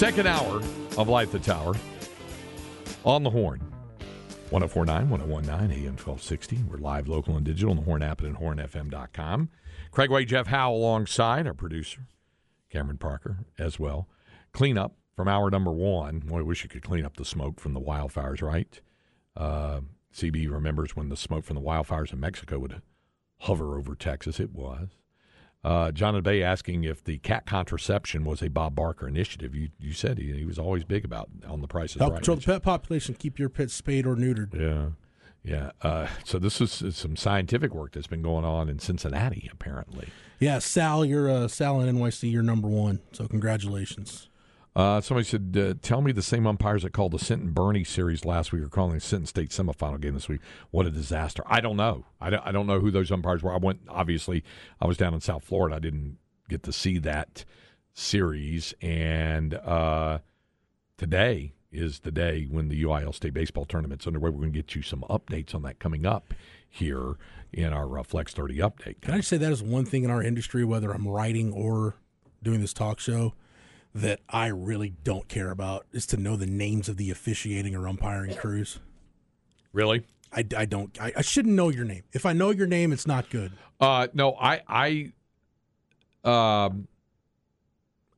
Second 0.00 0.28
hour 0.28 0.62
of 0.96 1.10
Light 1.10 1.30
the 1.30 1.38
Tower 1.38 1.74
on 3.04 3.22
the 3.22 3.28
Horn. 3.28 3.60
1049, 4.48 5.10
1019, 5.10 5.70
AM 5.70 5.92
1260. 5.92 6.60
We're 6.70 6.78
live, 6.78 7.06
local, 7.06 7.36
and 7.36 7.44
digital 7.44 7.72
on 7.72 7.76
the 7.76 7.82
Horn 7.82 8.02
app 8.02 8.22
and 8.22 8.34
hornfm.com. 8.34 9.50
Craig 9.90 10.10
Way, 10.10 10.24
Jeff 10.24 10.46
Howe 10.46 10.72
alongside 10.72 11.46
our 11.46 11.52
producer, 11.52 12.06
Cameron 12.70 12.96
Parker, 12.96 13.40
as 13.58 13.78
well. 13.78 14.08
Cleanup 14.52 14.96
from 15.14 15.28
hour 15.28 15.50
number 15.50 15.70
one. 15.70 16.20
Boy, 16.20 16.38
I 16.38 16.42
wish 16.44 16.62
you 16.62 16.70
could 16.70 16.82
clean 16.82 17.04
up 17.04 17.18
the 17.18 17.24
smoke 17.26 17.60
from 17.60 17.74
the 17.74 17.80
wildfires, 17.80 18.40
right? 18.40 18.80
Uh, 19.36 19.82
CB 20.14 20.50
remembers 20.50 20.96
when 20.96 21.10
the 21.10 21.16
smoke 21.18 21.44
from 21.44 21.56
the 21.56 21.60
wildfires 21.60 22.10
in 22.10 22.20
Mexico 22.20 22.58
would 22.58 22.80
hover 23.40 23.76
over 23.76 23.94
Texas. 23.94 24.40
It 24.40 24.54
was. 24.54 24.99
Uh, 25.62 25.92
John 25.92 26.20
Bay 26.22 26.42
asking 26.42 26.84
if 26.84 27.04
the 27.04 27.18
cat 27.18 27.44
contraception 27.44 28.24
was 28.24 28.42
a 28.42 28.48
Bob 28.48 28.74
Barker 28.74 29.06
initiative. 29.06 29.54
You 29.54 29.68
you 29.78 29.92
said 29.92 30.18
he, 30.18 30.32
he 30.32 30.44
was 30.46 30.58
always 30.58 30.84
big 30.84 31.04
about 31.04 31.28
on 31.46 31.60
the 31.60 31.68
prices. 31.68 31.98
Help 31.98 32.12
right. 32.12 32.18
control 32.18 32.36
the 32.36 32.44
pet 32.44 32.62
population. 32.62 33.14
Keep 33.14 33.38
your 33.38 33.50
pets 33.50 33.74
spayed 33.74 34.06
or 34.06 34.16
neutered. 34.16 34.58
Yeah, 34.58 34.90
yeah. 35.44 35.72
Uh, 35.82 36.08
so 36.24 36.38
this 36.38 36.62
is, 36.62 36.80
is 36.80 36.96
some 36.96 37.14
scientific 37.14 37.74
work 37.74 37.92
that's 37.92 38.06
been 38.06 38.22
going 38.22 38.46
on 38.46 38.70
in 38.70 38.78
Cincinnati, 38.78 39.50
apparently. 39.52 40.08
Yeah, 40.38 40.60
Sal, 40.60 41.04
you're 41.04 41.28
uh, 41.28 41.46
Sal 41.46 41.82
in 41.82 41.94
NYC. 41.94 42.32
You're 42.32 42.42
number 42.42 42.68
one. 42.68 43.00
So 43.12 43.28
congratulations. 43.28 44.29
Uh, 44.76 45.00
somebody 45.00 45.26
said, 45.26 45.56
uh, 45.58 45.74
"Tell 45.82 46.00
me 46.00 46.12
the 46.12 46.22
same 46.22 46.46
umpires 46.46 46.82
that 46.84 46.92
called 46.92 47.12
the 47.12 47.18
Sinton 47.18 47.52
Boerne 47.52 47.84
series 47.84 48.24
last 48.24 48.52
week 48.52 48.62
are 48.62 48.68
calling 48.68 48.94
the 48.94 49.00
Sinton 49.00 49.26
State 49.26 49.50
semifinal 49.50 50.00
game 50.00 50.14
this 50.14 50.28
week. 50.28 50.40
What 50.70 50.86
a 50.86 50.90
disaster! 50.90 51.42
I 51.46 51.60
don't 51.60 51.76
know. 51.76 52.04
I 52.20 52.30
don't, 52.30 52.46
I 52.46 52.52
don't 52.52 52.66
know 52.66 52.78
who 52.78 52.90
those 52.90 53.10
umpires 53.10 53.42
were. 53.42 53.52
I 53.52 53.58
went 53.58 53.80
obviously. 53.88 54.44
I 54.80 54.86
was 54.86 54.96
down 54.96 55.12
in 55.12 55.20
South 55.20 55.42
Florida. 55.44 55.76
I 55.76 55.80
didn't 55.80 56.18
get 56.48 56.62
to 56.64 56.72
see 56.72 56.98
that 56.98 57.44
series. 57.94 58.74
And 58.80 59.54
uh, 59.54 60.18
today 60.96 61.52
is 61.72 62.00
the 62.00 62.10
day 62.10 62.46
when 62.50 62.68
the 62.68 62.82
UIL 62.82 63.14
State 63.14 63.34
baseball 63.34 63.64
tournament's 63.64 64.06
underway. 64.06 64.30
We're 64.30 64.40
going 64.40 64.52
to 64.52 64.58
get 64.58 64.74
you 64.74 64.82
some 64.82 65.04
updates 65.08 65.54
on 65.54 65.62
that 65.62 65.78
coming 65.78 66.04
up 66.04 66.34
here 66.68 67.16
in 67.52 67.72
our 67.72 67.98
uh, 67.98 68.02
Flex 68.02 68.32
Thirty 68.32 68.58
update. 68.58 69.00
Can 69.00 69.14
I 69.14 69.20
say 69.20 69.36
that 69.36 69.52
is 69.52 69.62
one 69.62 69.84
thing 69.84 70.04
in 70.04 70.10
our 70.10 70.22
industry, 70.22 70.64
whether 70.64 70.92
I'm 70.92 71.08
writing 71.08 71.52
or 71.52 71.96
doing 72.42 72.60
this 72.60 72.72
talk 72.72 73.00
show, 73.00 73.34
that 73.94 74.20
I 74.28 74.46
really 74.46 74.94
don't 75.02 75.28
care 75.28 75.50
about 75.50 75.86
is 75.92 76.06
to 76.06 76.16
know 76.16 76.36
the 76.36 76.46
names 76.46 76.88
of 76.88 76.96
the 76.96 77.10
officiating 77.10 77.74
or 77.74 77.88
umpiring 77.88 78.36
crews. 78.36 78.78
Really? 79.72 80.04
I, 80.32 80.44
I 80.56 80.64
don't. 80.64 80.96
I, 81.00 81.12
I 81.16 81.22
shouldn't 81.22 81.54
know 81.54 81.70
your 81.70 81.84
name. 81.84 82.04
If 82.12 82.24
I 82.24 82.32
know 82.32 82.50
your 82.50 82.68
name, 82.68 82.92
it's 82.92 83.06
not 83.06 83.30
good. 83.30 83.52
Uh, 83.80 84.06
no, 84.14 84.36
I, 84.40 84.60
I, 84.68 85.12
um, 86.24 86.86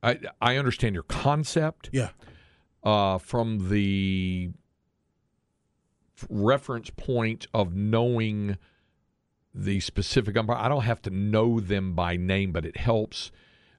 I, 0.02 0.18
I 0.40 0.56
understand 0.56 0.94
your 0.94 1.04
concept. 1.04 1.88
Yeah. 1.92 2.10
Uh, 2.82 3.16
from 3.18 3.70
the 3.70 4.50
reference 6.28 6.90
point 6.90 7.46
of 7.54 7.74
knowing 7.74 8.58
the 9.54 9.80
specific 9.80 10.36
umpire, 10.36 10.56
I 10.56 10.68
don't 10.68 10.82
have 10.82 11.00
to 11.02 11.10
know 11.10 11.60
them 11.60 11.94
by 11.94 12.16
name, 12.16 12.52
but 12.52 12.66
it 12.66 12.76
helps. 12.76 13.30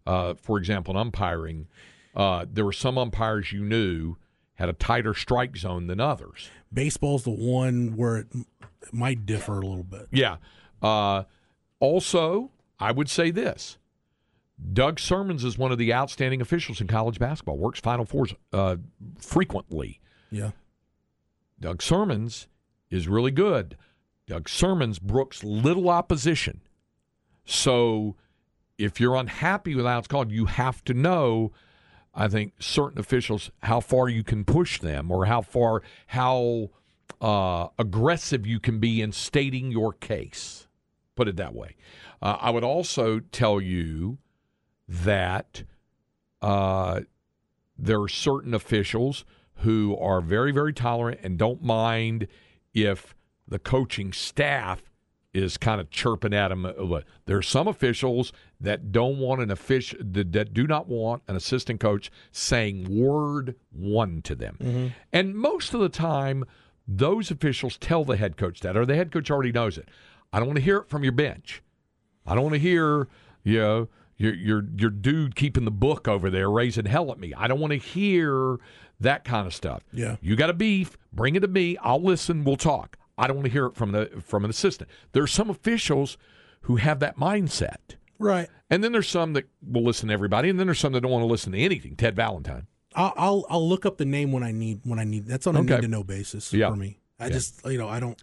Uh, 0.06 0.34
for 0.42 0.58
example, 0.58 0.94
in 0.94 1.00
umpiring, 1.00 1.68
uh, 2.16 2.46
there 2.52 2.66
were 2.66 2.74
some 2.74 2.98
umpires 2.98 3.52
you 3.52 3.64
knew 3.64 4.18
had 4.56 4.70
a 4.70 4.74
tighter 4.74 5.14
strike 5.14 5.58
zone 5.58 5.88
than 5.88 6.00
others. 6.00 6.50
Baseball's 6.72 7.24
the 7.24 7.32
one 7.32 7.96
where 7.96 8.18
it 8.18 8.28
might 8.92 9.26
differ 9.26 9.54
a 9.60 9.66
little 9.66 9.84
bit. 9.84 10.08
Yeah. 10.12 10.38
Uh, 10.82 11.24
also, 11.80 12.52
I 12.80 12.92
would 12.92 13.10
say 13.10 13.32
this. 13.32 13.78
Doug 14.72 15.00
Sermons 15.00 15.44
is 15.44 15.58
one 15.58 15.72
of 15.72 15.78
the 15.78 15.94
outstanding 15.94 16.40
officials 16.40 16.80
in 16.80 16.88
college 16.88 17.20
basketball. 17.20 17.58
Works 17.58 17.80
Final 17.80 18.06
Fours 18.06 18.34
uh, 18.54 18.78
frequently. 19.18 20.00
Yeah. 20.32 20.52
Doug 21.60 21.82
Sermons 21.82 22.48
is 22.90 23.08
really 23.08 23.32
good. 23.32 23.76
Doug 24.28 24.48
Sermons 24.48 25.00
brooks 25.00 25.44
little 25.44 25.90
opposition. 25.90 26.62
So 27.46 28.16
if 28.78 29.00
you're 29.00 29.16
unhappy 29.16 29.76
with 29.76 29.86
how 29.86 30.00
it's 30.00 30.08
called, 30.08 30.32
you 30.32 30.46
have 30.46 30.84
to 30.86 30.94
know, 30.94 31.52
I 32.14 32.28
think, 32.28 32.54
certain 32.60 33.00
officials, 33.00 33.52
how 33.64 33.80
far 33.80 34.10
you 34.10 34.24
can 34.24 34.46
push 34.46 34.80
them 34.80 35.12
or 35.12 35.26
how 35.26 35.42
far, 35.42 35.82
how 36.08 36.70
uh, 37.22 37.68
aggressive 37.78 38.46
you 38.46 38.60
can 38.60 38.80
be 38.80 39.02
in 39.02 39.12
stating 39.12 39.72
your 39.72 39.94
case. 39.94 40.68
Put 41.16 41.28
it 41.28 41.36
that 41.38 41.54
way. 41.54 41.76
Uh, 42.22 42.38
I 42.40 42.50
would 42.50 42.64
also 42.64 43.20
tell 43.20 43.62
you 43.62 44.18
that 44.88 45.64
uh, 46.42 47.02
there 47.78 48.02
are 48.02 48.10
certain 48.10 48.54
officials 48.54 49.26
who 49.58 49.96
are 49.98 50.22
very, 50.22 50.52
very 50.52 50.74
tolerant 50.74 51.20
and 51.24 51.38
don't 51.38 51.64
mind 51.64 52.28
if 52.74 53.16
the 53.48 53.60
coaching 53.60 54.12
staff 54.12 54.93
is 55.34 55.58
kind 55.58 55.82
of 55.82 55.90
chirping 55.90 56.34
at 56.34 56.50
them. 56.50 56.68
There 57.26 57.38
are 57.38 57.42
some 57.42 57.68
officials 57.68 58.32
that 58.62 58.92
don't 58.92 59.18
want 59.18 59.42
an 59.42 59.50
official 59.52 59.98
that 60.02 60.54
do 60.54 60.68
not 60.68 60.88
want 60.88 61.24
an 61.28 61.36
assistant 61.36 61.80
coach 61.80 62.12
saying 62.32 62.88
word 62.90 63.56
one 63.72 64.22
to 64.24 64.36
them, 64.36 64.58
Mm-hmm. 64.62 64.88
and 65.12 65.36
most 65.36 65.74
of 65.74 65.80
the 65.80 65.90
time, 65.90 66.44
those 66.88 67.32
officials 67.32 67.78
tell 67.78 68.04
the 68.06 68.18
head 68.18 68.38
coach 68.38 68.60
that, 68.60 68.76
or 68.78 68.86
the 68.86 68.96
head 68.96 69.12
coach 69.12 69.32
already 69.32 69.52
knows 69.52 69.78
it. 69.78 69.90
I 70.32 70.40
don't 70.40 70.48
want 70.48 70.58
to 70.58 70.64
hear 70.64 70.78
it 70.78 70.90
from 70.90 71.04
your 71.04 71.14
bench. 71.14 71.64
I 72.26 72.36
don't 72.36 72.44
want 72.44 72.54
to 72.56 72.60
hear 72.60 73.08
you 73.44 73.60
know 73.60 73.88
your 74.18 74.34
your 74.36 74.64
your 74.78 74.90
dude 74.90 75.36
keeping 75.36 75.66
the 75.66 75.72
book 75.72 76.08
over 76.08 76.30
there 76.30 76.50
raising 76.50 76.86
hell 76.86 77.12
at 77.12 77.20
me. 77.20 77.34
I 77.36 77.48
don't 77.48 77.60
want 77.60 77.72
to 77.72 77.78
hear 77.80 78.58
that 79.00 79.24
kind 79.26 79.48
of 79.48 79.54
stuff. 79.54 79.84
Yeah. 79.92 80.16
You 80.22 80.36
got 80.36 80.50
a 80.50 80.54
beef, 80.54 80.98
bring 81.12 81.36
it 81.36 81.40
to 81.42 81.48
me. 81.48 81.76
I'll 81.78 82.02
listen, 82.02 82.44
we'll 82.44 82.56
talk. 82.56 82.98
I 83.18 83.28
don't 83.28 83.38
want 83.38 83.46
to 83.46 83.52
hear 83.52 83.66
it 83.68 83.76
from 83.76 83.92
the 83.92 84.10
from 84.26 84.44
an 84.44 84.50
assistant. 84.50 84.90
There 85.12 85.24
are 85.24 85.28
some 85.28 85.50
officials 85.50 86.18
who 86.62 86.78
have 86.78 87.00
that 87.00 87.18
mindset. 87.18 87.96
Right. 88.20 88.48
And 88.70 88.84
then 88.84 88.92
there's 88.92 89.10
some 89.10 89.34
that 89.34 89.46
will 89.66 89.84
listen 89.84 90.08
to 90.08 90.14
everybody, 90.14 90.50
and 90.50 90.60
then 90.60 90.68
there's 90.68 90.80
some 90.80 90.94
that 90.94 91.02
don't 91.02 91.12
want 91.12 91.24
to 91.24 91.28
listen 91.28 91.52
to 91.52 91.60
anything. 91.60 91.96
Ted 91.96 92.16
Valentine. 92.16 92.68
I'll, 92.96 93.14
I'll 93.18 93.46
I'll 93.50 93.68
look 93.70 93.86
up 93.86 93.98
the 93.98 94.06
name 94.06 94.32
when 94.32 94.44
I 94.44 94.52
need 94.52 94.82
when 94.84 95.00
I 95.00 95.04
need. 95.04 95.26
That's 95.28 95.46
on 95.48 95.56
a 95.56 95.60
Okay. 95.60 95.76
need 95.76 95.82
to 95.82 95.88
know 95.88 96.04
basis 96.04 96.54
Yeah. 96.54 96.70
for 96.70 96.76
me. 96.76 97.00
I 97.20 97.26
Yeah. 97.28 97.34
just 97.34 97.66
you 97.66 97.78
know 97.78 97.88
I 97.90 98.00
don't 98.00 98.22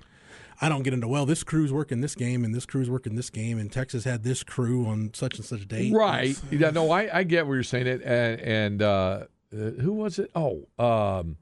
I 0.61 0.69
don't 0.69 0.83
get 0.83 0.93
into 0.95 1.09
well 1.09 1.27
this 1.27 1.43
crew's 1.43 1.73
working 1.73 2.01
this 2.01 2.15
game 2.15 2.45
and 2.45 2.55
this 2.55 2.67
crew's 2.67 2.89
working 2.91 3.15
this 3.17 3.31
game 3.31 3.59
and 3.59 3.71
Texas 3.71 4.05
had 4.05 4.23
this 4.23 4.43
crew 4.43 4.87
on 4.87 5.11
such 5.15 5.37
and 5.37 5.45
such 5.45 5.63
a 5.63 5.67
date. 5.67 5.93
Right. 5.93 6.41
Yeah, 6.51 6.71
no, 6.71 6.91
I, 6.91 7.19
I 7.19 7.23
get 7.25 7.47
where 7.47 7.57
you're 7.57 7.63
saying 7.65 7.87
it. 7.87 8.03
And, 8.03 8.41
and 8.41 8.83
uh, 8.83 9.25
uh, 9.53 9.57
who 9.81 9.93
was 9.93 10.19
it? 10.19 10.31
Oh, 10.35 10.67
um, 10.79 11.37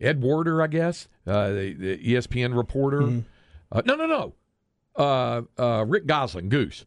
Ed 0.00 0.22
Werder, 0.22 0.62
I 0.62 0.66
guess, 0.66 1.08
uh, 1.26 1.50
the, 1.50 1.72
the 1.74 1.98
ESPN 1.98 2.56
reporter. 2.56 3.00
Mm-hmm. 3.00 3.20
Uh, 3.72 3.82
no, 3.84 3.94
no, 3.96 4.06
no. 4.06 4.34
Uh, 4.96 5.42
uh, 5.62 5.84
Rick 5.86 6.06
Gosselin, 6.06 6.48
Goose, 6.48 6.84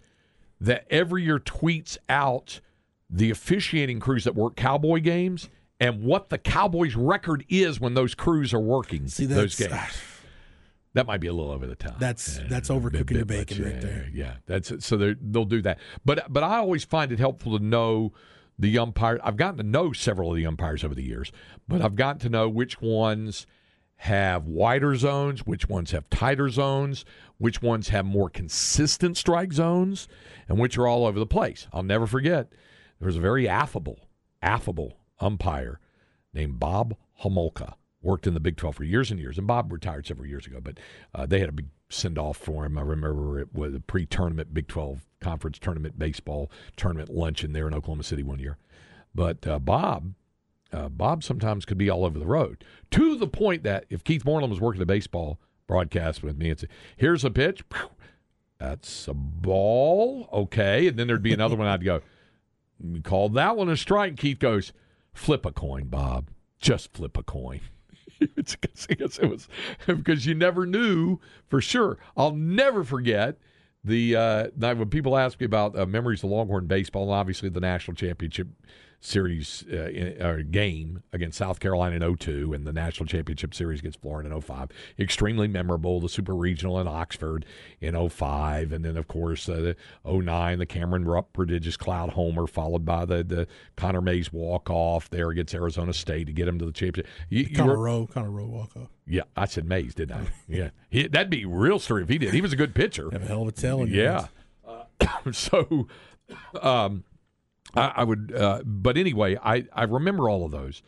that 0.60 0.86
every 0.90 1.24
year 1.24 1.40
tweets 1.40 1.98
out 2.10 2.60
the 3.10 3.30
officiating 3.30 4.00
crews 4.00 4.24
that 4.24 4.36
work 4.36 4.56
cowboy 4.56 5.00
games 5.00 5.50
and 5.80 6.04
what 6.04 6.30
the 6.30 6.38
Cowboys' 6.38 6.96
record 6.96 7.46
is 7.50 7.80
when 7.80 7.94
those 7.94 8.16
crews 8.16 8.54
are 8.54 8.60
working 8.60 9.08
See, 9.08 9.26
those 9.26 9.56
games. 9.56 9.74
That 10.94 11.08
might 11.08 11.20
be 11.20 11.28
a 11.28 11.34
little 11.34 11.52
over 11.52 11.66
the 11.66 11.76
top. 11.76 12.00
That's- 12.00 12.40
Yeah, 12.42 12.48
that's 12.48 12.70
overcooking 12.70 13.08
bit 13.08 13.20
the 13.20 13.26
bacon 13.26 13.58
much, 13.64 13.66
right 13.66 13.76
yeah, 13.76 13.82
there. 13.82 14.10
Yeah, 14.14 14.34
that's 14.46 14.86
so 14.86 14.96
they'll 14.98 15.46
do 15.46 15.62
that. 15.64 15.80
But 16.06 16.32
but 16.32 16.44
I 16.44 16.58
always 16.58 16.84
find 16.84 17.12
it 17.12 17.20
helpful 17.20 17.58
to 17.58 17.64
know 17.64 18.14
the 18.58 18.78
umpire. 18.78 19.20
I've 19.24 19.38
gotten 19.38 19.58
to 19.58 19.64
know 19.64 19.94
several 19.94 20.32
of 20.32 20.38
the 20.38 20.46
umpires 20.46 20.84
over 20.84 20.96
the 20.96 21.04
years, 21.04 21.32
but 21.68 21.82
I've 21.82 21.96
gotten 21.96 22.20
to 22.22 22.30
know 22.30 22.50
which 22.50 22.82
ones 22.82 23.46
have 23.98 24.48
wider 24.48 24.96
zones, 24.96 25.46
which 25.46 25.70
ones 25.70 25.92
have 25.92 26.10
tighter 26.10 26.50
zones, 26.50 27.06
which 27.38 27.62
ones 27.62 27.90
have 27.90 28.06
more 28.06 28.30
consistent 28.30 29.18
strike 29.18 29.54
zones, 29.54 30.08
and 30.50 30.60
which 30.60 30.78
are 30.78 30.88
all 30.88 31.06
over 31.06 31.20
the 31.20 31.26
place. 31.26 31.68
I'll 31.72 31.84
never 31.84 32.06
forget 32.06 32.52
there 33.00 33.08
was 33.08 33.16
a 33.16 33.22
very 33.22 33.48
affable, 33.48 34.00
affable 34.42 34.98
umpire 35.20 35.80
named 36.34 36.60
Bob 36.60 36.96
Homolka. 37.24 37.76
Worked 38.02 38.28
in 38.28 38.34
the 38.34 38.42
Big 38.42 38.58
12 38.58 38.76
for 38.76 38.84
years 38.84 39.12
and 39.12 39.20
years, 39.20 39.38
and 39.38 39.48
Bob 39.48 39.72
retired 39.72 40.06
several 40.06 40.28
years 40.28 40.46
ago. 40.46 40.60
But 40.62 40.78
uh, 41.16 41.26
they 41.26 41.40
had 41.40 41.48
a 41.48 41.54
big 41.54 41.68
send 41.94 42.18
off 42.18 42.38
for 42.38 42.66
him. 42.66 42.78
I 42.78 42.82
remember 42.82 43.40
it 43.40 43.54
was 43.54 43.74
a 43.74 43.80
pre 43.80 44.06
tournament 44.06 44.54
Big 44.54 44.68
12 44.68 45.02
conference 45.20 45.58
tournament 45.58 45.98
baseball 45.98 46.52
tournament 46.76 47.10
luncheon 47.10 47.54
there 47.54 47.68
in 47.68 47.74
Oklahoma 47.74 48.04
City 48.04 48.24
one 48.24 48.40
year. 48.40 48.58
But 49.16 49.48
uh, 49.48 49.60
Bob, 49.60 50.14
uh, 50.72 50.90
Bob 50.90 51.24
sometimes 51.24 51.66
could 51.66 51.78
be 51.78 51.90
all 51.90 52.06
over 52.06 52.20
the 52.20 52.26
road 52.26 52.64
to 52.92 53.16
the 53.16 53.28
point 53.28 53.64
that 53.64 53.86
if 53.90 54.04
Keith 54.04 54.26
Moreland 54.26 54.52
was 54.52 54.60
working 54.60 54.82
a 54.82 54.86
baseball 54.86 55.40
broadcast 55.68 56.24
with 56.24 56.38
me 56.38 56.50
and 56.50 56.60
say, 56.60 56.68
"Here's 56.98 57.24
a 57.24 57.32
pitch," 57.32 57.64
that's 58.60 59.08
a 59.08 59.14
ball, 59.14 60.28
okay, 60.34 60.88
and 60.88 60.98
then 60.98 61.08
there'd 61.08 61.24
be 61.24 61.34
another 61.34 61.56
one. 61.56 61.68
I'd 61.68 61.86
go, 61.86 62.02
"We 62.80 63.02
called 63.02 63.34
that 63.36 63.56
one 63.56 63.70
a 63.70 63.78
strike." 63.78 64.18
Keith 64.18 64.40
goes, 64.40 64.74
"Flip 65.14 65.46
a 65.46 65.52
coin, 65.52 65.86
Bob. 65.86 66.30
Just 66.60 66.94
flip 66.94 67.18
a 67.18 67.24
coin." 67.24 67.62
because 68.36 69.20
it 69.20 69.30
was 69.30 69.48
because 69.88 70.26
you 70.26 70.36
never 70.36 70.66
knew 70.66 71.20
for 71.48 71.62
sure. 71.62 71.98
I'll 72.16 72.36
never 72.36 72.84
forget 72.84 73.38
the 73.84 74.16
uh, 74.16 74.48
when 74.58 74.90
people 74.90 75.18
ask 75.18 75.40
me 75.40 75.46
about 75.46 75.78
uh, 75.78 75.86
memories 75.86 76.24
of 76.24 76.30
Longhorn 76.30 76.68
baseball, 76.68 77.04
and 77.04 77.12
obviously 77.12 77.50
the 77.50 77.60
national 77.60 77.96
championship 77.96 78.48
series 79.06 79.66
uh, 79.72 79.90
in, 79.90 80.22
uh, 80.22 80.38
game 80.50 81.04
against 81.12 81.38
South 81.38 81.60
Carolina 81.60 82.04
in 82.06 82.16
02 82.18 82.54
and 82.54 82.66
the 82.66 82.72
national 82.72 83.06
championship 83.06 83.54
series 83.54 83.80
against 83.80 84.02
Florida 84.02 84.34
in 84.34 84.42
05. 84.42 84.70
Extremely 84.98 85.48
memorable. 85.48 86.00
The 86.00 86.10
super 86.10 86.34
regional 86.34 86.80
in 86.80 86.88
Oxford 86.88 87.46
in 87.82 88.10
05. 88.10 88.72
And 88.72 88.86
then, 88.86 88.96
of 88.96 89.08
course, 89.08 89.50
uh, 89.50 89.76
the 90.06 90.12
09, 90.12 90.60
the 90.60 90.66
Cameron 90.66 91.06
Rupp 91.06 91.34
prodigious 91.34 91.76
cloud 91.76 92.12
homer, 92.12 92.48
followed 92.48 92.86
by 92.86 93.06
the, 93.06 93.24
the 93.24 93.48
Connor 93.76 94.02
Mays 94.02 94.32
walk 94.32 94.70
off 94.70 95.10
there 95.10 95.30
against 95.30 95.54
Arizona 95.54 95.94
State 95.94 96.28
to 96.28 96.34
get 96.34 96.48
him 96.48 96.58
to 96.60 96.66
the 96.66 96.72
championship. 96.72 97.12
You, 97.30 97.50
Connor 97.50 97.78
Rowe, 97.78 98.08
Connor 98.08 98.32
Rowe 98.32 98.46
walk 98.46 98.72
off. 98.78 98.88
yeah, 99.06 99.24
I 99.36 99.46
said 99.46 99.66
Mays, 99.66 99.94
didn't 99.94 100.16
I? 100.16 100.28
Yeah, 100.48 100.70
he, 100.90 101.08
that'd 101.08 101.30
be 101.30 101.46
real 101.46 101.80
story 101.80 102.04
if 102.04 102.10
he 102.10 102.18
did. 102.18 102.34
He 102.34 102.42
was 102.42 102.54
a 102.54 102.56
good 102.56 102.74
pitcher. 102.74 103.10
Have 103.12 103.24
a 103.24 103.26
hell 103.26 103.48
of 103.48 103.64
a 103.64 103.68
your 103.68 103.88
Yeah. 103.88 104.28
Uh, 104.66 105.08
so, 105.32 105.88
um, 106.62 107.04
I, 107.76 107.94
I 107.98 108.04
would, 108.04 108.34
uh, 108.36 108.62
but 108.66 108.98
anyway, 108.98 109.38
I, 109.44 109.66
I 109.74 109.84
remember 109.84 110.30
all 110.30 110.46
of 110.46 110.52
those. 110.52 110.84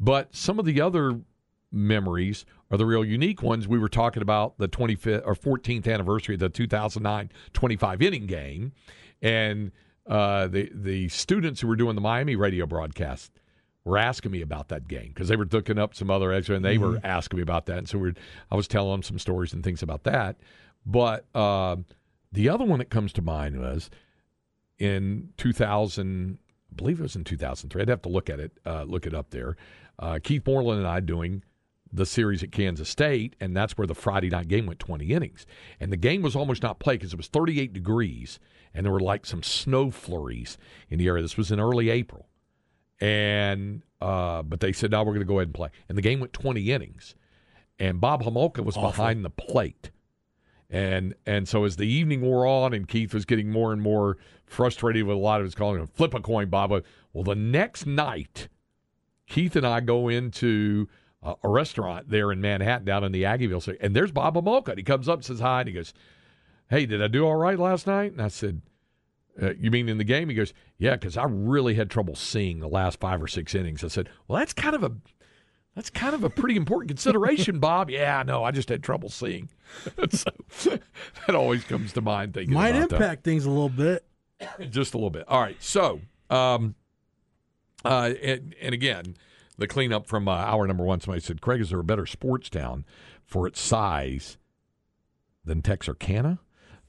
But 0.00 0.34
some 0.34 0.58
of 0.58 0.64
the 0.64 0.80
other 0.80 1.20
memories 1.72 2.44
are 2.70 2.78
the 2.78 2.86
real 2.86 3.04
unique 3.04 3.42
ones. 3.42 3.66
We 3.66 3.78
were 3.78 3.88
talking 3.88 4.22
about 4.22 4.58
the 4.58 4.68
25th 4.68 5.22
or 5.24 5.34
14th 5.34 5.92
anniversary 5.92 6.34
of 6.34 6.40
the 6.40 6.48
2009 6.48 7.30
25 7.52 8.02
inning 8.02 8.26
game. 8.26 8.72
And 9.20 9.72
uh, 10.06 10.46
the, 10.46 10.70
the 10.72 11.08
students 11.08 11.60
who 11.60 11.68
were 11.68 11.76
doing 11.76 11.94
the 11.94 12.00
Miami 12.00 12.36
radio 12.36 12.66
broadcast 12.66 13.32
were 13.84 13.98
asking 13.98 14.32
me 14.32 14.42
about 14.42 14.68
that 14.68 14.86
game 14.86 15.08
because 15.08 15.28
they 15.28 15.36
were 15.36 15.48
looking 15.50 15.78
up 15.78 15.94
some 15.94 16.10
other 16.10 16.32
extra 16.32 16.56
and 16.56 16.64
they 16.64 16.78
were 16.78 17.00
asking 17.04 17.38
me 17.38 17.42
about 17.42 17.66
that. 17.66 17.78
And 17.78 17.88
so 17.88 17.98
we're, 17.98 18.14
I 18.50 18.56
was 18.56 18.68
telling 18.68 18.92
them 18.92 19.02
some 19.02 19.18
stories 19.18 19.52
and 19.52 19.64
things 19.64 19.82
about 19.82 20.04
that. 20.04 20.36
But 20.86 21.26
uh, 21.34 21.76
the 22.32 22.48
other 22.48 22.64
one 22.64 22.78
that 22.78 22.90
comes 22.90 23.12
to 23.14 23.22
mind 23.22 23.58
was 23.60 23.90
in 24.78 25.30
2000, 25.36 26.38
I 26.70 26.74
believe 26.74 27.00
it 27.00 27.02
was 27.02 27.16
in 27.16 27.24
2003. 27.24 27.82
I'd 27.82 27.88
have 27.88 28.02
to 28.02 28.08
look 28.08 28.30
at 28.30 28.40
it, 28.40 28.52
uh, 28.66 28.82
look 28.84 29.06
it 29.06 29.14
up 29.14 29.30
there. 29.30 29.56
Uh, 29.98 30.18
Keith 30.22 30.46
Moreland 30.46 30.78
and 30.80 30.88
I 30.88 31.00
doing 31.00 31.42
the 31.92 32.06
series 32.06 32.42
at 32.42 32.52
Kansas 32.52 32.88
State, 32.88 33.34
and 33.40 33.56
that's 33.56 33.76
where 33.78 33.86
the 33.86 33.94
Friday 33.94 34.28
night 34.28 34.46
game 34.48 34.66
went 34.66 34.78
20 34.78 35.06
innings. 35.06 35.46
And 35.80 35.90
the 35.90 35.96
game 35.96 36.22
was 36.22 36.36
almost 36.36 36.62
not 36.62 36.78
played 36.78 37.00
because 37.00 37.12
it 37.12 37.16
was 37.16 37.28
38 37.28 37.72
degrees, 37.72 38.38
and 38.74 38.84
there 38.84 38.92
were 38.92 39.00
like 39.00 39.24
some 39.26 39.42
snow 39.42 39.90
flurries 39.90 40.58
in 40.90 40.98
the 40.98 41.06
area. 41.06 41.22
This 41.22 41.36
was 41.36 41.50
in 41.50 41.58
early 41.58 41.88
April, 41.90 42.28
and 43.00 43.82
uh, 44.00 44.42
but 44.42 44.60
they 44.60 44.72
said, 44.72 44.90
"No, 44.90 45.00
we're 45.02 45.14
going 45.14 45.20
to 45.20 45.24
go 45.26 45.38
ahead 45.38 45.48
and 45.48 45.54
play." 45.54 45.70
And 45.88 45.96
the 45.96 46.02
game 46.02 46.20
went 46.20 46.32
20 46.32 46.70
innings, 46.70 47.14
and 47.78 48.00
Bob 48.00 48.22
Homolka 48.22 48.64
was 48.64 48.76
Awful. 48.76 48.90
behind 48.90 49.24
the 49.24 49.30
plate. 49.30 49.90
And 50.70 51.14
and 51.24 51.48
so 51.48 51.64
as 51.64 51.76
the 51.76 51.86
evening 51.86 52.20
wore 52.20 52.46
on, 52.46 52.74
and 52.74 52.86
Keith 52.86 53.14
was 53.14 53.24
getting 53.24 53.50
more 53.50 53.72
and 53.72 53.80
more 53.80 54.18
frustrated 54.44 55.04
with 55.04 55.16
a 55.16 55.20
lot 55.20 55.40
of 55.40 55.46
his 55.46 55.54
calling, 55.54 55.86
flip 55.86 56.12
a 56.14 56.20
coin, 56.20 56.48
Bob. 56.48 56.70
Well, 57.12 57.24
the 57.24 57.34
next 57.34 57.86
night, 57.86 58.48
Keith 59.26 59.56
and 59.56 59.66
I 59.66 59.80
go 59.80 60.08
into 60.08 60.88
uh, 61.22 61.34
a 61.42 61.48
restaurant 61.48 62.10
there 62.10 62.30
in 62.32 62.40
Manhattan, 62.40 62.84
down 62.84 63.02
in 63.04 63.12
the 63.12 63.22
Aggieville, 63.22 63.62
section, 63.62 63.82
and 63.84 63.96
there's 63.96 64.12
Homolka. 64.12 64.68
And 64.68 64.78
he 64.78 64.84
comes 64.84 65.08
up, 65.08 65.24
says 65.24 65.40
hi, 65.40 65.60
and 65.60 65.68
he 65.68 65.74
goes, 65.74 65.94
"Hey, 66.68 66.84
did 66.84 67.02
I 67.02 67.08
do 67.08 67.26
all 67.26 67.36
right 67.36 67.58
last 67.58 67.86
night?" 67.86 68.12
And 68.12 68.20
I 68.20 68.28
said, 68.28 68.60
uh, 69.40 69.54
"You 69.58 69.70
mean 69.70 69.88
in 69.88 69.98
the 69.98 70.04
game?" 70.04 70.28
He 70.28 70.34
goes, 70.34 70.52
"Yeah, 70.76 70.96
because 70.96 71.16
I 71.16 71.24
really 71.24 71.74
had 71.74 71.90
trouble 71.90 72.14
seeing 72.14 72.60
the 72.60 72.68
last 72.68 73.00
five 73.00 73.22
or 73.22 73.26
six 73.26 73.54
innings." 73.54 73.82
I 73.82 73.88
said, 73.88 74.10
"Well, 74.26 74.38
that's 74.38 74.52
kind 74.52 74.74
of 74.74 74.84
a." 74.84 74.92
That's 75.78 75.90
kind 75.90 76.12
of 76.12 76.24
a 76.24 76.28
pretty 76.28 76.56
important 76.56 76.88
consideration, 76.88 77.58
Bob. 77.60 77.88
Yeah, 77.88 78.24
no, 78.26 78.42
I 78.42 78.50
just 78.50 78.68
had 78.68 78.82
trouble 78.82 79.10
seeing. 79.10 79.48
so 80.10 80.76
that 81.24 81.36
always 81.36 81.62
comes 81.62 81.92
to 81.92 82.00
mind. 82.00 82.34
Thinking 82.34 82.52
Might 82.52 82.70
about 82.70 82.88
that 82.88 82.96
impact 82.96 83.22
things 83.22 83.44
a 83.44 83.48
little 83.48 83.68
bit. 83.68 84.04
just 84.70 84.94
a 84.94 84.96
little 84.96 85.08
bit. 85.08 85.28
All 85.28 85.40
right. 85.40 85.54
So, 85.62 86.00
um, 86.30 86.74
uh, 87.84 88.12
and, 88.20 88.56
and 88.60 88.74
again, 88.74 89.14
the 89.56 89.68
cleanup 89.68 90.08
from 90.08 90.26
uh, 90.26 90.32
hour 90.32 90.66
number 90.66 90.82
one. 90.82 91.00
Somebody 91.00 91.20
said, 91.20 91.40
"Craig, 91.40 91.60
is 91.60 91.70
there 91.70 91.78
a 91.78 91.84
better 91.84 92.06
sports 92.06 92.50
town 92.50 92.84
for 93.24 93.46
its 93.46 93.60
size 93.60 94.36
than 95.44 95.62
Texarkana?" 95.62 96.40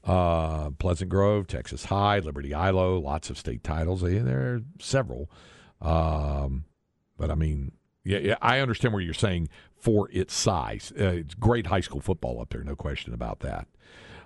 Uh, 0.02 0.70
Pleasant 0.70 1.10
Grove, 1.10 1.46
Texas 1.46 1.84
High, 1.84 2.18
Liberty 2.18 2.50
Eylau, 2.50 3.00
lots 3.00 3.30
of 3.30 3.38
state 3.38 3.62
titles. 3.62 4.00
There 4.00 4.54
are 4.54 4.62
several. 4.80 5.30
Um, 5.80 6.64
but 7.16 7.30
I 7.30 7.36
mean, 7.36 7.70
yeah, 8.04 8.18
yeah, 8.18 8.36
I 8.40 8.60
understand 8.60 8.94
where 8.94 9.02
you're 9.02 9.14
saying 9.14 9.48
for 9.76 10.08
its 10.12 10.34
size. 10.34 10.92
Uh, 10.98 11.04
it's 11.04 11.34
great 11.34 11.66
high 11.66 11.80
school 11.80 12.00
football 12.00 12.40
up 12.40 12.50
there, 12.50 12.62
no 12.62 12.76
question 12.76 13.12
about 13.12 13.40
that. 13.40 13.66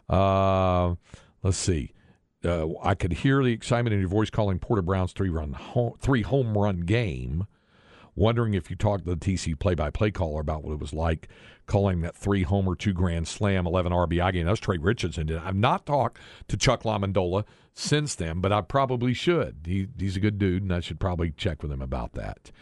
Uh, 0.09 0.95
let's 1.43 1.57
see. 1.57 1.93
Uh, 2.45 2.69
I 2.83 2.95
could 2.95 3.13
hear 3.13 3.43
the 3.43 3.53
excitement 3.53 3.95
in 3.95 4.01
your 4.01 4.09
voice 4.09 4.31
calling 4.31 4.59
Porter 4.59 4.83
Brown's 4.83 5.13
three 5.13 5.31
run 5.31 5.55
home, 5.55 5.95
three 5.99 6.23
home 6.23 6.57
run 6.57 6.81
game. 6.81 7.47
Wondering 8.17 8.55
if 8.55 8.71
you 8.71 8.77
talked 8.77 9.07
to 9.07 9.15
the 9.15 9.17
TC 9.17 9.59
play 9.59 9.75
by 9.75 9.91
play 9.91 10.13
caller 10.13 10.41
about 10.41 10.63
what 10.63 10.73
it 10.73 10.79
was 10.79 10.93
like 10.93 11.29
calling 11.67 12.03
that 12.03 12.15
three 12.15 12.43
homer, 12.43 12.77
two 12.77 12.93
grand 12.93 13.27
slam, 13.27 13.67
11 13.67 13.91
RBI 13.91 14.33
game. 14.33 14.45
That 14.45 14.53
was 14.53 14.61
Trey 14.61 14.79
Richardson. 14.79 15.37
I've 15.37 15.57
not 15.57 15.85
talked 15.87 16.21
to 16.49 16.57
Chuck 16.57 16.83
LaMondola 16.85 17.45
since 17.73 18.15
then, 18.15 18.41
but 18.41 18.53
I 18.53 18.61
probably 18.61 19.15
should. 19.15 19.57
He, 19.65 19.89
he's 19.99 20.17
a 20.17 20.21
good 20.21 20.39
dude, 20.39 20.63
and 20.63 20.73
I 20.73 20.81
should 20.81 21.01
probably 21.01 21.33
check 21.33 21.63
with 21.63 21.73
him 21.73 21.83
about 21.83 22.13
that. 22.13 22.53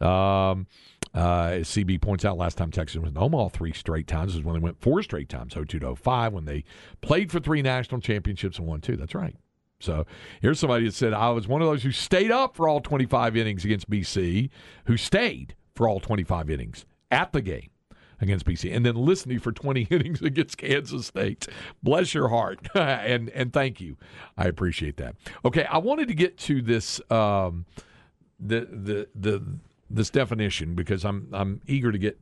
Um, 0.00 0.66
uh, 1.14 1.58
as 1.60 1.68
CB 1.68 2.00
points 2.00 2.24
out, 2.24 2.36
last 2.36 2.58
time 2.58 2.70
Texas 2.70 3.00
was 3.00 3.10
in 3.10 3.18
Omaha 3.18 3.48
three 3.48 3.72
straight 3.72 4.08
times 4.08 4.34
is 4.34 4.42
when 4.42 4.54
they 4.54 4.60
went 4.60 4.80
four 4.80 5.02
straight 5.02 5.28
times, 5.28 5.54
02 5.54 5.78
to 5.78 5.94
05, 5.94 6.32
when 6.32 6.44
they 6.44 6.64
played 7.02 7.30
for 7.30 7.38
three 7.38 7.62
national 7.62 8.00
championships 8.00 8.58
and 8.58 8.66
won 8.66 8.80
two. 8.80 8.96
That's 8.96 9.14
right. 9.14 9.36
So 9.80 10.06
here's 10.40 10.58
somebody 10.58 10.86
that 10.86 10.94
said, 10.94 11.12
I 11.12 11.30
was 11.30 11.46
one 11.46 11.62
of 11.62 11.68
those 11.68 11.82
who 11.82 11.92
stayed 11.92 12.30
up 12.30 12.56
for 12.56 12.68
all 12.68 12.80
25 12.80 13.36
innings 13.36 13.64
against 13.64 13.88
BC, 13.88 14.50
who 14.86 14.96
stayed 14.96 15.54
for 15.74 15.88
all 15.88 16.00
25 16.00 16.50
innings 16.50 16.84
at 17.10 17.32
the 17.32 17.42
game 17.42 17.70
against 18.20 18.46
BC, 18.46 18.74
and 18.74 18.84
then 18.84 18.96
listening 18.96 19.38
for 19.38 19.52
20 19.52 19.82
innings 19.90 20.22
against 20.22 20.58
Kansas 20.58 21.06
State. 21.06 21.46
Bless 21.82 22.14
your 22.14 22.28
heart, 22.28 22.66
and 22.74 23.28
and 23.30 23.52
thank 23.52 23.80
you. 23.80 23.96
I 24.36 24.46
appreciate 24.46 24.96
that. 24.96 25.16
Okay, 25.44 25.64
I 25.64 25.78
wanted 25.78 26.08
to 26.08 26.14
get 26.14 26.38
to 26.38 26.62
this 26.62 27.00
um, 27.10 27.66
the 28.40 28.60
the 28.70 29.08
the 29.14 29.58
this 29.94 30.10
definition 30.10 30.74
because 30.74 31.04
I'm 31.04 31.28
I'm 31.32 31.60
eager 31.66 31.92
to 31.92 31.98
get 31.98 32.20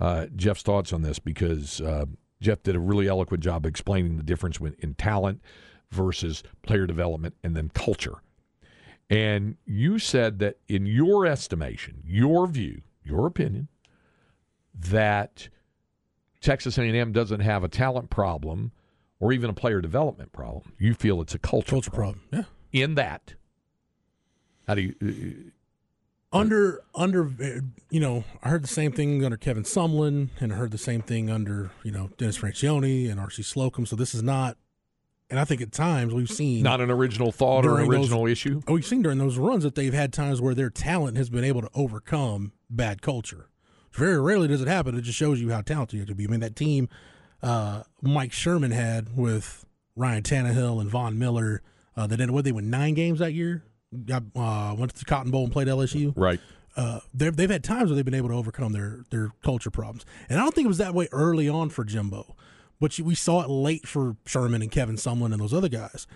uh, 0.00 0.26
Jeff's 0.36 0.62
thoughts 0.62 0.92
on 0.92 1.02
this 1.02 1.18
because 1.18 1.80
uh, 1.80 2.06
Jeff 2.40 2.62
did 2.62 2.76
a 2.76 2.80
really 2.80 3.08
eloquent 3.08 3.42
job 3.42 3.66
explaining 3.66 4.16
the 4.16 4.22
difference 4.22 4.60
when, 4.60 4.74
in 4.78 4.94
talent 4.94 5.40
versus 5.90 6.42
player 6.62 6.86
development 6.86 7.34
and 7.42 7.56
then 7.56 7.70
culture. 7.70 8.16
And 9.10 9.56
you 9.64 9.98
said 9.98 10.38
that 10.40 10.58
in 10.66 10.86
your 10.86 11.26
estimation, 11.26 12.02
your 12.04 12.46
view, 12.46 12.82
your 13.02 13.26
opinion, 13.26 13.68
that 14.74 15.48
Texas 16.40 16.78
A&M 16.78 17.12
doesn't 17.12 17.40
have 17.40 17.62
a 17.62 17.68
talent 17.68 18.10
problem 18.10 18.72
or 19.20 19.32
even 19.32 19.50
a 19.50 19.54
player 19.54 19.80
development 19.80 20.32
problem. 20.32 20.72
You 20.78 20.94
feel 20.94 21.20
it's 21.20 21.34
a 21.34 21.38
culture, 21.38 21.70
Culture 21.70 21.90
problem. 21.90 22.22
Yeah. 22.32 22.44
In 22.72 22.94
that, 22.96 23.34
how 24.66 24.74
do 24.74 24.82
you? 24.82 25.52
Under 26.34 26.82
under 26.94 27.30
you 27.90 28.00
know, 28.00 28.24
I 28.42 28.48
heard 28.48 28.64
the 28.64 28.68
same 28.68 28.90
thing 28.92 29.24
under 29.24 29.36
Kevin 29.36 29.62
Sumlin, 29.62 30.30
and 30.40 30.52
I 30.52 30.56
heard 30.56 30.72
the 30.72 30.78
same 30.78 31.00
thing 31.00 31.30
under 31.30 31.70
you 31.84 31.92
know 31.92 32.10
Dennis 32.18 32.38
Franchione 32.38 33.10
and 33.10 33.20
R.C. 33.20 33.42
Slocum. 33.42 33.86
So 33.86 33.94
this 33.94 34.14
is 34.14 34.22
not, 34.22 34.56
and 35.30 35.38
I 35.38 35.44
think 35.44 35.60
at 35.60 35.70
times 35.70 36.12
we've 36.12 36.28
seen 36.28 36.64
Not 36.64 36.80
an 36.80 36.90
original 36.90 37.30
thought 37.30 37.64
or 37.64 37.78
an 37.78 37.86
During 37.86 37.90
those- 37.92 38.00
original 38.10 38.26
issue. 38.26 38.60
Oh, 38.66 38.74
we've 38.74 38.84
seen 38.84 39.02
during 39.02 39.18
those 39.18 39.38
runs 39.38 39.62
that 39.62 39.76
they've 39.76 39.94
had 39.94 40.12
times 40.12 40.40
where 40.40 40.54
their 40.54 40.70
talent 40.70 41.16
has 41.16 41.30
been 41.30 41.44
able 41.44 41.60
to 41.62 41.70
overcome 41.74 42.52
bad 42.68 43.00
culture. 43.00 43.48
Very 43.92 44.20
rarely 44.20 44.48
does 44.48 44.60
it 44.60 44.66
happen. 44.66 44.96
It 44.96 45.02
just 45.02 45.16
shows 45.16 45.40
you 45.40 45.52
how 45.52 45.60
talented 45.60 45.94
you 45.94 46.00
have 46.00 46.08
to 46.08 46.16
be. 46.16 46.24
I 46.24 46.26
mean, 46.26 46.40
that 46.40 46.56
team 46.56 46.88
uh, 47.44 47.84
Mike 48.02 48.32
Sherman 48.32 48.72
had 48.72 49.16
with 49.16 49.64
Ryan 49.94 50.24
Tannehill 50.24 50.80
and 50.80 50.90
Von 50.90 51.16
Miller, 51.16 51.62
uh, 51.96 52.08
that 52.08 52.14
ended 52.20 52.32
what 52.32 52.44
they 52.44 52.50
won 52.50 52.70
nine 52.70 52.94
games 52.94 53.20
that 53.20 53.34
year. 53.34 53.62
Got, 54.06 54.24
uh, 54.34 54.74
went 54.76 54.92
to 54.94 54.98
the 54.98 55.04
Cotton 55.04 55.30
Bowl 55.30 55.44
and 55.44 55.52
played 55.52 55.68
LSU. 55.68 56.12
Right. 56.16 56.40
Uh, 56.76 57.00
they've 57.12 57.36
they've 57.36 57.50
had 57.50 57.62
times 57.62 57.88
where 57.88 57.96
they've 57.96 58.04
been 58.04 58.14
able 58.14 58.30
to 58.30 58.34
overcome 58.34 58.72
their 58.72 59.04
their 59.10 59.30
culture 59.42 59.70
problems, 59.70 60.04
and 60.28 60.40
I 60.40 60.42
don't 60.42 60.54
think 60.54 60.64
it 60.64 60.68
was 60.68 60.78
that 60.78 60.94
way 60.94 61.08
early 61.12 61.48
on 61.48 61.70
for 61.70 61.84
Jimbo, 61.84 62.34
but 62.80 62.98
you, 62.98 63.04
we 63.04 63.14
saw 63.14 63.42
it 63.42 63.48
late 63.48 63.86
for 63.86 64.16
Sherman 64.26 64.60
and 64.60 64.72
Kevin 64.72 64.96
Sumlin 64.96 65.32
and 65.32 65.40
those 65.40 65.54
other 65.54 65.68
guys, 65.68 66.08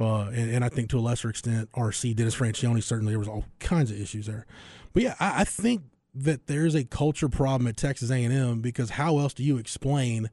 uh, 0.00 0.28
and, 0.28 0.50
and 0.50 0.64
I 0.64 0.70
think 0.70 0.88
to 0.90 0.98
a 0.98 1.00
lesser 1.00 1.28
extent 1.28 1.70
RC 1.72 2.16
Dennis 2.16 2.34
Franchione 2.34 2.82
certainly 2.82 3.12
there 3.12 3.18
was 3.18 3.28
all 3.28 3.44
kinds 3.58 3.90
of 3.90 4.00
issues 4.00 4.24
there, 4.24 4.46
but 4.94 5.02
yeah, 5.02 5.16
I, 5.20 5.42
I 5.42 5.44
think 5.44 5.82
that 6.14 6.46
there's 6.46 6.74
a 6.74 6.84
culture 6.84 7.28
problem 7.28 7.68
at 7.68 7.76
Texas 7.76 8.10
A&M 8.10 8.62
because 8.62 8.90
how 8.90 9.18
else 9.18 9.34
do 9.34 9.44
you 9.44 9.58
explain 9.58 10.30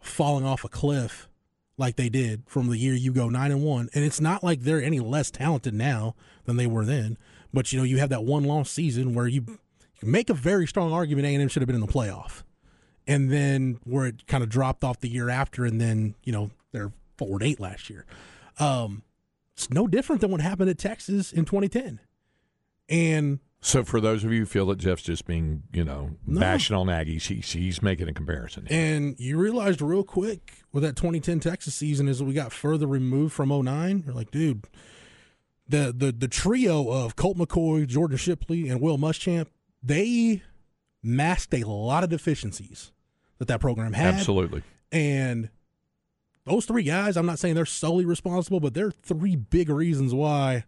falling 0.00 0.44
off 0.44 0.64
a 0.64 0.68
cliff 0.68 1.28
like 1.80 1.96
they 1.96 2.10
did 2.10 2.42
from 2.46 2.68
the 2.68 2.76
year 2.76 2.94
you 2.94 3.10
go 3.12 3.28
nine 3.28 3.50
and 3.50 3.64
one, 3.64 3.88
and 3.94 4.04
it's 4.04 4.20
not 4.20 4.44
like 4.44 4.60
they're 4.60 4.82
any 4.82 5.00
less 5.00 5.30
talented 5.30 5.74
now 5.74 6.14
than 6.44 6.56
they 6.56 6.66
were 6.66 6.84
then. 6.84 7.16
But 7.52 7.72
you 7.72 7.78
know, 7.78 7.84
you 7.84 7.98
have 7.98 8.10
that 8.10 8.22
one 8.22 8.44
loss 8.44 8.70
season 8.70 9.14
where 9.14 9.26
you, 9.26 9.44
you 9.48 10.08
make 10.08 10.30
a 10.30 10.34
very 10.34 10.66
strong 10.66 10.92
argument 10.92 11.26
A 11.26 11.34
and 11.34 11.42
M 11.42 11.48
should 11.48 11.62
have 11.62 11.66
been 11.66 11.74
in 11.74 11.80
the 11.80 11.92
playoff, 11.92 12.42
and 13.06 13.32
then 13.32 13.80
where 13.84 14.06
it 14.06 14.26
kind 14.26 14.44
of 14.44 14.50
dropped 14.50 14.84
off 14.84 15.00
the 15.00 15.08
year 15.08 15.30
after, 15.30 15.64
and 15.64 15.80
then 15.80 16.14
you 16.22 16.32
know 16.32 16.50
they're 16.70 16.92
four 17.16 17.32
and 17.32 17.42
eight 17.42 17.58
last 17.58 17.90
year. 17.90 18.04
Um, 18.58 19.02
it's 19.54 19.70
no 19.70 19.86
different 19.86 20.20
than 20.20 20.30
what 20.30 20.42
happened 20.42 20.68
at 20.68 20.78
Texas 20.78 21.32
in 21.32 21.46
2010, 21.46 21.98
and 22.90 23.40
So 23.62 23.84
for 23.84 24.00
those 24.00 24.24
of 24.24 24.32
you 24.32 24.40
who 24.40 24.46
feel 24.46 24.64
that 24.66 24.78
Jeff's 24.78 25.02
just 25.02 25.26
being, 25.26 25.64
you 25.72 25.84
know, 25.84 26.12
No. 26.26 26.40
bashing 26.40 26.74
on 26.74 26.86
Aggies, 26.86 27.24
he's, 27.26 27.52
he's 27.52 27.82
making 27.82 28.08
a 28.08 28.14
comparison. 28.14 28.66
And 28.70 29.14
you 29.18 29.36
realized 29.36 29.82
real 29.82 30.02
quick 30.02 30.62
with 30.72 30.82
that 30.82 30.96
2010 30.96 31.40
Texas 31.40 31.74
season 31.74 32.08
as 32.08 32.22
we 32.22 32.32
got 32.32 32.52
further 32.52 32.86
removed 32.86 33.34
from 33.34 33.50
09, 33.50 34.04
you're 34.06 34.14
like, 34.14 34.30
dude, 34.30 34.64
the 35.68 35.94
the 35.96 36.10
the 36.10 36.26
trio 36.26 36.88
of 36.88 37.16
Colt 37.16 37.36
McCoy, 37.36 37.86
Jordan 37.86 38.16
Shipley, 38.16 38.68
and 38.68 38.80
Will 38.80 38.98
Muschamp, 38.98 39.46
they 39.82 40.42
masked 41.02 41.54
a 41.54 41.64
lot 41.68 42.02
of 42.02 42.10
deficiencies 42.10 42.90
that 43.38 43.46
that 43.48 43.60
program 43.60 43.92
had. 43.92 44.14
Absolutely. 44.14 44.62
And 44.90 45.48
those 46.44 46.64
three 46.64 46.82
guys, 46.82 47.16
I'm 47.16 47.26
not 47.26 47.38
saying 47.38 47.54
they're 47.54 47.66
solely 47.66 48.04
responsible, 48.04 48.58
but 48.58 48.74
they're 48.74 48.90
three 48.90 49.36
big 49.36 49.68
reasons 49.68 50.12
why 50.14 50.64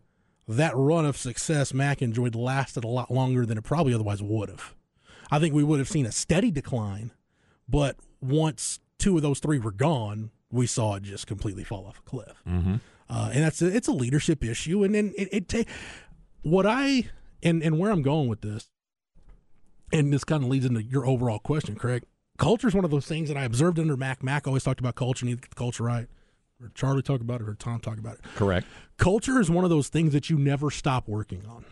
that 0.49 0.77
run 0.77 1.07
of 1.07 1.17
success 1.17 1.73
Mac 1.73 2.03
enjoyed 2.03 2.35
lasted 2.35 2.85
a 2.85 2.89
lot 2.89 3.11
longer 3.11 3.47
than 3.47 3.59
it 3.59 3.65
probably 3.65 3.95
otherwise 3.95 4.23
would 4.23 4.49
have. 4.49 4.75
I 5.31 5.39
think 5.39 5.55
we 5.55 5.65
would 5.65 5.79
have 5.79 5.89
seen 5.89 6.05
a 6.05 6.13
steady 6.13 6.51
decline, 6.51 7.13
but 7.69 7.97
once 8.21 8.81
two 8.99 9.17
of 9.17 9.23
those 9.23 9.41
three 9.41 9.59
were 9.59 9.73
gone, 9.73 10.31
we 10.51 10.67
saw 10.67 10.97
it 10.97 11.05
just 11.05 11.27
completely 11.27 11.65
fall 11.65 11.87
off 11.87 11.99
a 11.99 12.03
cliff. 12.03 12.43
Mm-hmm. 12.47 12.77
Uh, 13.09 13.31
and 13.33 13.45
that's 13.45 13.63
a, 13.63 13.75
it's 13.75 13.89
a 13.89 13.93
leadership 13.93 14.45
issue. 14.45 14.85
And 14.85 14.95
then 14.95 15.13
it, 15.17 15.29
it 15.33 15.49
ta- 15.49 15.73
what 16.43 16.67
I 16.67 17.09
and 17.43 17.63
and 17.63 17.79
where 17.79 17.91
I'm 17.91 18.03
going 18.03 18.29
with 18.29 18.43
this, 18.43 18.69
and 19.93 20.13
this 20.13 20.25
kind 20.25 20.43
of 20.45 20.51
leads 20.51 20.67
into 20.67 20.83
your 20.83 21.07
overall 21.07 21.39
question, 21.39 21.75
Craig. 21.75 22.05
Culture 22.39 22.69
is 22.69 22.75
one 22.75 22.85
of 22.85 22.91
those 22.91 23.07
things 23.07 23.29
that 23.29 23.37
I 23.37 23.45
observed 23.45 23.79
under 23.79 23.97
Mac. 23.97 24.23
Mac 24.23 24.47
always 24.47 24.65
talked 24.65 24.81
about 24.81 24.95
culture, 24.95 25.27
need 25.27 25.37
to 25.37 25.41
get 25.43 25.51
the 25.51 25.57
culture 25.57 25.85
right. 25.85 26.09
Or 26.63 26.71
Charlie 26.75 27.03
talk 27.03 27.21
about 27.21 27.41
it, 27.41 27.49
or 27.49 27.55
Tom 27.55 27.81
talk 27.81 27.99
about 27.99 28.15
it. 28.15 28.21
Correct. 28.35 28.67
Culture 28.97 29.41
is 29.41 29.51
one 29.51 29.65
of 29.65 29.71
those 29.71 29.89
things 29.89 30.13
that 30.13 30.31
you 30.31 30.39
never 30.39 30.71
stop 30.71 31.09
working 31.09 31.45
on. 31.47 31.65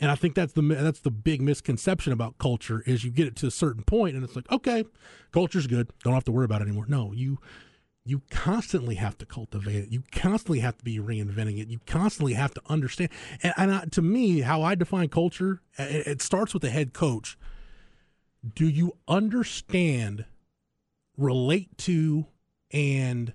And 0.00 0.10
I 0.10 0.14
think 0.14 0.34
that's 0.34 0.52
the 0.52 0.62
that's 0.62 1.00
the 1.00 1.10
big 1.10 1.42
misconception 1.42 2.12
about 2.12 2.38
culture 2.38 2.84
is 2.86 3.02
you 3.02 3.10
get 3.10 3.26
it 3.26 3.36
to 3.36 3.48
a 3.48 3.50
certain 3.50 3.82
point 3.82 4.14
and 4.14 4.24
it's 4.24 4.36
like 4.36 4.50
okay, 4.50 4.84
culture's 5.32 5.66
good, 5.66 5.90
don't 6.04 6.14
have 6.14 6.24
to 6.24 6.32
worry 6.32 6.44
about 6.44 6.60
it 6.62 6.66
anymore. 6.66 6.86
No, 6.88 7.12
you 7.12 7.38
you 8.08 8.22
constantly 8.30 8.94
have 8.94 9.18
to 9.18 9.26
cultivate 9.26 9.84
it. 9.84 9.88
You 9.90 10.02
constantly 10.12 10.60
have 10.60 10.78
to 10.78 10.84
be 10.84 10.98
reinventing 10.98 11.60
it. 11.60 11.68
You 11.68 11.78
constantly 11.84 12.32
have 12.32 12.54
to 12.54 12.62
understand. 12.66 13.10
And, 13.42 13.52
and 13.58 13.74
I, 13.74 13.84
to 13.84 14.00
me, 14.00 14.40
how 14.40 14.62
I 14.62 14.76
define 14.76 15.10
culture, 15.10 15.60
it, 15.78 16.06
it 16.06 16.22
starts 16.22 16.54
with 16.54 16.62
the 16.62 16.70
head 16.70 16.94
coach. 16.94 17.36
Do 18.54 18.66
you 18.66 18.92
understand, 19.08 20.24
relate 21.18 21.76
to, 21.78 22.24
and 22.70 23.34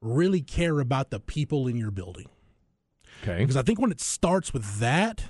really 0.00 0.40
care 0.40 0.80
about 0.80 1.10
the 1.10 1.20
people 1.20 1.66
in 1.66 1.76
your 1.76 1.90
building? 1.90 2.26
Okay. 3.22 3.38
Because 3.38 3.56
I 3.56 3.62
think 3.62 3.80
when 3.80 3.90
it 3.90 4.00
starts 4.00 4.52
with 4.52 4.78
that 4.78 5.24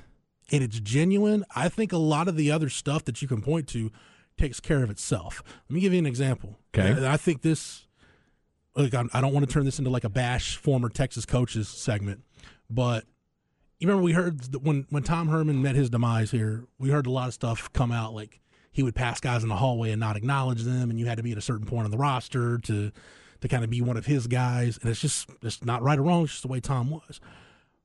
and 0.53 0.63
it's 0.63 0.81
genuine, 0.81 1.45
I 1.55 1.69
think 1.69 1.93
a 1.93 1.99
lot 1.99 2.29
of 2.29 2.37
the 2.37 2.51
other 2.51 2.69
stuff 2.69 3.05
that 3.05 3.23
you 3.23 3.29
can 3.29 3.41
point 3.41 3.69
to 3.69 3.91
takes 4.37 4.61
care 4.61 4.83
of 4.83 4.91
itself. 4.91 5.43
Let 5.69 5.75
me 5.75 5.81
give 5.81 5.93
you 5.93 5.99
an 5.99 6.07
example. 6.07 6.59
Okay. 6.75 6.91
And 6.91 7.07
I 7.07 7.17
think 7.17 7.43
this, 7.43 7.87
like, 8.77 8.95
I 8.95 9.05
I 9.13 9.21
don't 9.21 9.33
want 9.33 9.47
to 9.47 9.53
turn 9.53 9.65
this 9.65 9.79
into 9.79 9.91
like 9.91 10.05
a 10.05 10.11
bash 10.11 10.57
former 10.57 10.89
Texas 10.89 11.27
coaches 11.27 11.69
segment, 11.69 12.23
but 12.71 13.05
you 13.79 13.87
remember 13.87 14.03
we 14.03 14.13
heard 14.13 14.41
that 14.53 14.63
when 14.63 14.87
when 14.91 15.03
Tom 15.03 15.29
Herman 15.29 15.63
met 15.63 15.75
his 15.75 15.91
demise 15.91 16.31
here, 16.31 16.65
we 16.79 16.91
heard 16.91 17.07
a 17.07 17.11
lot 17.11 17.29
of 17.29 17.35
stuff 17.35 17.73
come 17.73 17.93
out 17.93 18.15
like 18.15 18.41
he 18.71 18.83
would 18.83 18.95
pass 18.95 19.19
guys 19.19 19.43
in 19.43 19.49
the 19.49 19.57
hallway 19.57 19.91
and 19.91 20.01
not 20.01 20.17
acknowledge 20.17 20.63
them, 20.63 20.91
and 20.91 20.99
you 20.99 21.07
had 21.07 21.17
to 21.17 21.23
be 21.23 21.33
at 21.33 21.39
a 21.39 21.43
certain 21.43 21.67
point 21.67 21.85
on 21.85 21.91
the 21.91 21.99
roster 21.99 22.59
to 22.59 22.93
to 23.40 23.49
kind 23.49 23.64
of 23.64 23.71
be 23.71 23.80
one 23.80 23.97
of 23.97 24.07
his 24.07 24.26
guys, 24.26 24.78
and 24.80 24.90
it's 24.90 25.00
just 25.00 25.28
it's 25.42 25.64
not 25.64 25.83
right 25.83 25.99
or 25.99 26.02
wrong, 26.02 26.25
it's 26.25 26.33
just 26.33 26.42
the 26.42 26.49
way 26.49 26.61
Tom 26.61 26.90
was. 26.90 27.21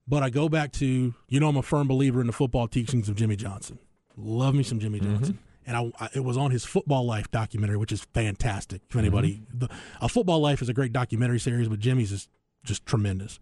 But 0.08 0.24
I 0.24 0.30
go 0.30 0.50
back 0.50 0.72
to 0.74 1.14
you 1.28 1.40
know 1.40 1.50
I'm 1.50 1.58
a 1.58 1.64
firm 1.64 1.88
believer 1.88 2.22
in 2.22 2.28
the 2.28 2.34
football 2.34 2.68
teachings 2.68 3.10
of 3.10 3.16
Jimmy 3.16 3.36
Johnson. 3.36 3.80
Love 4.18 4.56
me 4.56 4.64
some 4.64 4.80
Jimmy 4.80 5.00
mm-hmm. 5.00 5.16
Johnson. 5.16 5.40
And 5.66 5.78
I, 5.78 5.92
I, 5.98 6.10
it 6.14 6.24
was 6.24 6.36
on 6.36 6.52
his 6.52 6.66
Football 6.66 7.06
Life 7.06 7.32
documentary, 7.32 7.78
which 7.78 7.94
is 7.94 8.06
fantastic. 8.14 8.82
If 8.90 8.96
anybody, 8.98 9.46
mm-hmm. 9.48 9.60
the, 9.60 9.70
a 10.02 10.10
Football 10.10 10.42
Life 10.42 10.62
is 10.62 10.68
a 10.68 10.74
great 10.74 10.92
documentary 10.92 11.40
series, 11.40 11.70
but 11.70 11.80
Jimmy's 11.80 12.12
is 12.12 12.28
just 12.66 12.86
tremendous. 12.86 13.40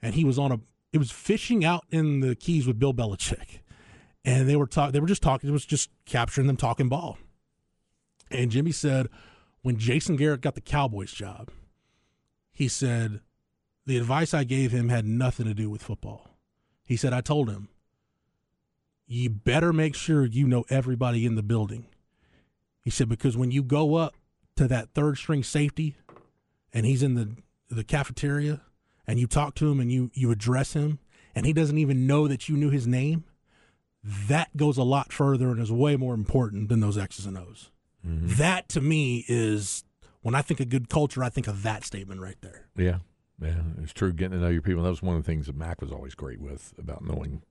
And 0.00 0.14
he 0.14 0.24
was 0.24 0.38
on 0.38 0.52
a, 0.52 0.60
it 0.92 0.98
was 0.98 1.10
fishing 1.10 1.64
out 1.64 1.84
in 1.90 2.20
the 2.20 2.36
Keys 2.36 2.66
with 2.66 2.78
Bill 2.78 2.94
Belichick, 2.94 3.60
and 4.24 4.48
they 4.48 4.56
were 4.56 4.66
talking. 4.66 4.92
They 4.92 5.00
were 5.00 5.08
just 5.08 5.22
talking. 5.22 5.50
It 5.50 5.52
was 5.52 5.66
just 5.66 5.90
capturing 6.04 6.46
them 6.46 6.56
talking 6.56 6.88
ball. 6.88 7.18
And 8.30 8.50
Jimmy 8.50 8.72
said, 8.72 9.08
when 9.66 9.78
Jason 9.78 10.14
Garrett 10.14 10.42
got 10.42 10.54
the 10.54 10.60
Cowboys 10.60 11.10
job, 11.10 11.50
he 12.52 12.68
said, 12.68 13.18
the 13.84 13.96
advice 13.96 14.32
I 14.32 14.44
gave 14.44 14.70
him 14.70 14.90
had 14.90 15.04
nothing 15.04 15.44
to 15.44 15.54
do 15.54 15.68
with 15.68 15.82
football. 15.82 16.30
He 16.84 16.96
said, 16.96 17.12
I 17.12 17.20
told 17.20 17.50
him, 17.50 17.68
you 19.08 19.28
better 19.28 19.72
make 19.72 19.96
sure 19.96 20.24
you 20.24 20.46
know 20.46 20.64
everybody 20.70 21.26
in 21.26 21.34
the 21.34 21.42
building. 21.42 21.86
He 22.80 22.90
said, 22.90 23.08
because 23.08 23.36
when 23.36 23.50
you 23.50 23.64
go 23.64 23.96
up 23.96 24.14
to 24.54 24.68
that 24.68 24.90
third 24.94 25.18
string 25.18 25.42
safety 25.42 25.96
and 26.72 26.86
he's 26.86 27.02
in 27.02 27.14
the, 27.14 27.36
the 27.68 27.82
cafeteria 27.82 28.60
and 29.04 29.18
you 29.18 29.26
talk 29.26 29.56
to 29.56 29.68
him 29.68 29.80
and 29.80 29.90
you, 29.90 30.12
you 30.14 30.30
address 30.30 30.74
him 30.74 31.00
and 31.34 31.44
he 31.44 31.52
doesn't 31.52 31.78
even 31.78 32.06
know 32.06 32.28
that 32.28 32.48
you 32.48 32.56
knew 32.56 32.70
his 32.70 32.86
name, 32.86 33.24
that 34.04 34.56
goes 34.56 34.78
a 34.78 34.84
lot 34.84 35.12
further 35.12 35.48
and 35.48 35.58
is 35.58 35.72
way 35.72 35.96
more 35.96 36.14
important 36.14 36.68
than 36.68 36.78
those 36.78 36.96
X's 36.96 37.26
and 37.26 37.36
O's. 37.36 37.72
That 38.06 38.68
to 38.70 38.80
me 38.80 39.24
is 39.28 39.84
when 40.22 40.34
I 40.34 40.42
think 40.42 40.60
of 40.60 40.68
good 40.68 40.88
culture, 40.88 41.22
I 41.24 41.28
think 41.28 41.46
of 41.48 41.62
that 41.64 41.84
statement 41.84 42.20
right 42.20 42.36
there. 42.40 42.66
Yeah. 42.76 42.98
Yeah. 43.42 43.60
It's 43.82 43.92
true. 43.92 44.12
Getting 44.12 44.38
to 44.38 44.44
know 44.44 44.48
your 44.50 44.62
people. 44.62 44.82
That 44.84 44.90
was 44.90 45.02
one 45.02 45.16
of 45.16 45.22
the 45.24 45.26
things 45.30 45.46
that 45.46 45.56
Mac 45.56 45.80
was 45.80 45.90
always 45.92 46.14
great 46.14 46.40
with 46.40 46.72
about 46.78 47.04
knowing, 47.04 47.42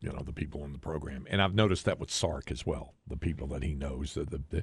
you 0.00 0.10
know, 0.10 0.22
the 0.24 0.32
people 0.32 0.64
in 0.64 0.72
the 0.72 0.78
program. 0.78 1.26
And 1.28 1.42
I've 1.42 1.54
noticed 1.54 1.84
that 1.86 1.98
with 1.98 2.10
Sark 2.10 2.50
as 2.52 2.64
well, 2.64 2.94
the 3.06 3.16
people 3.16 3.46
that 3.48 3.62
he 3.64 3.74
knows 3.74 4.14
the, 4.14 4.24
the, 4.24 4.42
the, 4.50 4.62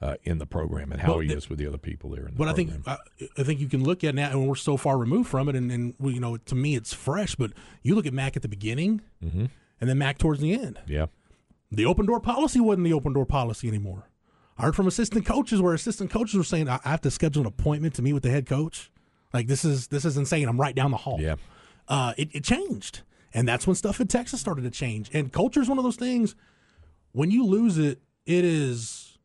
uh, 0.00 0.14
in 0.22 0.38
the 0.38 0.46
program 0.46 0.92
and 0.92 1.00
how 1.00 1.10
Well, 1.12 1.18
he 1.20 1.32
is 1.32 1.50
with 1.50 1.58
the 1.58 1.66
other 1.66 1.78
people 1.78 2.10
there 2.10 2.26
in 2.26 2.32
the 2.34 2.38
But 2.38 2.48
I 2.48 2.52
think 2.52 2.70
I, 2.86 2.96
I 3.36 3.42
think 3.42 3.58
you 3.60 3.68
can 3.68 3.82
look 3.84 4.04
at 4.04 4.14
now, 4.14 4.30
and 4.30 4.46
we're 4.48 4.54
so 4.54 4.76
far 4.76 4.96
removed 4.98 5.28
from 5.28 5.48
it, 5.48 5.56
and, 5.56 5.70
and 5.72 5.94
we, 5.98 6.14
you 6.14 6.20
know, 6.20 6.36
to 6.36 6.54
me, 6.54 6.76
it's 6.76 6.94
fresh. 6.94 7.34
But 7.34 7.52
you 7.82 7.94
look 7.96 8.06
at 8.06 8.14
Mac 8.14 8.36
at 8.36 8.42
the 8.42 8.48
beginning, 8.48 9.00
Mhm. 9.22 9.50
and 9.80 9.90
then 9.90 9.98
Mac 9.98 10.18
towards 10.18 10.40
the 10.40 10.52
end. 10.54 10.78
yeah. 10.86 11.06
The 11.72 11.84
open 11.84 12.06
door 12.06 12.20
policy 12.20 12.60
wasn't 12.60 12.84
the 12.84 12.92
open 12.92 13.12
door 13.12 13.26
policy 13.26 13.66
anymore. 13.68 14.08
I 14.58 14.62
heard 14.62 14.76
from 14.76 14.86
assistant 14.86 15.26
coaches 15.26 15.60
where 15.60 15.74
assistant 15.74 16.10
coaches 16.10 16.34
were 16.34 16.44
saying, 16.44 16.68
"I 16.68 16.80
have 16.84 17.02
to 17.02 17.10
schedule 17.10 17.42
an 17.42 17.46
appointment 17.46 17.94
to 17.94 18.02
meet 18.02 18.12
with 18.14 18.22
the 18.22 18.30
head 18.30 18.46
coach." 18.46 18.90
Like 19.34 19.46
this 19.48 19.64
is 19.64 19.88
this 19.88 20.04
is 20.04 20.16
insane. 20.16 20.48
I'm 20.48 20.60
right 20.60 20.74
down 20.74 20.90
the 20.90 20.96
hall. 20.96 21.18
Yeah. 21.20 21.36
uh, 21.88 22.14
it, 22.16 22.30
it 22.34 22.44
changed, 22.44 23.02
and 23.34 23.46
that's 23.46 23.66
when 23.66 23.76
stuff 23.76 24.00
in 24.00 24.06
Texas 24.08 24.40
started 24.40 24.62
to 24.62 24.70
change. 24.70 25.10
And 25.12 25.32
culture 25.32 25.60
is 25.60 25.68
one 25.68 25.78
of 25.78 25.84
those 25.84 25.96
things. 25.96 26.34
When 27.12 27.30
you 27.30 27.44
lose 27.44 27.78
it, 27.78 28.00
it 28.24 28.44
is 28.44 29.18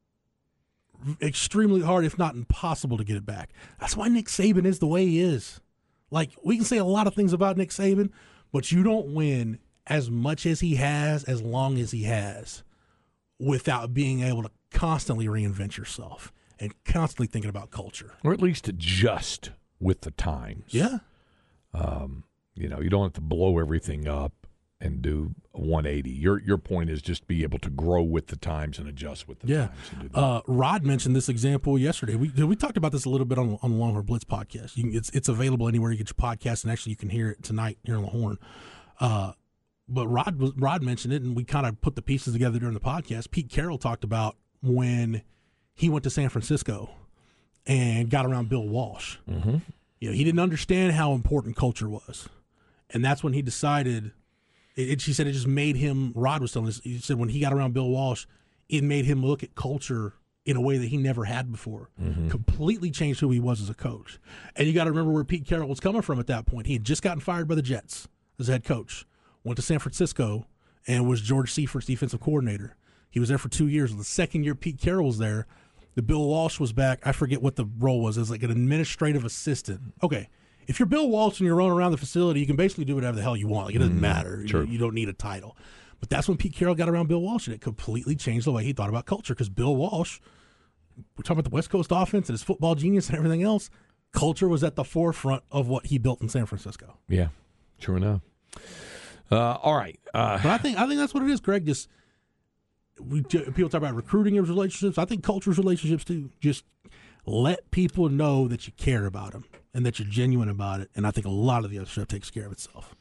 extremely 1.21 1.81
hard, 1.81 2.05
if 2.05 2.17
not 2.17 2.35
impossible, 2.35 2.97
to 2.97 3.03
get 3.03 3.17
it 3.17 3.25
back. 3.25 3.51
That's 3.79 3.95
why 3.97 4.07
Nick 4.07 4.27
Saban 4.27 4.65
is 4.65 4.79
the 4.79 4.87
way 4.87 5.05
he 5.05 5.21
is. 5.21 5.59
Like 6.09 6.31
we 6.43 6.57
can 6.57 6.65
say 6.65 6.77
a 6.77 6.85
lot 6.85 7.07
of 7.07 7.15
things 7.15 7.31
about 7.33 7.57
Nick 7.57 7.69
Saban, 7.69 8.11
but 8.51 8.71
you 8.71 8.83
don't 8.83 9.13
win 9.13 9.59
as 9.87 10.11
much 10.11 10.45
as 10.45 10.59
he 10.59 10.75
has, 10.75 11.23
as 11.23 11.41
long 11.41 11.77
as 11.77 11.91
he 11.91 12.03
has, 12.03 12.63
without 13.39 13.93
being 13.93 14.21
able 14.21 14.43
to 14.43 14.51
constantly 14.71 15.27
reinvent 15.27 15.77
yourself 15.77 16.31
and 16.59 16.73
constantly 16.85 17.27
thinking 17.27 17.49
about 17.49 17.71
culture. 17.71 18.13
or 18.23 18.33
at 18.33 18.41
least 18.41 18.67
adjust 18.67 19.51
with 19.79 20.01
the 20.01 20.11
times. 20.11 20.65
Yeah. 20.69 20.99
You 22.53 22.67
know, 22.67 22.81
you 22.81 22.89
don't 22.89 23.03
have 23.03 23.13
to 23.13 23.21
blow 23.21 23.59
everything 23.59 24.07
up 24.07 24.33
and 24.81 25.01
do 25.01 25.33
a 25.53 25.59
180. 25.61 26.09
Your 26.11 26.39
your 26.41 26.57
point 26.57 26.89
is 26.89 27.01
just 27.01 27.25
be 27.27 27.43
able 27.43 27.59
to 27.59 27.69
grow 27.69 28.01
with 28.03 28.27
the 28.27 28.35
times 28.35 28.77
and 28.77 28.87
adjust 28.89 29.27
with 29.27 29.39
the 29.39 29.47
Yeah. 29.47 29.67
times. 29.67 29.77
And 29.93 30.01
do 30.01 30.09
that. 30.09 30.19
Uh, 30.19 30.41
Rod 30.47 30.83
mentioned 30.83 31.15
this 31.15 31.29
example 31.29 31.79
yesterday. 31.79 32.15
We 32.15 32.29
we 32.29 32.55
talked 32.55 32.77
about 32.77 32.91
this 32.91 33.05
a 33.05 33.09
little 33.09 33.25
bit 33.25 33.37
on 33.39 33.57
on 33.61 33.71
the 33.71 33.77
Longhorn 33.77 34.05
Blitz 34.05 34.25
podcast. 34.25 34.75
You 34.75 34.83
can, 34.83 34.95
it's 34.95 35.09
it's 35.11 35.29
available 35.29 35.67
anywhere 35.67 35.91
you 35.91 35.97
get 35.97 36.09
your 36.09 36.15
podcast, 36.15 36.63
and 36.63 36.71
actually 36.71 36.91
you 36.91 36.97
can 36.97 37.09
hear 37.09 37.29
it 37.29 37.41
tonight 37.41 37.77
here 37.83 37.95
on 37.95 38.01
the 38.03 38.09
Horn. 38.09 38.37
Uh, 38.99 39.31
but 39.87 40.07
Rod 40.07 40.39
was 40.39 40.51
Rod 40.57 40.83
mentioned 40.83 41.13
it, 41.13 41.21
and 41.23 41.35
we 41.35 41.45
kind 41.45 41.65
of 41.65 41.79
put 41.81 41.95
the 41.95 42.01
pieces 42.01 42.33
together 42.33 42.59
during 42.59 42.73
the 42.73 42.79
podcast. 42.81 43.31
Pete 43.31 43.49
Carroll 43.49 43.77
talked 43.77 44.03
about 44.03 44.35
when 44.61 45.21
he 45.73 45.89
went 45.89 46.03
to 46.03 46.09
San 46.09 46.29
Francisco 46.29 46.91
and 47.65 48.09
got 48.09 48.25
around 48.25 48.49
Bill 48.49 48.67
Walsh. 48.67 49.17
Mm-hmm. 49.29 49.57
You 49.99 50.09
know, 50.09 50.15
he 50.15 50.23
didn't 50.23 50.39
understand 50.39 50.93
how 50.93 51.13
important 51.13 51.55
culture 51.55 51.87
was, 51.89 52.27
and 52.89 53.03
that's 53.05 53.23
when 53.23 53.33
he 53.33 53.41
decided. 53.41 54.11
It, 54.75 54.89
it- 54.89 55.01
she 55.01 55.13
said 55.13 55.27
it 55.27 55.33
just 55.33 55.47
made 55.47 55.75
him. 55.75 56.11
Rod 56.15 56.41
was 56.41 56.51
telling 56.51 56.69
us. 56.69 56.81
He 56.83 56.97
said 56.99 57.17
when 57.17 57.29
he 57.29 57.39
got 57.39 57.53
around 57.53 57.73
Bill 57.73 57.89
Walsh, 57.89 58.25
it 58.69 58.83
made 58.83 59.05
him 59.05 59.23
look 59.23 59.43
at 59.43 59.53
culture 59.55 60.13
in 60.43 60.57
a 60.57 60.61
way 60.61 60.77
that 60.79 60.87
he 60.87 60.97
never 60.97 61.25
had 61.25 61.51
before. 61.51 61.91
Completely 62.29 62.89
changed 62.89 63.19
who 63.19 63.29
he 63.29 63.39
was 63.39 63.61
as 63.61 63.69
a 63.69 63.75
coach. 63.75 64.17
And 64.55 64.67
you 64.67 64.73
got 64.73 64.85
to 64.85 64.89
remember 64.89 65.11
where 65.11 65.23
Pete 65.23 65.45
Carroll 65.45 65.67
was 65.69 65.79
coming 65.79 66.01
from 66.01 66.19
at 66.19 66.25
that 66.27 66.47
point. 66.47 66.65
He 66.65 66.73
had 66.73 66.83
just 66.83 67.03
gotten 67.03 67.19
fired 67.19 67.47
by 67.47 67.53
the 67.53 67.61
Jets 67.61 68.07
as 68.39 68.47
head 68.47 68.63
coach. 68.63 69.05
Went 69.43 69.57
to 69.57 69.61
San 69.61 69.77
Francisco 69.77 70.47
and 70.87 71.07
was 71.07 71.21
George 71.21 71.51
Seifert's 71.53 71.85
defensive 71.85 72.21
coordinator. 72.21 72.75
He 73.11 73.19
was 73.19 73.29
there 73.29 73.37
for 73.37 73.49
two 73.49 73.67
years. 73.67 73.95
The 73.95 74.03
second 74.03 74.43
year 74.45 74.55
Pete 74.55 74.79
Carroll 74.79 75.05
was 75.07 75.17
there, 75.19 75.45
the 75.95 76.01
Bill 76.01 76.25
Walsh 76.25 76.59
was 76.59 76.73
back. 76.73 77.05
I 77.05 77.11
forget 77.11 77.41
what 77.41 77.57
the 77.57 77.65
role 77.77 78.01
was. 78.01 78.17
It 78.17 78.21
was 78.21 78.31
like 78.31 78.41
an 78.43 78.49
administrative 78.51 79.23
assistant. 79.25 79.81
Okay. 80.01 80.29
If 80.67 80.79
you're 80.79 80.85
Bill 80.87 81.09
Walsh 81.09 81.39
and 81.39 81.45
you're 81.47 81.55
running 81.55 81.73
around 81.73 81.91
the 81.91 81.97
facility, 81.97 82.39
you 82.39 82.47
can 82.47 82.55
basically 82.55 82.85
do 82.85 82.95
whatever 82.95 83.15
the 83.17 83.21
hell 83.23 83.35
you 83.35 83.47
want. 83.47 83.65
Like, 83.67 83.75
it 83.75 83.79
doesn't 83.79 83.99
matter. 83.99 84.47
sure. 84.47 84.63
You, 84.63 84.73
you 84.73 84.77
don't 84.77 84.93
need 84.93 85.09
a 85.09 85.13
title. 85.13 85.57
But 85.99 86.09
that's 86.09 86.27
when 86.27 86.37
Pete 86.37 86.53
Carroll 86.55 86.73
got 86.75 86.87
around 86.87 87.09
Bill 87.09 87.21
Walsh, 87.21 87.45
and 87.47 87.53
it 87.53 87.61
completely 87.61 88.15
changed 88.15 88.47
the 88.47 88.51
way 88.51 88.63
he 88.63 88.71
thought 88.73 88.87
about 88.89 89.05
culture. 89.05 89.33
Because 89.33 89.49
Bill 89.49 89.75
Walsh, 89.75 90.19
we're 91.17 91.23
talking 91.23 91.39
about 91.39 91.49
the 91.49 91.53
West 91.53 91.69
Coast 91.69 91.89
offense 91.93 92.29
and 92.29 92.33
his 92.33 92.43
football 92.43 92.75
genius 92.75 93.09
and 93.09 93.17
everything 93.17 93.43
else. 93.43 93.69
Culture 94.13 94.47
was 94.47 94.63
at 94.63 94.75
the 94.75 94.83
forefront 94.83 95.43
of 95.51 95.67
what 95.67 95.87
he 95.87 95.97
built 95.97 96.21
in 96.21 96.29
San 96.29 96.45
Francisco. 96.45 96.97
yeah, 97.09 97.29
sure 97.79 97.97
enough. 97.97 98.21
Uh, 99.31 99.53
all 99.61 99.75
right. 99.75 99.99
Uh, 100.13 100.37
But 100.41 100.51
I 100.51 100.57
think 100.57 100.77
I 100.77 100.87
think 100.87 100.99
that's 100.99 101.13
what 101.13 101.23
it 101.23 101.29
is, 101.29 101.39
Craig. 101.39 101.65
Just 101.65 101.87
we 103.07 103.21
people 103.23 103.69
talk 103.69 103.79
about 103.79 103.95
recruiting 103.95 104.37
as 104.37 104.49
relationships. 104.49 104.97
I 104.97 105.05
think 105.05 105.23
culture's 105.23 105.57
relationships 105.57 106.03
too. 106.03 106.29
Just 106.39 106.63
let 107.25 107.69
people 107.71 108.09
know 108.09 108.47
that 108.47 108.67
you 108.67 108.73
care 108.77 109.05
about 109.05 109.33
them 109.33 109.45
and 109.73 109.85
that 109.85 109.99
you're 109.99 110.07
genuine 110.07 110.49
about 110.49 110.81
it. 110.81 110.89
And 110.95 111.05
I 111.05 111.11
think 111.11 111.25
a 111.25 111.31
lot 111.31 111.63
of 111.63 111.71
the 111.71 111.77
other 111.77 111.87
stuff 111.87 112.07
takes 112.07 112.29
care 112.29 112.45
of 112.45 112.51
itself. 112.51 112.95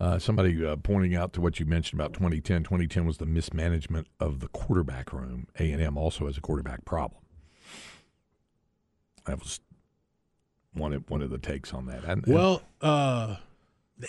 Uh, 0.00 0.18
somebody 0.18 0.64
uh, 0.66 0.76
pointing 0.76 1.14
out 1.14 1.32
to 1.34 1.40
what 1.40 1.60
you 1.60 1.66
mentioned 1.66 2.00
about 2.00 2.12
2010. 2.12 2.64
2010 2.64 3.06
was 3.06 3.18
the 3.18 3.26
mismanagement 3.26 4.08
of 4.18 4.40
the 4.40 4.48
quarterback 4.48 5.12
room. 5.12 5.46
A 5.58 5.70
and 5.70 5.80
M 5.80 5.96
also 5.96 6.26
has 6.26 6.36
a 6.36 6.40
quarterback 6.40 6.84
problem. 6.84 7.20
That 9.26 9.38
was 9.38 9.60
one 10.72 10.92
of 10.92 11.08
one 11.08 11.22
of 11.22 11.30
the 11.30 11.38
takes 11.38 11.72
on 11.72 11.86
that. 11.86 12.04
And, 12.04 12.26
Well, 12.26 12.62
uh, 12.82 13.36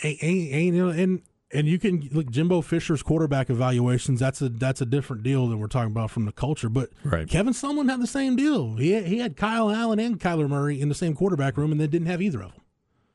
a, 0.03 0.17
a, 0.22 0.70
a, 0.70 0.89
and 0.89 1.22
and 1.55 1.67
you 1.67 1.79
can 1.79 2.07
look 2.12 2.29
Jimbo 2.29 2.62
Fisher's 2.62 3.01
quarterback 3.01 3.50
evaluations. 3.50 4.19
That's 4.19 4.41
a 4.41 4.50
that's 4.50 4.81
a 4.81 4.85
different 4.85 5.24
deal 5.24 5.47
than 5.47 5.59
we're 5.59 5.67
talking 5.67 5.91
about 5.91 6.12
from 6.12 6.25
the 6.25 6.31
culture. 6.31 6.69
But 6.69 6.89
Right. 7.03 7.27
Kevin 7.27 7.53
Sumlin 7.53 7.89
had 7.89 8.01
the 8.01 8.07
same 8.07 8.35
deal. 8.35 8.75
He 8.75 8.91
had, 8.91 9.05
he 9.05 9.19
had 9.19 9.38
Kyle 9.38 9.71
Allen 9.71 10.00
and 10.00 10.19
Kyler 10.19 10.50
Murray 10.50 10.79
in 10.79 10.89
the 10.89 10.95
same 10.95 11.15
quarterback 11.15 11.57
room, 11.57 11.72
and 11.72 11.79
they 11.79 11.87
didn't 11.87 12.07
have 12.07 12.22
either 12.22 12.41
of 12.41 12.51
them. 12.51 12.61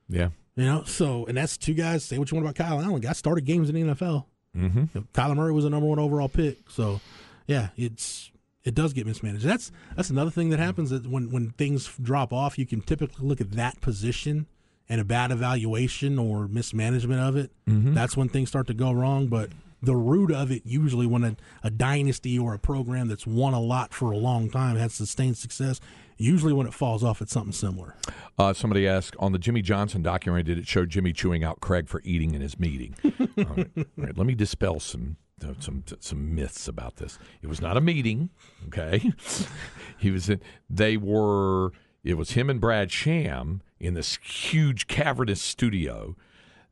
yeah, 0.09 0.29
You 0.57 0.65
know, 0.65 0.83
so 0.85 1.27
and 1.27 1.37
that's 1.37 1.57
two 1.57 1.75
guys. 1.75 2.05
Say 2.05 2.19
what 2.19 2.31
you 2.31 2.37
want 2.37 2.47
about 2.49 2.57
Kyle 2.57 2.81
Allen. 2.81 3.01
Guys 3.01 3.19
started 3.19 3.45
games 3.45 3.69
in 3.69 3.75
the 3.75 3.95
NFL. 3.95 4.25
mm-hmm. 4.57 4.79
You 4.79 4.89
know, 4.95 5.05
Kyler 5.13 5.37
Murray 5.37 5.53
was 5.53 5.65
a 5.65 5.71
number 5.71 5.87
one 5.87 5.99
overall 5.99 6.29
pick. 6.29 6.71
So, 6.71 7.01
yeah, 7.47 7.69
it's 7.77 8.31
it 8.65 8.75
does 8.75 8.93
get 8.93 9.07
mismanaged. 9.07 9.45
That's 9.45 9.71
that's 9.97 10.11
another 10.11 10.31
thing 10.31 10.51
that 10.51 10.59
happens 10.59 10.91
that 10.91 11.07
when 11.07 11.31
when 11.31 11.51
things 11.51 11.91
drop 12.01 12.33
off, 12.33 12.59
you 12.59 12.67
can 12.67 12.81
typically 12.81 13.27
look 13.27 13.41
at 13.41 13.53
that 13.53 13.81
position 13.81 14.47
and 14.91 15.01
a 15.01 15.05
bad 15.05 15.31
evaluation 15.31 16.19
or 16.19 16.49
mismanagement 16.49 17.21
of 17.21 17.37
it. 17.37 17.53
That's 17.95 18.17
when 18.17 18.29
things 18.29 18.49
start 18.49 18.67
to 18.67 18.75
go 18.75 18.91
wrong. 18.91 19.29
But 19.29 19.51
the 19.81 19.95
root 19.95 20.33
of 20.33 20.51
it, 20.51 20.63
usually, 20.67 21.07
when 21.07 21.23
a, 21.25 21.37
a 21.63 21.71
dynasty 21.71 22.37
or 22.39 22.53
a 22.53 22.59
program 22.59 23.07
that's 23.09 23.27
won 23.27 23.55
a 23.55 23.61
lot 23.61 23.95
for 23.95 24.11
a 24.11 24.17
long 24.17 24.51
time 24.51 24.77
has 24.77 24.93
sustained 24.93 25.39
success, 25.39 25.81
usually 26.17 26.53
when 26.53 26.67
it 26.67 26.75
falls 26.75 27.05
off, 27.05 27.23
it's 27.23 27.33
something 27.33 27.53
similar. 27.53 27.95
Uh, 28.37 28.53
somebody 28.53 28.87
asked 28.89 29.15
on 29.21 29.31
the 29.31 29.39
Jimmy 29.39 29.63
Johnson 29.63 30.03
documentary, 30.03 30.43
did 30.43 30.59
it 30.59 30.67
show 30.67 30.85
Jimmy 30.85 31.13
chewing 31.13 31.45
out 31.45 31.61
Craig 31.61 31.89
for 31.89 32.03
eating 32.05 32.35
in 32.35 32.41
his 32.41 32.59
meeting? 32.59 32.97
All 33.05 33.45
right. 33.57 33.71
All 33.77 33.85
right, 33.97 34.19
let 34.19 34.27
me 34.27 34.35
dispel 34.35 34.81
some 34.81 35.17
uh, 35.43 35.55
some 35.61 35.85
some 36.01 36.35
myths 36.35 36.67
about 36.67 36.97
this. 36.97 37.17
It 37.43 37.47
was 37.47 37.61
not 37.63 37.77
a 37.77 37.81
meeting. 37.81 38.31
Okay, 38.67 39.13
he 39.99 40.11
was 40.11 40.29
in. 40.29 40.41
They 40.69 40.97
were. 40.97 41.71
It 42.03 42.15
was 42.15 42.33
him 42.33 42.51
and 42.51 42.61
Brad 42.61 42.91
Sham 42.91 43.63
in 43.81 43.95
this 43.95 44.19
huge 44.23 44.87
cavernous 44.87 45.41
studio 45.41 46.15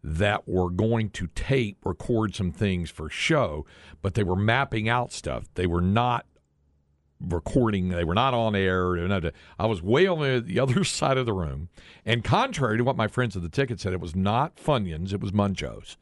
that 0.05 0.47
were 0.47 0.71
going 0.71 1.11
to 1.11 1.27
tape 1.29 1.79
record 1.85 2.35
some 2.35 2.53
things 2.53 2.91
for 2.91 3.11
show, 3.11 3.67
but 4.01 4.15
they 4.15 4.23
were 4.23 4.37
mapping 4.37 4.89
out 4.89 5.13
stuff. 5.13 5.49
They 5.55 5.67
were 5.67 5.81
not 5.81 6.27
recording. 7.21 7.89
They 7.89 8.05
were 8.05 8.15
not 8.15 8.35
on 8.35 8.55
air. 8.55 8.97
I 9.59 9.67
was 9.67 9.83
way 9.83 10.07
on 10.07 10.21
the, 10.21 10.41
the 10.41 10.61
other 10.61 10.85
side 10.85 11.19
of 11.19 11.27
the 11.27 11.33
room. 11.33 11.69
And 12.05 12.23
contrary 12.23 12.79
to 12.79 12.85
what 12.85 12.97
my 12.97 13.09
friends 13.09 13.37
at 13.37 13.43
the 13.43 13.49
ticket 13.49 13.81
said, 13.81 13.93
it 13.93 14.01
was 14.01 14.15
not 14.15 14.57
Funyuns, 14.57 15.13
it 15.13 15.21
was 15.21 15.33
Munchos. 15.33 15.97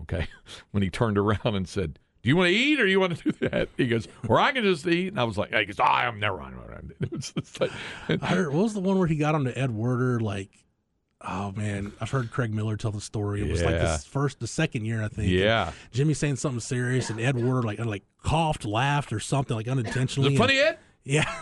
Okay. 0.00 0.26
When 0.70 0.82
he 0.82 0.90
turned 0.90 1.18
around 1.18 1.54
and 1.54 1.68
said, 1.68 1.98
Do 2.22 2.28
you 2.28 2.36
want 2.36 2.48
to 2.50 2.54
eat 2.54 2.80
or 2.80 2.86
you 2.86 3.00
want 3.00 3.16
to 3.16 3.32
do 3.32 3.48
that? 3.48 3.68
He 3.76 3.88
goes, 3.88 4.06
Or 4.28 4.38
I 4.40 4.52
can 4.52 4.62
just 4.62 4.86
eat. 4.86 5.08
And 5.08 5.18
I 5.20 5.24
was 5.24 5.36
like, 5.36 5.52
He 5.52 5.64
goes, 5.64 5.80
oh, 5.80 5.84
I'm 5.84 6.20
never 6.20 6.40
on. 6.40 6.54
It 7.00 7.60
like, 7.60 7.70
I 8.08 8.26
heard 8.26 8.52
what 8.52 8.62
was 8.62 8.74
the 8.74 8.80
one 8.80 8.98
where 8.98 9.06
he 9.08 9.16
got 9.16 9.34
on 9.34 9.44
to 9.44 9.56
Ed 9.58 9.70
Werder 9.72 10.20
like 10.20 10.50
oh 11.24 11.52
man, 11.52 11.92
I've 12.00 12.10
heard 12.10 12.32
Craig 12.32 12.52
Miller 12.52 12.76
tell 12.76 12.90
the 12.90 13.00
story. 13.00 13.42
It 13.42 13.48
was 13.50 13.62
like 13.62 13.74
Yeah. 13.76 13.96
the 13.96 13.98
first 13.98 14.40
the 14.40 14.46
second 14.48 14.84
year 14.86 15.02
I 15.02 15.08
think. 15.08 15.30
Yeah. 15.30 15.70
Jimmy 15.92 16.14
saying 16.14 16.36
something 16.36 16.58
serious 16.60 17.10
and 17.10 17.20
Ed 17.20 17.36
Werder 17.36 17.62
like 17.62 17.78
like 17.78 18.02
coughed, 18.24 18.64
laughed 18.64 19.12
or 19.12 19.20
something 19.20 19.56
like 19.56 19.66
Is 19.66 19.72
unintentionally. 19.72 20.34
it 20.34 20.38
funny 20.38 20.54
yet? 20.56 20.80
Yeah. 21.04 21.32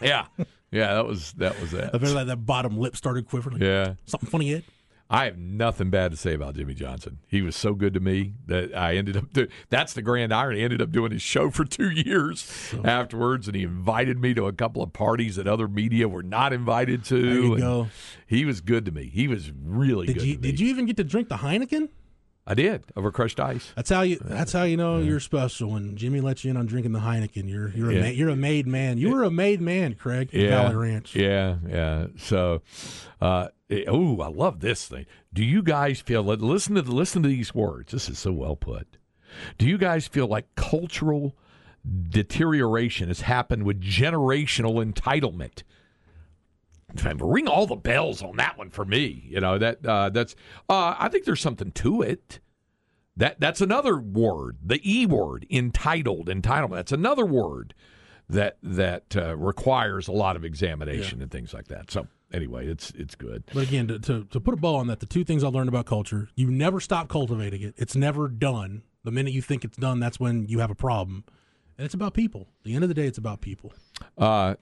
Yeah. 0.00 0.26
Yeah, 0.70 0.94
that 0.94 1.06
was 1.06 1.32
that 1.34 1.60
was 1.60 1.72
I 1.74 1.78
that. 1.82 1.92
remember 1.94 2.14
that, 2.14 2.26
that 2.28 2.46
bottom 2.46 2.76
lip 2.78 2.96
started 2.96 3.28
quivering. 3.28 3.54
Like, 3.58 3.62
Yeah. 3.62 3.94
Something 4.06 4.28
funny 4.28 4.54
Ed. 4.54 4.64
I 5.10 5.24
have 5.24 5.38
nothing 5.38 5.88
bad 5.88 6.10
to 6.10 6.18
say 6.18 6.34
about 6.34 6.54
Jimmy 6.54 6.74
Johnson. 6.74 7.18
He 7.26 7.40
was 7.40 7.56
so 7.56 7.72
good 7.72 7.94
to 7.94 8.00
me 8.00 8.34
that 8.46 8.76
I 8.76 8.96
ended 8.96 9.16
up. 9.16 9.32
Do, 9.32 9.48
that's 9.70 9.94
the 9.94 10.02
grand 10.02 10.34
irony. 10.34 10.60
I 10.60 10.64
ended 10.64 10.82
up 10.82 10.92
doing 10.92 11.12
his 11.12 11.22
show 11.22 11.50
for 11.50 11.64
two 11.64 11.88
years 11.90 12.74
afterwards, 12.84 13.48
and 13.48 13.56
he 13.56 13.62
invited 13.62 14.18
me 14.20 14.34
to 14.34 14.46
a 14.46 14.52
couple 14.52 14.82
of 14.82 14.92
parties 14.92 15.36
that 15.36 15.46
other 15.48 15.66
media 15.66 16.08
were 16.08 16.22
not 16.22 16.52
invited 16.52 17.04
to. 17.04 17.22
There 17.22 17.40
you 17.40 17.58
go. 17.58 17.88
He 18.26 18.44
was 18.44 18.60
good 18.60 18.84
to 18.84 18.90
me. 18.92 19.06
He 19.08 19.28
was 19.28 19.50
really 19.64 20.08
Did 20.08 20.16
good. 20.18 20.26
you 20.26 20.34
to 20.34 20.40
me. 20.42 20.50
did 20.50 20.60
you 20.60 20.68
even 20.68 20.84
get 20.84 20.98
to 20.98 21.04
drink 21.04 21.30
the 21.30 21.36
Heineken? 21.36 21.88
I 22.50 22.54
did 22.54 22.82
over 22.96 23.12
crushed 23.12 23.38
ice. 23.38 23.72
That's 23.76 23.90
how 23.90 24.00
you. 24.00 24.18
That's 24.24 24.52
how 24.54 24.62
you 24.62 24.78
know 24.78 24.98
you're 25.00 25.20
special. 25.20 25.70
When 25.72 25.96
Jimmy 25.96 26.22
lets 26.22 26.44
you 26.44 26.50
in 26.50 26.56
on 26.56 26.64
drinking 26.64 26.92
the 26.92 27.00
Heineken, 27.00 27.46
you're 27.46 27.68
you're 27.68 27.92
Yeah. 27.92 27.98
a 27.98 28.02
ma- 28.04 28.08
you're 28.08 28.28
a 28.30 28.36
made 28.36 28.66
man. 28.66 28.96
You 28.96 29.10
were 29.10 29.22
a 29.24 29.30
made 29.30 29.60
man, 29.60 29.94
Craig. 29.94 30.30
Yeah, 30.32 30.62
Valley 30.62 30.76
Ranch. 30.76 31.14
yeah, 31.14 31.56
yeah. 31.68 32.06
So, 32.16 32.62
uh, 33.20 33.48
oh, 33.86 34.20
I 34.22 34.28
love 34.28 34.60
this 34.60 34.86
thing. 34.86 35.04
Do 35.34 35.44
you 35.44 35.62
guys 35.62 36.00
feel? 36.00 36.22
Listen 36.22 36.74
to 36.76 36.82
the, 36.82 36.90
listen 36.94 37.22
to 37.22 37.28
these 37.28 37.54
words. 37.54 37.92
This 37.92 38.08
is 38.08 38.18
so 38.18 38.32
well 38.32 38.56
put. 38.56 38.96
Do 39.58 39.66
you 39.68 39.76
guys 39.76 40.08
feel 40.08 40.26
like 40.26 40.54
cultural 40.54 41.36
deterioration 42.08 43.08
has 43.08 43.22
happened 43.22 43.64
with 43.64 43.80
generational 43.80 44.82
entitlement? 44.84 45.62
Ring 47.20 47.48
all 47.48 47.66
the 47.66 47.76
bells 47.76 48.22
on 48.22 48.36
that 48.36 48.56
one 48.56 48.70
for 48.70 48.84
me. 48.84 49.24
You 49.28 49.40
know 49.40 49.58
that 49.58 49.84
uh, 49.84 50.08
that's. 50.10 50.34
Uh, 50.68 50.94
I 50.98 51.08
think 51.08 51.24
there's 51.24 51.40
something 51.40 51.70
to 51.72 52.02
it. 52.02 52.40
That 53.16 53.40
that's 53.40 53.60
another 53.60 53.98
word, 53.98 54.58
the 54.64 54.80
E 54.88 55.04
word, 55.04 55.46
entitled, 55.50 56.28
entitlement. 56.28 56.76
That's 56.76 56.92
another 56.92 57.26
word 57.26 57.74
that 58.28 58.58
that 58.62 59.16
uh, 59.16 59.36
requires 59.36 60.08
a 60.08 60.12
lot 60.12 60.36
of 60.36 60.44
examination 60.44 61.20
and 61.20 61.30
things 61.30 61.52
like 61.52 61.68
that. 61.68 61.90
So 61.90 62.06
anyway, 62.32 62.66
it's 62.66 62.90
it's 62.92 63.14
good. 63.14 63.44
But 63.52 63.64
again, 63.64 63.88
to, 63.88 63.98
to 63.98 64.24
to 64.24 64.40
put 64.40 64.54
a 64.54 64.56
bow 64.56 64.76
on 64.76 64.86
that, 64.86 65.00
the 65.00 65.06
two 65.06 65.24
things 65.24 65.42
I 65.44 65.48
learned 65.48 65.68
about 65.68 65.86
culture: 65.86 66.28
you 66.36 66.50
never 66.50 66.80
stop 66.80 67.08
cultivating 67.08 67.62
it. 67.62 67.74
It's 67.76 67.96
never 67.96 68.28
done. 68.28 68.82
The 69.04 69.10
minute 69.10 69.32
you 69.32 69.42
think 69.42 69.64
it's 69.64 69.76
done, 69.76 70.00
that's 70.00 70.20
when 70.20 70.46
you 70.48 70.58
have 70.58 70.70
a 70.70 70.74
problem. 70.74 71.24
And 71.76 71.84
it's 71.84 71.94
about 71.94 72.12
people. 72.14 72.48
At 72.60 72.64
the 72.64 72.74
end 72.74 72.82
of 72.82 72.88
the 72.88 72.94
day, 72.94 73.06
it's 73.06 73.18
about 73.18 73.40
people. 73.40 73.72
Uh, 74.16 74.56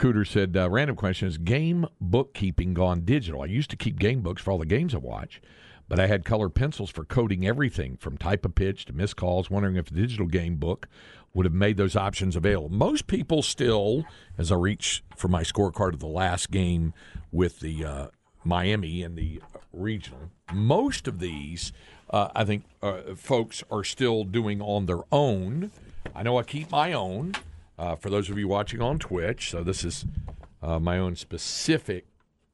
Cooter 0.00 0.26
said, 0.26 0.56
uh, 0.56 0.68
random 0.68 0.96
question 0.96 1.28
is 1.28 1.38
game 1.38 1.86
bookkeeping 2.00 2.74
gone 2.74 3.02
digital? 3.02 3.42
I 3.42 3.46
used 3.46 3.70
to 3.70 3.76
keep 3.76 3.98
game 3.98 4.22
books 4.22 4.42
for 4.42 4.50
all 4.50 4.58
the 4.58 4.66
games 4.66 4.92
I 4.92 4.98
watch, 4.98 5.40
but 5.88 6.00
I 6.00 6.08
had 6.08 6.24
color 6.24 6.48
pencils 6.48 6.90
for 6.90 7.04
coding 7.04 7.46
everything 7.46 7.96
from 7.96 8.18
type 8.18 8.44
of 8.44 8.56
pitch 8.56 8.86
to 8.86 8.92
missed 8.92 9.16
calls, 9.16 9.50
wondering 9.50 9.76
if 9.76 9.86
the 9.86 9.94
digital 9.94 10.26
game 10.26 10.56
book 10.56 10.88
would 11.32 11.46
have 11.46 11.54
made 11.54 11.76
those 11.76 11.94
options 11.94 12.34
available. 12.34 12.68
Most 12.68 13.06
people 13.06 13.40
still, 13.42 14.04
as 14.36 14.50
I 14.50 14.56
reach 14.56 15.04
for 15.16 15.28
my 15.28 15.42
scorecard 15.42 15.92
of 15.92 16.00
the 16.00 16.06
last 16.06 16.50
game 16.50 16.92
with 17.30 17.60
the 17.60 17.84
uh, 17.84 18.06
Miami 18.42 19.04
and 19.04 19.16
the 19.16 19.40
regional, 19.72 20.30
most 20.52 21.06
of 21.06 21.20
these, 21.20 21.72
uh, 22.10 22.30
I 22.34 22.44
think, 22.44 22.64
uh, 22.82 23.14
folks 23.14 23.62
are 23.70 23.84
still 23.84 24.24
doing 24.24 24.60
on 24.60 24.86
their 24.86 25.02
own. 25.12 25.70
I 26.14 26.24
know 26.24 26.36
I 26.36 26.42
keep 26.42 26.72
my 26.72 26.92
own. 26.92 27.34
Uh, 27.78 27.96
for 27.96 28.10
those 28.10 28.30
of 28.30 28.38
you 28.38 28.48
watching 28.48 28.80
on 28.80 28.98
Twitch, 28.98 29.50
so 29.50 29.62
this 29.62 29.84
is 29.84 30.04
uh, 30.62 30.78
my 30.78 30.98
own 30.98 31.16
specific 31.16 32.06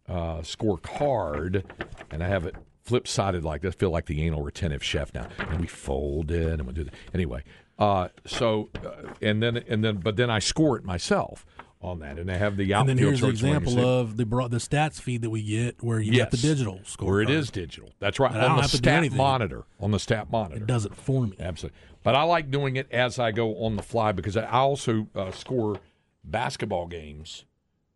uh, 0.08 0.38
scorecard, 0.38 1.64
and 2.10 2.22
I 2.22 2.28
have 2.28 2.46
it 2.46 2.56
flip 2.82 3.06
sided 3.06 3.44
like 3.44 3.62
this. 3.62 3.74
Feel 3.74 3.90
like 3.90 4.06
the 4.06 4.22
anal 4.22 4.42
retentive 4.42 4.82
chef 4.82 5.12
now, 5.14 5.28
and 5.38 5.60
we 5.60 5.66
fold 5.66 6.30
it 6.30 6.58
and 6.58 6.66
we 6.66 6.72
do 6.72 6.84
that. 6.84 6.94
Anyway, 7.14 7.44
uh, 7.78 8.08
so 8.26 8.70
uh, 8.84 9.12
and 9.22 9.42
then 9.42 9.56
and 9.56 9.84
then 9.84 9.98
but 9.98 10.16
then 10.16 10.30
I 10.30 10.38
score 10.38 10.76
it 10.76 10.84
myself 10.84 11.46
on 11.82 12.00
that, 12.00 12.18
and 12.18 12.30
I 12.30 12.36
have 12.36 12.56
the 12.58 12.74
outfield. 12.74 12.90
And 12.90 12.98
then 12.98 13.06
here's 13.06 13.20
the 13.20 13.26
charts 13.28 13.42
where 13.42 13.50
you 13.52 13.56
example 13.58 13.84
of 13.84 14.16
the 14.18 14.24
the 14.24 14.58
stats 14.58 15.00
feed 15.00 15.22
that 15.22 15.30
we 15.30 15.42
get 15.42 15.82
where 15.82 15.98
you 15.98 16.12
get 16.12 16.30
the 16.30 16.36
digital 16.36 16.80
score. 16.84 17.08
where 17.10 17.20
it 17.22 17.30
is 17.30 17.50
digital. 17.50 17.90
That's 18.00 18.20
right 18.20 18.32
I 18.32 18.34
on 18.34 18.40
don't 18.40 18.56
the 18.56 18.62
have 18.62 18.70
to 18.72 18.76
do 18.80 18.90
stat 19.08 19.12
monitor. 19.12 19.64
On 19.80 19.90
the 19.90 19.98
stat 19.98 20.30
monitor, 20.30 20.62
It 20.62 20.66
does 20.66 20.84
it 20.84 20.94
for 20.94 21.26
me. 21.26 21.36
Absolutely. 21.40 21.78
But 22.02 22.14
I 22.14 22.22
like 22.24 22.50
doing 22.50 22.76
it 22.76 22.90
as 22.92 23.18
I 23.18 23.30
go 23.32 23.56
on 23.64 23.76
the 23.76 23.82
fly 23.82 24.12
because 24.12 24.36
I 24.36 24.46
also 24.46 25.08
uh, 25.14 25.30
score 25.30 25.80
basketball 26.24 26.86
games 26.86 27.44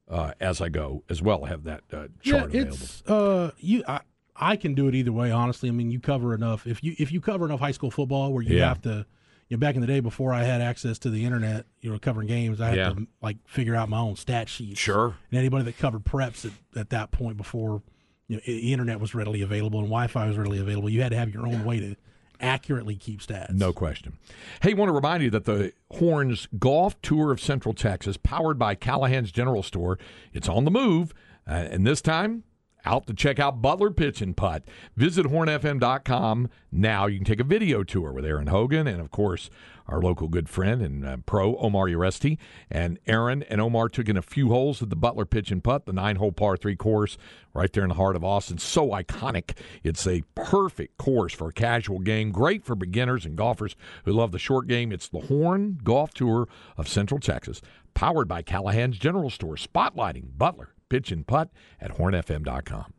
uh, 0.09 0.33
as 0.41 0.61
I 0.61 0.69
go 0.69 1.03
as 1.09 1.21
well. 1.23 1.45
I 1.45 1.49
have 1.49 1.65
that 1.65 1.83
uh, 1.93 2.09
Yeah, 2.23 2.33
chart 2.39 2.51
available. 2.51 2.73
it's 2.75 3.03
uh 3.07 3.51
you 3.59 3.85
I, 3.87 4.01
I 4.37 4.57
can 4.57 4.75
do 4.75 4.89
it 4.89 4.95
either 4.95 5.13
way. 5.13 5.31
Honestly, 5.31 5.69
I 5.69 5.73
mean, 5.73 5.91
you 5.91 6.01
cover 6.01 6.35
enough. 6.35 6.67
If 6.67 6.83
you 6.83 6.95
if 6.99 7.13
you 7.13 7.21
cover 7.21 7.45
enough 7.45 7.61
high 7.61 7.71
school 7.71 7.91
football 7.91 8.33
where 8.33 8.43
you 8.43 8.57
Yeah. 8.57 8.69
have 8.69 8.81
to, 8.83 9.07
you 9.55 9.59
know, 9.59 9.61
back 9.67 9.77
in 9.77 9.81
the 9.83 9.87
day 9.87 10.01
before 10.01 10.33
I 10.33 10.43
had 10.43 10.61
access 10.61 10.99
to 11.01 11.11
the 11.11 11.25
internet, 11.25 11.67
you 11.81 11.93
know, 11.93 11.99
covering 12.01 12.27
games, 12.27 12.61
I 12.61 12.71
had 12.71 12.77
Yeah. 12.77 12.89
to 12.91 13.07
like 13.23 13.37
figure 13.47 13.77
out 13.77 13.89
my 13.89 13.99
own 13.99 14.17
stat 14.17 14.49
sheet. 14.49 14.77
Sure. 14.77 15.15
And 15.31 15.39
anybody 15.39 15.65
that 15.65 15.79
covered 15.79 16.05
preps 16.05 16.45
at, 16.45 16.53
at 16.81 16.91
that 16.91 17.13
point 17.13 17.37
before, 17.37 17.83
you 18.27 18.37
know, 18.37 18.43
the 18.45 18.73
internet 18.73 18.99
was 18.99 19.15
readily 19.15 19.43
available 19.43 19.79
and 19.79 19.89
Wi-Fi 19.89 20.27
was 20.27 20.37
readily 20.37 20.59
available, 20.59 20.91
you 20.91 21.03
had 21.03 21.13
to 21.13 21.17
have 21.19 21.33
your 21.33 21.47
own 21.47 21.65
way 21.65 21.79
to 21.79 21.95
accurately 22.41 22.97
keep 22.97 23.21
stats. 23.21 23.51
No 23.53 23.73
question. 23.73 24.15
Hey, 24.61 24.75
want 24.75 24.89
to 24.89 24.93
remind 24.93 25.23
you 25.23 25.31
that 25.31 25.45
the 25.45 25.73
Horns 25.93 26.49
Golf 26.59 27.01
Tour 27.01 27.31
of 27.31 27.41
Central 27.41 27.75
Texas, 27.75 28.17
powered 28.17 28.59
by 28.59 28.75
Callahan's 28.75 29.31
General 29.31 29.63
Store, 29.63 29.99
it's 30.33 30.49
on 30.49 30.65
the 30.65 30.71
move, 30.73 31.15
uh, 31.47 31.53
and 31.53 31.87
this 31.87 32.03
time 32.03 32.43
out 32.85 33.07
to 33.07 33.15
check 33.15 33.39
out 33.39 33.63
Butler 33.63 33.91
Pitch 33.91 34.21
and 34.21 34.37
Putt. 34.37 34.65
Visit 34.97 35.27
hornfm.com 35.27 36.49
now. 36.71 37.07
You 37.07 37.19
can 37.19 37.25
take 37.25 37.41
a 37.41 37.45
video 37.45 37.83
tour 37.83 38.13
with 38.13 38.25
Aaron 38.25 38.49
Hogan 38.49 38.87
and, 38.87 39.01
of 39.01 39.11
course, 39.11 39.51
our 39.87 40.01
local 40.01 40.29
good 40.29 40.49
friend 40.49 40.83
and 40.83 41.05
uh, 41.05 41.17
pro 41.27 41.57
Omar 41.57 41.87
Uresti. 41.87 42.39
And 42.71 42.99
Aaron 43.07 43.43
and 43.45 43.61
Omar 43.61 43.89
took 43.89 44.09
in 44.09 44.17
a 44.17 44.23
few 44.23 44.49
holes 44.49 44.83
at 44.83 44.91
the 44.91 44.97
Butler 44.97 45.25
Pitch 45.25 45.51
and 45.51 45.63
Putt, 45.63 45.87
the 45.87 45.93
nine-hole 45.93 46.33
par 46.33 46.57
three 46.57 46.77
course 46.77 47.17
right 47.53 47.73
there 47.73 47.85
in 47.85 47.91
the 47.91 47.95
heart 47.95 48.17
of 48.17 48.25
Austin. 48.25 48.59
So 48.59 48.89
iconic. 48.89 49.57
It's 49.83 50.07
a 50.07 50.23
perfect 50.35 50.99
course 50.99 51.35
for 51.35 51.49
a 51.49 51.53
casual 51.53 51.99
game. 51.99 52.33
Great 52.33 52.65
for 52.65 52.75
beginners 52.75 53.25
and 53.25 53.37
golfers 53.37 53.77
who 54.05 54.13
love 54.13 54.33
the 54.33 54.39
short 54.39 54.67
game. 54.67 54.93
It's 54.93 55.09
the 55.09 55.21
Horn 55.21 55.79
Golf 55.83 56.15
Tour 56.15 56.49
of 56.77 56.89
Central 56.89 57.21
Texas, 57.21 57.61
powered 57.95 58.29
by 58.29 58.43
Callahan's 58.43 58.99
General 58.99 59.31
Store, 59.31 59.57
spotlighting 59.57 60.37
Butler 60.37 60.74
Pitch 60.89 61.11
and 61.11 61.27
Putt 61.27 61.51
at 61.81 61.97
hornfm.com. 61.97 62.93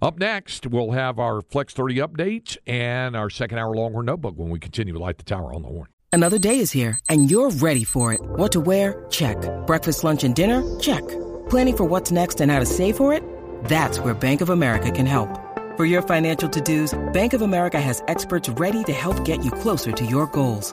Up 0.00 0.18
next, 0.18 0.66
we'll 0.66 0.92
have 0.92 1.18
our 1.18 1.42
Flex 1.42 1.74
30 1.74 1.96
update 1.96 2.56
and 2.66 3.16
our 3.16 3.30
second 3.30 3.58
hour 3.58 3.74
Longhorn 3.74 4.06
Notebook 4.06 4.34
when 4.36 4.50
we 4.50 4.58
continue 4.58 4.92
to 4.92 4.98
light 4.98 5.18
the 5.18 5.24
tower 5.24 5.54
on 5.54 5.62
the 5.62 5.68
horn. 5.68 5.88
Another 6.12 6.38
day 6.38 6.60
is 6.60 6.72
here, 6.72 6.98
and 7.10 7.30
you're 7.30 7.50
ready 7.50 7.84
for 7.84 8.12
it. 8.12 8.20
What 8.22 8.52
to 8.52 8.60
wear? 8.60 9.04
Check. 9.10 9.36
Breakfast, 9.66 10.02
lunch, 10.02 10.24
and 10.24 10.34
dinner? 10.34 10.62
Check. 10.80 11.06
Planning 11.50 11.76
for 11.76 11.84
what's 11.84 12.10
next 12.10 12.40
and 12.40 12.50
how 12.50 12.58
to 12.58 12.64
save 12.64 12.96
for 12.96 13.12
it? 13.12 13.22
That's 13.64 14.00
where 14.00 14.14
Bank 14.14 14.40
of 14.40 14.48
America 14.48 14.90
can 14.90 15.04
help. 15.04 15.28
For 15.76 15.84
your 15.84 16.00
financial 16.00 16.48
to-dos, 16.48 16.98
Bank 17.12 17.34
of 17.34 17.42
America 17.42 17.78
has 17.78 18.02
experts 18.08 18.48
ready 18.48 18.82
to 18.84 18.94
help 18.94 19.26
get 19.26 19.44
you 19.44 19.50
closer 19.50 19.92
to 19.92 20.06
your 20.06 20.26
goals. 20.28 20.72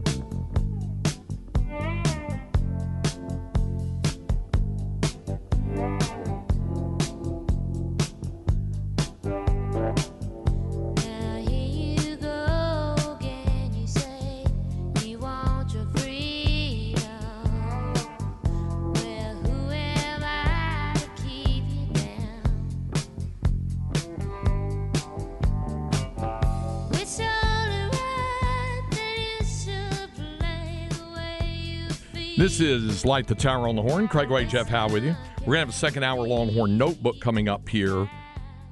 This 32.41 32.59
is 32.59 33.05
Light 33.05 33.27
the 33.27 33.35
Tower 33.35 33.67
on 33.67 33.75
the 33.75 33.83
Horn. 33.83 34.07
Craig 34.07 34.31
Way, 34.31 34.45
Jeff 34.45 34.67
Howe 34.67 34.89
with 34.89 35.03
you. 35.03 35.15
We're 35.41 35.45
going 35.45 35.53
to 35.53 35.59
have 35.59 35.69
a 35.69 35.73
second 35.73 36.01
hour 36.01 36.27
Longhorn 36.27 36.75
Notebook 36.75 37.19
coming 37.19 37.47
up 37.47 37.69
here 37.69 38.09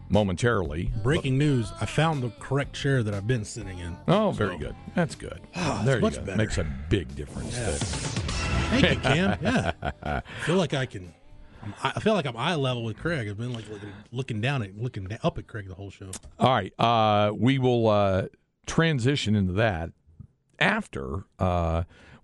momentarily. 0.10 0.92
Breaking 1.04 1.38
news: 1.38 1.72
I 1.80 1.86
found 1.86 2.24
the 2.24 2.32
correct 2.40 2.74
chair 2.74 3.04
that 3.04 3.14
I've 3.14 3.28
been 3.28 3.46
sitting 3.46 3.78
in. 3.78 3.96
Oh, 4.08 4.32
very 4.32 4.58
good. 4.58 4.76
That's 4.96 5.14
good. 5.14 5.40
it's 5.54 5.86
there 5.86 5.98
you 5.98 6.02
go. 6.02 6.10
better. 6.10 6.36
Makes 6.36 6.58
a 6.58 6.64
big 6.90 7.16
difference. 7.16 7.56
Thank 7.60 8.90
you, 8.90 9.00
Cam. 9.02 9.38
Yeah, 9.44 9.74
I 10.02 10.22
feel 10.46 10.56
like 10.56 10.74
I 10.74 10.88
can. 10.88 11.14
I'm, 11.84 12.02
feel 12.02 12.16
like 12.16 12.26
I'm 12.26 12.38
eye 12.38 12.56
level 12.56 12.84
with 12.84 12.98
Craig. 12.98 13.30
I've 13.30 13.38
been 13.38 13.54
like 13.54 13.70
looking, 13.70 13.94
looking 14.12 14.42
down 14.42 14.64
at, 14.64 14.76
looking 14.80 15.08
up 15.22 15.38
at 15.38 15.46
Craig 15.46 15.68
the 15.68 15.76
whole 15.76 15.92
show. 15.92 16.10
All 16.40 16.50
right. 16.50 16.74
Uh, 16.80 17.34
we 17.38 17.60
will 17.60 17.88
uh, 17.88 18.24
transition 18.66 19.36
into 19.36 19.54
that 19.54 19.92
after 20.58 21.26
uh, 21.38 21.84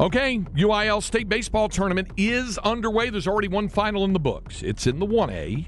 Okay, 0.00 0.38
UIL 0.38 1.02
State 1.02 1.28
Baseball 1.28 1.68
Tournament 1.68 2.08
is 2.16 2.56
underway. 2.58 3.10
There's 3.10 3.26
already 3.26 3.48
one 3.48 3.68
final 3.68 4.04
in 4.04 4.12
the 4.12 4.20
books. 4.20 4.62
It's 4.62 4.86
in 4.86 5.00
the 5.00 5.06
1A 5.06 5.66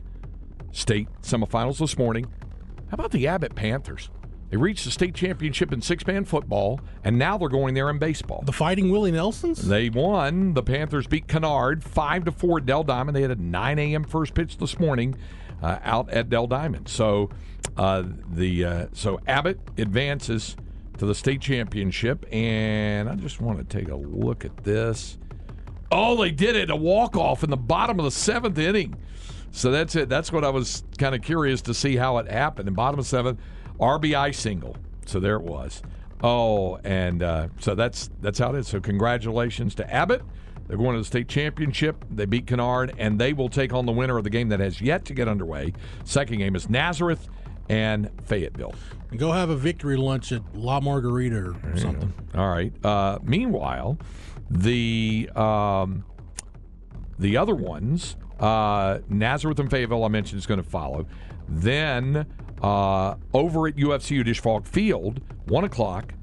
state 0.71 1.09
semifinals 1.21 1.79
this 1.79 1.99
morning. 1.99 2.27
How 2.91 2.95
about 2.95 3.11
the 3.11 3.27
Abbott 3.27 3.57
Panthers? 3.57 4.09
They 4.49 4.57
reached 4.57 4.85
the 4.85 4.93
state 4.93 5.17
championship 5.17 5.73
in 5.73 5.83
six 5.83 6.07
man 6.07 6.25
football, 6.25 6.79
and 7.03 7.19
now 7.19 7.39
they're 7.39 7.49
going 7.49 7.75
there 7.75 7.91
in 7.91 7.99
baseball. 7.99 8.43
The 8.47 8.53
Fighting 8.53 8.89
Willie 8.91 9.11
Nelsons. 9.11 9.67
They 9.67 9.91
won. 9.91 10.55
The 10.55 10.63
Panthers 10.63 11.09
beat 11.09 11.27
Kennard 11.27 11.83
five 11.83 12.25
to 12.25 12.31
four 12.31 12.59
at 12.59 12.67
Dell 12.67 12.85
Diamond. 12.85 13.17
They 13.17 13.23
had 13.23 13.33
a 13.33 13.37
9 13.37 13.79
a.m. 13.81 14.05
first 14.05 14.35
pitch 14.35 14.59
this 14.59 14.79
morning 14.79 15.17
uh, 15.61 15.81
out 15.83 16.09
at 16.11 16.31
Dell 16.31 16.47
Diamond. 16.47 16.89
So 16.89 17.31
uh, 17.77 18.05
the 18.29 18.65
uh, 18.65 18.87
so 18.93 19.19
Abbott 19.27 19.59
advances 19.77 20.55
to 21.01 21.07
the 21.07 21.15
state 21.15 21.41
championship, 21.41 22.27
and 22.31 23.09
I 23.09 23.15
just 23.15 23.41
want 23.41 23.59
to 23.59 23.65
take 23.65 23.89
a 23.89 23.95
look 23.95 24.45
at 24.45 24.55
this. 24.65 25.17
Oh, 25.91 26.15
they 26.21 26.31
did 26.31 26.57
it 26.57 26.69
a 26.69 26.77
walk 26.77 27.17
off 27.17 27.43
in 27.43 27.49
the 27.49 27.57
bottom 27.57 27.99
of 27.99 28.05
the 28.05 28.11
seventh 28.11 28.59
inning. 28.59 28.95
So 29.51 29.71
that's 29.71 29.97
it. 29.97 30.11
That's 30.11 30.31
what 30.31 30.45
I 30.45 30.51
was 30.51 30.85
kind 30.99 31.15
of 31.15 31.23
curious 31.23 31.63
to 31.63 31.73
see 31.73 31.97
how 31.97 32.19
it 32.19 32.31
happened. 32.31 32.69
In 32.69 32.75
bottom 32.75 33.01
of 33.01 33.07
seventh, 33.07 33.41
RBI 33.81 34.35
single. 34.35 34.77
So 35.07 35.21
there 35.21 35.37
it 35.37 35.43
was. 35.43 35.81
Oh, 36.23 36.79
and 36.85 37.23
uh, 37.23 37.49
so 37.61 37.75
that's 37.75 38.11
that's 38.21 38.39
how 38.39 38.55
it 38.55 38.59
is. 38.59 38.69
So 38.69 38.79
congratulations 38.79 39.75
to 39.77 39.91
Abbott. 39.91 40.21
They're 40.69 40.77
going 40.77 40.93
to 40.93 40.99
the 41.01 41.07
state 41.07 41.29
championship. 41.29 42.05
They 42.11 42.27
beat 42.27 42.47
Kennard, 42.47 42.95
and 42.99 43.19
they 43.19 43.33
will 43.33 43.49
take 43.49 43.73
on 43.73 43.87
the 43.87 43.93
winner 43.93 44.19
of 44.19 44.25
the 44.25 44.31
game 44.31 44.51
that 44.51 44.61
has 44.61 44.83
yet 44.83 45.07
to 45.07 45.15
get 45.15 45.29
underway. 45.29 45.73
Second 46.05 46.37
game 46.37 46.55
is 46.55 46.69
Nazareth 46.69 47.27
and 47.71 48.11
Fayetteville. 48.25 48.75
Go 49.17 49.31
have 49.31 49.49
a 49.49 49.57
victory 49.57 49.97
lunch 49.97 50.33
at 50.33 50.43
La 50.55 50.81
Margarita 50.81 51.37
or 51.37 51.77
something. 51.77 52.13
All 52.35 52.49
right. 52.49 52.73
Uh, 52.85 53.19
meanwhile, 53.23 53.97
the 54.51 55.31
um, 55.37 56.05
the 57.19 57.37
other 57.37 57.55
ones, 57.55 58.17
uh, 58.41 58.99
Nazareth 59.09 59.61
and 59.61 59.71
Fayetteville, 59.71 60.05
I 60.05 60.09
mentioned 60.09 60.41
is 60.41 60.47
going 60.47 60.63
to 60.63 60.69
follow. 60.69 61.07
Then 61.49 62.27
uh, 62.61 63.15
over 63.33 63.69
at 63.69 63.77
UFCU 63.77 64.25
Dish 64.25 64.41
Falk 64.41 64.67
Field, 64.67 65.21
one 65.47 65.63
o'clock, 65.63 66.15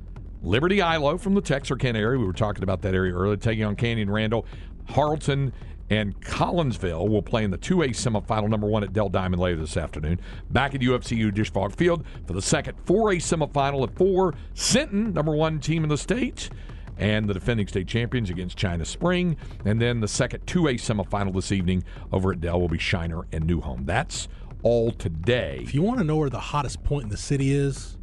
Liberty 0.43 0.77
Eylau 0.77 1.19
from 1.19 1.33
the 1.33 1.41
Texarkana 1.41 1.99
area. 1.99 2.19
We 2.19 2.25
were 2.25 2.33
talking 2.33 2.63
about 2.63 2.81
that 2.81 2.93
area 2.93 3.13
earlier, 3.13 3.37
taking 3.37 3.63
on 3.63 3.75
Canyon 3.77 4.09
Randall, 4.09 4.45
Harleton. 4.89 5.53
And 5.89 6.19
Collinsville 6.21 7.07
will 7.07 7.21
play 7.21 7.43
in 7.43 7.51
the 7.51 7.57
2A 7.57 7.89
semifinal, 7.89 8.49
number 8.49 8.67
one 8.67 8.83
at 8.83 8.91
Dell 8.93 9.09
Diamond 9.09 9.41
later 9.41 9.61
this 9.61 9.77
afternoon. 9.77 10.19
Back 10.49 10.75
at 10.75 10.81
UFCU 10.81 11.33
Dish 11.33 11.51
Falk 11.51 11.75
Field 11.75 12.05
for 12.25 12.33
the 12.33 12.41
second 12.41 12.77
4A 12.85 13.17
semifinal 13.17 13.83
at 13.87 13.95
4. 13.95 14.33
Sinton, 14.53 15.13
number 15.13 15.35
one 15.35 15.59
team 15.59 15.83
in 15.83 15.89
the 15.89 15.97
state, 15.97 16.49
and 16.97 17.29
the 17.29 17.33
defending 17.33 17.67
state 17.67 17.87
champions 17.87 18.29
against 18.29 18.57
China 18.57 18.83
Spring. 18.83 19.37
And 19.63 19.81
then 19.81 20.01
the 20.01 20.07
second 20.07 20.45
2A 20.45 20.75
semifinal 20.75 21.33
this 21.33 21.51
evening 21.51 21.83
over 22.11 22.33
at 22.33 22.41
Dell 22.41 22.59
will 22.59 22.67
be 22.67 22.79
Shiner 22.79 23.25
and 23.31 23.45
New 23.45 23.61
Home. 23.61 23.85
That's 23.85 24.27
all 24.63 24.91
today. 24.91 25.59
If 25.61 25.73
you 25.73 25.81
want 25.81 25.99
to 25.99 26.03
know 26.03 26.17
where 26.17 26.29
the 26.29 26.39
hottest 26.39 26.83
point 26.83 27.03
in 27.03 27.09
the 27.09 27.17
city 27.17 27.53
is, 27.53 27.97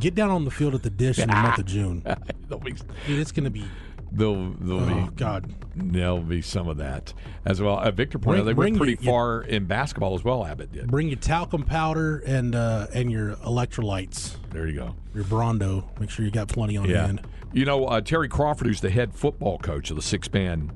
get 0.00 0.14
down 0.14 0.30
on 0.30 0.44
the 0.44 0.50
field 0.50 0.74
at 0.74 0.82
the 0.82 0.90
dish 0.90 1.18
in 1.18 1.28
the 1.28 1.34
month 1.36 1.58
of 1.58 1.66
June. 1.66 2.02
Dude, 2.48 3.18
it's 3.18 3.32
going 3.32 3.44
to 3.44 3.50
be, 3.50 3.64
there'll, 4.12 4.52
there'll 4.60 4.82
oh, 4.82 5.06
be 5.06 5.10
God. 5.16 5.52
There'll 5.74 6.20
be 6.20 6.42
some 6.42 6.68
of 6.68 6.78
that 6.78 7.12
as 7.44 7.60
well. 7.60 7.78
Uh, 7.78 7.90
Victor 7.90 8.18
pointed 8.18 8.40
out 8.40 8.44
Bring- 8.44 8.46
they 8.46 8.54
bring 8.54 8.72
went 8.74 8.98
pretty 8.98 9.06
far 9.06 9.42
in 9.42 9.66
basketball 9.66 10.14
as 10.14 10.24
well. 10.24 10.44
Abbott 10.44 10.72
did. 10.72 10.88
Bring 10.88 11.08
your 11.08 11.18
talcum 11.18 11.62
powder 11.62 12.18
and 12.26 12.54
uh, 12.54 12.86
and 12.94 13.10
your 13.10 13.36
electrolytes, 13.36 14.36
There 14.50 14.66
you 14.66 14.74
go. 14.74 14.94
your 15.14 15.24
Brawndo. 15.24 15.84
Make 16.00 16.10
sure 16.10 16.24
you 16.24 16.30
got 16.30 16.48
plenty 16.48 16.76
on 16.76 16.88
Yeah. 16.88 17.06
hand. 17.06 17.22
You 17.52 17.64
know, 17.64 17.86
uh, 17.86 18.00
Terry 18.00 18.28
Crawford, 18.28 18.66
who's 18.66 18.80
the 18.80 18.90
head 18.90 19.14
football 19.14 19.58
coach 19.58 19.90
of 19.90 19.96
the 19.96 20.02
six 20.02 20.32
man 20.32 20.72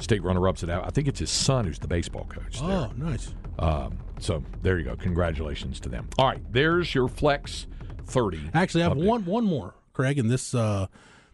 state 0.00 0.22
runner 0.22 0.46
ups 0.48 0.62
at 0.62 0.70
I 0.70 0.88
think 0.90 1.08
it's 1.08 1.20
his 1.20 1.30
son 1.30 1.66
who's 1.66 1.78
the 1.78 1.88
baseball 1.88 2.26
coach. 2.28 2.60
there. 2.60 2.70
Oh, 2.70 2.92
nice. 2.96 3.34
Um, 3.58 3.98
so 4.18 4.42
there 4.62 4.78
you 4.78 4.84
go. 4.84 4.96
Congratulations 4.96 5.80
to 5.80 5.88
them. 5.88 6.08
All 6.18 6.26
right, 6.26 6.40
there's 6.52 6.94
your 6.94 7.08
flex 7.08 7.66
thirty. 8.06 8.40
Actually, 8.52 8.82
I 8.82 8.88
have 8.88 8.98
update. 8.98 9.06
one 9.06 9.24
one 9.24 9.44
more, 9.44 9.74
Craig, 9.92 10.18
and 10.18 10.30
this 10.30 10.54
uh, 10.54 10.86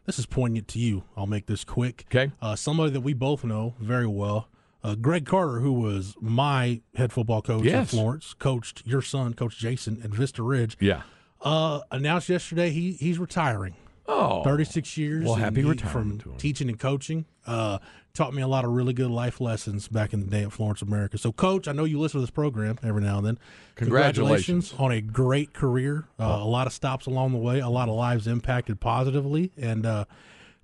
this 0.07 0.19
is 0.19 0.27
poignant 0.27 0.69
to 0.69 0.79
you. 0.79 1.05
I'll 1.17 1.27
make 1.27 1.47
this 1.47 1.65
quick. 1.65 2.05
Okay. 2.09 2.33
Uh, 2.41 2.57
somebody 2.57 2.91
that 2.93 3.01
we 3.01 3.13
both 3.15 3.45
know 3.45 3.75
very 3.81 4.07
well, 4.07 4.49
uh, 4.83 4.95
Greg 4.95 5.27
Carter, 5.27 5.61
who 5.61 5.73
was 5.73 6.15
my 6.21 6.81
head 6.95 7.13
football 7.13 7.43
coach 7.43 7.61
in 7.61 7.67
Yes. 7.67 7.91
Florence, 7.91 8.35
coached 8.35 8.83
your 8.87 9.03
son, 9.03 9.35
Coach 9.35 9.59
Jason, 9.59 10.01
at 10.03 10.11
Vista 10.11 10.43
Ridge. 10.43 10.77
Yeah. 10.81 11.03
Uh, 11.43 11.81
announced 11.91 12.29
yesterday 12.29 12.71
he 12.71 12.93
he's 12.93 13.19
retiring. 13.19 13.75
Oh, 14.11 14.43
36 14.45 14.97
years. 14.97 15.25
Well, 15.25 15.35
happy 15.37 15.65
retirement 15.65 16.23
from 16.23 16.37
teaching 16.37 16.69
and 16.69 16.79
coaching. 16.79 17.27
Uh, 17.47 17.79
taught 18.13 18.35
me 18.35 18.43
a 18.43 18.49
lot 18.49 18.65
of 18.65 18.73
really 18.73 18.93
good 18.93 19.11
life 19.11 19.41
lessons 19.41 19.89
back 19.89 20.13
in 20.13 20.21
the 20.21 20.27
day 20.27 20.43
at 20.43 20.53
Florence 20.53 20.83
America. 20.83 21.17
So, 21.17 21.33
Coach, 21.33 21.69
I 21.69 21.73
know 21.73 21.85
you 21.85 21.99
listen 22.01 22.19
to 22.19 22.23
this 22.23 22.31
program 22.31 22.79
every 22.83 23.03
now 23.03 23.19
and 23.19 23.27
then. 23.27 23.39
Congratulations. 23.77 24.75
on 24.79 24.91
a 24.91 25.01
great 25.01 25.53
career. 25.53 26.05
Uh, 26.19 26.25
a 26.41 26.45
lot 26.45 26.67
of 26.67 26.73
stops 26.73 27.07
along 27.07 27.33
the 27.33 27.39
way. 27.39 27.61
A 27.61 27.69
lot 27.69 27.89
of 27.89 27.95
lives 27.95 28.27
impacted 28.27 28.81
positively. 28.81 29.53
And 29.57 29.87
uh, 29.87 30.05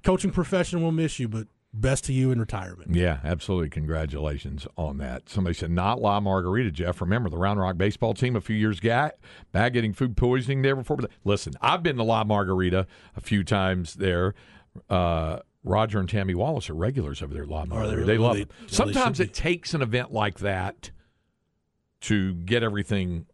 coaching 0.03 0.31
profession 0.33 0.83
will 0.83 0.93
miss 0.93 1.19
you, 1.19 1.29
but 1.29 1.47
best 1.81 2.05
to 2.05 2.13
you 2.13 2.31
in 2.31 2.41
retirement. 2.41 2.95
Yeah, 2.95 3.19
absolutely. 3.25 3.69
Congratulations 3.71 4.67
on 4.77 4.99
that. 4.99 5.29
Somebody 5.29 5.55
said, 5.55 5.71
not 5.71 6.01
La 6.01 6.19
Margarita, 6.21 6.71
Jeff. 6.71 7.01
Remember 7.01 7.29
the 7.31 7.39
Round 7.39 7.61
Rock 7.61 7.77
baseball 7.77 8.15
team 8.15 8.35
a 8.37 8.41
few 8.41 8.57
years 8.57 8.81
back 8.81 9.73
getting 9.73 9.93
food 9.93 10.17
poisoning 10.17 10.63
there 10.63 10.77
before. 10.77 10.97
But 10.97 11.11
listen, 11.25 11.55
I've 11.61 11.83
been 11.83 11.97
to 11.97 12.03
La 12.03 12.25
Margarita 12.25 12.87
a 13.17 13.21
few 13.21 13.45
times 13.45 13.95
there. 13.95 14.35
Uh, 14.91 15.41
Roger 15.65 15.99
and 15.99 16.09
Tammy 16.09 16.35
Wallace 16.35 16.71
are 16.71 16.75
regulars 16.75 17.23
over 17.23 17.35
there 17.35 17.43
at 17.43 17.49
La 17.49 17.65
Margarita. 17.65 17.97
really? 17.97 18.07
They 18.07 18.19
love 18.19 18.35
they- 18.37 18.43
it. 18.43 18.49
they 18.63 18.73
Sometimes 18.73 19.21
it 19.21 19.35
takes 19.35 19.75
an 19.75 19.83
event 19.83 20.13
like 20.13 20.39
that 20.41 20.91
to 22.03 22.35
get 22.35 22.63
everything 22.63 23.27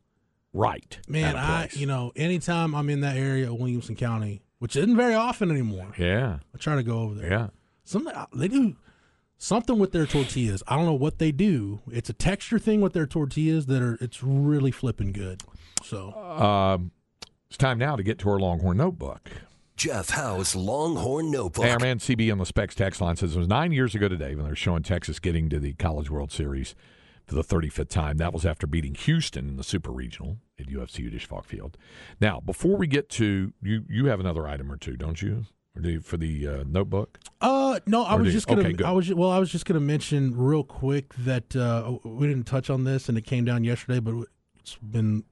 right. 0.52 0.98
Man, 1.08 1.36
I 1.36 1.68
you 1.72 1.86
know 1.86 2.12
anytime 2.16 2.74
I'm 2.74 2.88
in 2.88 3.00
that 3.00 3.16
area 3.16 3.50
of 3.52 3.58
Williamson 3.58 3.96
County, 3.96 4.42
which 4.58 4.76
isn't 4.76 4.96
very 4.96 5.14
often 5.14 5.50
anymore, 5.50 5.88
Yeah, 5.98 6.38
I 6.54 6.58
try 6.58 6.76
to 6.76 6.82
go 6.82 7.00
over 7.00 7.14
there. 7.16 7.30
yeah. 7.30 7.46
Some 7.92 8.08
they 8.34 8.48
do 8.48 8.76
something 9.38 9.78
with 9.78 9.92
their 9.92 10.06
tortillas. 10.06 10.62
I 10.66 10.76
don't 10.76 10.86
know 10.86 10.94
what 10.94 11.18
they 11.18 11.32
do. 11.32 11.80
It's 11.90 12.08
a 12.08 12.14
texture 12.14 12.58
thing 12.58 12.80
with 12.80 12.92
their 12.94 13.06
tortillas 13.06 13.66
that 13.66 13.82
are 13.82 13.98
it's 14.00 14.22
really 14.22 14.70
flipping 14.70 15.12
good. 15.12 15.42
So 15.84 16.12
Um, 16.14 16.92
it's 17.48 17.58
time 17.58 17.78
now 17.78 17.96
to 17.96 18.02
get 18.02 18.18
to 18.20 18.30
our 18.30 18.38
Longhorn 18.38 18.78
Notebook. 18.78 19.30
Jeff 19.76 20.10
Howe's 20.10 20.54
Longhorn 20.54 21.30
Notebook. 21.30 21.64
Hey, 21.64 21.72
our 21.72 21.78
man 21.78 21.98
CB 21.98 22.30
on 22.30 22.38
the 22.38 22.46
Specs 22.46 22.74
text 22.74 23.00
line 23.00 23.16
says 23.16 23.34
it 23.34 23.38
was 23.38 23.48
nine 23.48 23.72
years 23.72 23.94
ago 23.94 24.08
today 24.08 24.34
when 24.34 24.44
they 24.44 24.50
were 24.50 24.56
showing 24.56 24.82
Texas 24.82 25.18
getting 25.18 25.48
to 25.48 25.58
the 25.58 25.72
College 25.74 26.08
World 26.10 26.30
Series 26.30 26.74
for 27.26 27.34
the 27.34 27.42
35th 27.42 27.88
time. 27.88 28.16
That 28.18 28.32
was 28.32 28.46
after 28.46 28.66
beating 28.66 28.94
Houston 28.94 29.48
in 29.48 29.56
the 29.56 29.64
Super 29.64 29.90
Regional 29.90 30.38
at 30.58 30.66
UFC 30.66 31.10
Dish 31.10 31.26
Falk 31.26 31.44
Field. 31.46 31.76
Now, 32.20 32.40
before 32.40 32.76
we 32.76 32.86
get 32.86 33.08
to 33.10 33.52
you, 33.62 33.84
you 33.88 34.06
have 34.06 34.20
another 34.20 34.46
item 34.46 34.70
or 34.70 34.76
two, 34.76 34.96
don't 34.96 35.20
you? 35.20 35.46
Do 35.80 36.00
for 36.00 36.16
the 36.18 36.46
uh, 36.46 36.64
notebook? 36.68 37.18
Uh 37.40 37.80
no, 37.86 38.02
I 38.04 38.14
Or 38.14 38.18
was 38.18 38.26
you- 38.28 38.32
just 38.34 38.46
gonna. 38.46 38.68
okay. 38.68 38.84
I 38.84 38.90
was 38.92 39.12
well, 39.12 39.30
I 39.30 39.38
was 39.38 39.50
just 39.50 39.64
gonna 39.64 39.80
mention 39.80 40.36
real 40.36 40.64
quick 40.64 41.14
that 41.14 41.56
uh, 41.56 41.96
we 42.04 42.26
didn't 42.26 42.44
touch 42.44 42.68
on 42.68 42.84
this, 42.84 43.08
and 43.08 43.16
it 43.16 43.22
came 43.22 43.44
down 43.46 43.64
yesterday, 43.64 43.98
but 43.98 44.26
it's 44.60 44.76
been 44.76 45.24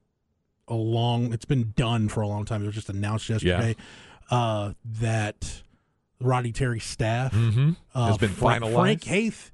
a 0.67 0.73
long. 0.73 1.31
It's 1.31 1.45
been 1.45 1.73
done 1.75 2.09
for 2.09 2.21
a 2.21 2.27
long 2.27 2.45
time. 2.45 2.63
It 2.63 2.65
was 2.65 2.75
just 2.75 2.89
announced 2.89 3.29
yesterday 3.29 3.75
uh, 4.31 4.73
that 4.83 5.61
Rodney 6.19 6.51
Terry's 6.51 6.85
staff 6.85 7.33
Mm-hmm. 7.33 7.71
uh, 7.93 8.07
Has 8.07 8.17
been 8.17 8.29
Frank, 8.29 8.63
finalized? 8.63 8.73
Frank 8.79 9.03
Haith. 9.03 9.51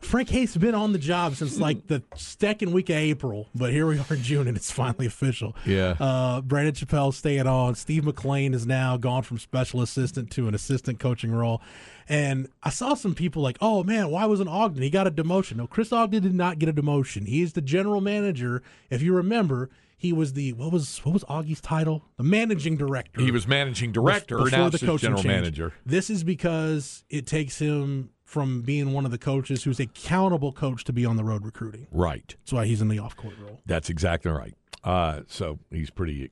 Frank 0.00 0.30
Haith's 0.30 0.56
been 0.56 0.74
on 0.74 0.92
the 0.92 0.98
job 0.98 1.34
since 1.34 1.58
like 1.60 1.86
the 1.86 2.02
second 2.16 2.72
week 2.72 2.88
of 2.88 2.96
April, 2.96 3.48
but 3.54 3.70
here 3.70 3.86
we 3.86 3.98
are 3.98 4.06
in 4.10 4.22
June 4.22 4.48
and 4.48 4.56
it's 4.56 4.70
finally 4.70 5.06
official. 5.06 5.54
Yeah. 5.66 5.94
Uh, 6.00 6.40
Brandon 6.40 6.74
Chappell 6.74 7.12
staying 7.12 7.46
on. 7.46 7.74
Steve 7.74 8.04
McClain 8.04 8.54
is 8.54 8.66
now 8.66 8.96
gone 8.96 9.22
from 9.22 9.38
special 9.38 9.82
assistant 9.82 10.30
to 10.32 10.48
an 10.48 10.54
assistant 10.54 10.98
coaching 10.98 11.32
role. 11.32 11.60
And 12.08 12.48
I 12.62 12.70
saw 12.70 12.94
some 12.94 13.14
people 13.14 13.42
like, 13.42 13.58
oh 13.60 13.84
man, 13.84 14.10
why 14.10 14.24
wasn't 14.24 14.48
Ogden? 14.48 14.82
He 14.82 14.90
got 14.90 15.06
a 15.06 15.10
demotion. 15.10 15.56
No, 15.56 15.66
Chris 15.66 15.92
Ogden 15.92 16.22
did 16.22 16.34
not 16.34 16.58
get 16.58 16.68
a 16.68 16.72
demotion. 16.72 17.28
He 17.28 17.42
is 17.42 17.52
the 17.52 17.60
general 17.60 18.00
manager. 18.00 18.62
If 18.88 19.02
you 19.02 19.14
remember, 19.14 19.68
he 19.96 20.14
was 20.14 20.32
the 20.32 20.54
what 20.54 20.72
was 20.72 21.04
what 21.04 21.12
was 21.12 21.24
Augie's 21.24 21.60
title? 21.60 22.02
The 22.16 22.24
managing 22.24 22.78
director. 22.78 23.20
He 23.20 23.30
was 23.30 23.46
managing 23.46 23.92
director, 23.92 24.38
before 24.38 24.50
now 24.50 24.70
the 24.70 24.78
coaching 24.78 24.98
general 24.98 25.22
change. 25.22 25.34
manager. 25.34 25.74
This 25.84 26.08
is 26.08 26.24
because 26.24 27.04
it 27.10 27.26
takes 27.26 27.58
him 27.58 28.08
from 28.30 28.62
being 28.62 28.92
one 28.92 29.04
of 29.04 29.10
the 29.10 29.18
coaches 29.18 29.64
who's 29.64 29.80
a 29.80 29.82
accountable 29.82 30.52
coach 30.52 30.84
to 30.84 30.92
be 30.92 31.04
on 31.04 31.16
the 31.16 31.24
road 31.24 31.44
recruiting. 31.44 31.88
Right. 31.90 32.36
That's 32.38 32.52
why 32.52 32.64
he's 32.66 32.80
in 32.80 32.86
the 32.86 33.00
off 33.00 33.16
court 33.16 33.34
role. 33.42 33.60
That's 33.66 33.90
exactly 33.90 34.30
right. 34.30 34.54
Uh, 34.84 35.22
so 35.26 35.58
he's 35.70 35.90
pretty 35.90 36.30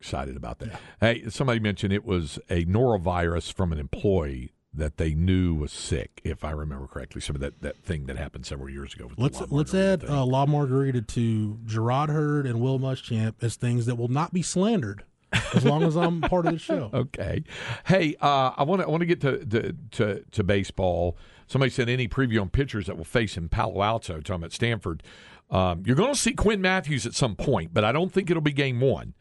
excited 0.00 0.38
about 0.38 0.58
that. 0.60 0.80
Hey, 1.00 1.28
somebody 1.28 1.60
mentioned 1.60 1.92
it 1.92 2.06
was 2.06 2.38
a 2.48 2.64
norovirus 2.64 3.52
from 3.52 3.72
an 3.72 3.78
employee 3.78 4.52
that 4.72 4.96
they 4.96 5.12
knew 5.12 5.54
was 5.54 5.70
sick, 5.70 6.22
if 6.24 6.44
I 6.44 6.50
remember 6.50 6.86
correctly. 6.86 7.20
Some 7.20 7.36
of 7.36 7.40
that, 7.42 7.60
that 7.60 7.76
thing 7.76 8.06
that 8.06 8.16
happened 8.16 8.46
several 8.46 8.70
years 8.70 8.94
ago. 8.94 9.08
With 9.08 9.18
Let's 9.18 9.40
let's 9.50 9.74
add 9.74 10.04
uh, 10.08 10.24
La 10.24 10.46
Margarita 10.46 11.02
to 11.02 11.58
Jerrod 11.66 12.08
Heard 12.08 12.46
and 12.46 12.58
Will 12.60 12.78
Muschamp 12.78 13.34
as 13.42 13.56
things 13.56 13.84
that 13.84 13.96
will 13.96 14.08
not 14.08 14.32
be 14.32 14.40
slandered 14.40 15.04
as 15.54 15.64
long 15.64 15.82
as 15.82 15.96
I'm 15.96 16.20
part 16.20 16.46
of 16.46 16.52
the 16.52 16.58
show. 16.58 16.90
Okay. 16.98 17.44
Hey, 17.86 18.16
uh, 18.20 18.52
I 18.56 18.62
want 18.62 18.80
to 18.80 18.86
I 18.86 18.90
want 18.90 19.02
to 19.02 19.06
get 19.06 19.20
to, 19.20 19.44
to 19.44 19.74
to 19.92 20.24
to 20.30 20.44
baseball. 20.44 21.16
Somebody 21.46 21.70
said 21.70 21.88
any 21.88 22.08
preview 22.08 22.40
on 22.40 22.50
pitchers 22.50 22.86
that 22.86 22.96
will 22.96 23.04
face 23.04 23.36
in 23.36 23.48
Palo 23.48 23.82
Alto. 23.82 24.20
Talking 24.20 24.36
about 24.36 24.52
Stanford, 24.52 25.02
um, 25.50 25.82
you're 25.86 25.96
going 25.96 26.12
to 26.12 26.18
see 26.18 26.32
Quinn 26.32 26.60
Matthews 26.60 27.06
at 27.06 27.14
some 27.14 27.36
point, 27.36 27.72
but 27.72 27.84
I 27.84 27.92
don't 27.92 28.12
think 28.12 28.30
it'll 28.30 28.42
be 28.42 28.52
game 28.52 28.80
one 28.80 29.14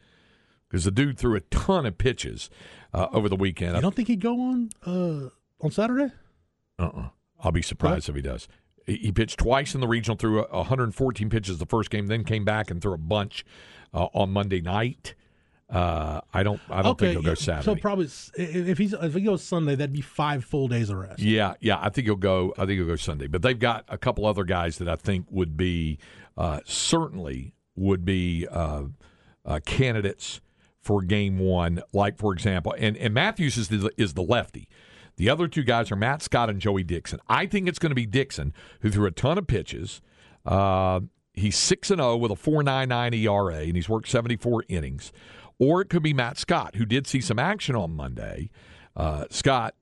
because 0.68 0.84
the 0.84 0.92
dude 0.92 1.18
threw 1.18 1.36
a 1.36 1.42
ton 1.42 1.86
of 1.86 1.98
pitches 1.98 2.50
uh, 2.94 3.08
over 3.12 3.30
the 3.30 3.36
weekend. 3.36 3.76
You 3.76 3.82
don't 3.82 3.96
think 3.96 4.08
he'd 4.08 4.22
go 4.22 4.40
on 4.42 4.70
uh, 4.86 5.30
on 5.62 5.72
Saturday? 5.72 6.12
Uh-uh. 6.80 7.10
I'll 7.40 7.52
be 7.52 7.62
surprised 7.62 8.10
if 8.10 8.16
he 8.16 8.22
does. 8.22 8.48
He 8.86 8.96
he 8.98 9.12
pitched 9.12 9.40
twice 9.40 9.76
in 9.76 9.82
the 9.82 9.88
regional, 9.88 10.18
threw 10.18 10.44
114 10.44 11.30
pitches 11.30 11.58
the 11.58 11.66
first 11.66 11.90
game, 11.90 12.08
then 12.08 12.24
came 12.24 12.46
back 12.46 12.72
and 12.72 12.82
threw 12.82 12.94
a 12.94 12.98
bunch 12.98 13.46
uh, 13.94 14.08
on 14.14 14.32
Monday 14.32 14.62
night. 14.62 15.16
Uh, 15.70 16.22
I 16.34 16.44
don't. 16.44 16.62
I 16.70 16.82
don't 16.82 16.98
think 16.98 17.12
he'll 17.12 17.22
go 17.22 17.34
Saturday. 17.34 17.66
So 17.66 17.76
probably 17.76 18.08
if 18.36 18.78
he's 18.78 18.94
if 18.94 19.14
he 19.14 19.22
goes 19.22 19.44
Sunday, 19.44 19.76
that'd 19.76 19.92
be 19.92 20.02
five 20.02 20.46
full 20.46 20.70
days 20.70 20.90
of 20.90 20.98
rest. 20.98 21.20
Yeah, 21.20 21.56
yeah. 21.60 21.78
I 21.82 21.90
think 21.90 22.06
he'll 22.06 22.16
go. 22.16 22.54
I 22.58 22.66
think 22.66 22.78
he'll 22.78 22.88
go 22.88 22.96
Sunday. 22.96 23.28
But 23.28 23.42
they've 23.42 23.60
got 23.60 23.84
a 23.90 23.98
couple 23.98 24.26
other 24.26 24.46
guys 24.46 24.78
that 24.78 24.88
I 24.88 24.96
think 24.96 25.26
would 25.30 25.58
be 25.58 25.98
uh, 26.38 26.62
certainly 26.64 27.54
would 27.76 28.06
be 28.06 28.48
uh, 28.50 28.84
uh, 29.46 29.60
candidates 29.66 30.40
for 30.80 31.02
Game 31.02 31.38
One. 31.38 31.82
Like 31.92 32.18
for 32.18 32.32
example, 32.32 32.74
and 32.78 32.96
and 32.96 33.14
Matthews 33.14 33.58
is 33.58 33.68
the, 33.68 33.92
is 33.98 34.14
the 34.14 34.24
lefty. 34.24 34.70
The 35.18 35.30
other 35.30 35.50
two 35.50 35.64
guys 35.64 35.92
are 35.92 35.96
Matt 35.98 36.22
Scott 36.22 36.50
and 36.50 36.62
Joey 36.62 36.84
Dixon. 36.84 37.20
I 37.28 37.46
think 37.46 37.68
it's 37.68 37.80
going 37.80 37.90
to 37.90 37.96
be 37.96 38.06
Dixon 38.06 38.54
who 38.82 38.90
threw 38.90 39.08
a 39.08 39.12
ton 39.12 39.38
of 39.38 39.48
pitches. 39.48 40.00
Uh, 40.46 41.02
he's 41.34 41.58
six 41.58 41.92
and 41.92 42.00
zero 42.00 42.16
with 42.16 42.32
a 42.32 42.36
four 42.38 42.64
nine 42.64 42.88
nine 42.88 43.14
ERA, 43.14 43.56
and 43.56 43.76
he's 43.76 43.90
worked 43.90 44.08
seventy 44.08 44.38
four 44.38 44.64
innings. 44.70 45.12
Or 45.60 45.82
it 45.82 45.90
could 45.90 46.04
be 46.04 46.14
Matt 46.14 46.38
Scott, 46.38 46.76
who 46.76 46.86
did 46.86 47.08
see 47.08 47.22
some 47.22 47.40
action 47.40 47.76
on 47.76 47.96
Monday. 47.96 48.50
Uh, 48.96 49.26
Scott, 49.30 49.76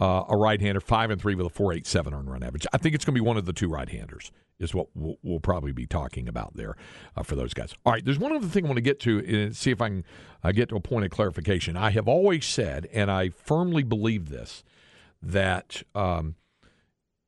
uh, 0.00 0.24
a 0.28 0.36
right-hander, 0.36 0.80
five 0.80 1.10
and 1.10 1.20
three 1.20 1.34
with 1.34 1.46
a 1.46 1.50
four 1.50 1.72
eight 1.72 1.86
seven 1.86 2.12
earned 2.12 2.30
run 2.30 2.42
average. 2.42 2.66
I 2.72 2.78
think 2.78 2.94
it's 2.94 3.04
going 3.04 3.14
to 3.14 3.20
be 3.20 3.26
one 3.26 3.36
of 3.36 3.46
the 3.46 3.52
two 3.52 3.68
right-handers. 3.68 4.30
Is 4.58 4.74
what 4.74 4.86
we'll, 4.94 5.16
we'll 5.24 5.40
probably 5.40 5.72
be 5.72 5.86
talking 5.86 6.28
about 6.28 6.54
there 6.54 6.76
uh, 7.16 7.24
for 7.24 7.34
those 7.34 7.52
guys. 7.52 7.74
All 7.84 7.92
right, 7.92 8.04
there's 8.04 8.18
one 8.18 8.32
other 8.32 8.46
thing 8.46 8.64
I 8.64 8.68
want 8.68 8.76
to 8.76 8.82
get 8.82 9.00
to 9.00 9.18
and 9.18 9.56
see 9.56 9.72
if 9.72 9.80
I 9.80 9.88
can 9.88 10.04
uh, 10.44 10.52
get 10.52 10.68
to 10.68 10.76
a 10.76 10.80
point 10.80 11.04
of 11.04 11.10
clarification. 11.10 11.76
I 11.76 11.90
have 11.90 12.06
always 12.06 12.46
said, 12.46 12.86
and 12.92 13.10
I 13.10 13.30
firmly 13.30 13.82
believe 13.82 14.28
this, 14.28 14.62
that 15.20 15.82
um, 15.96 16.36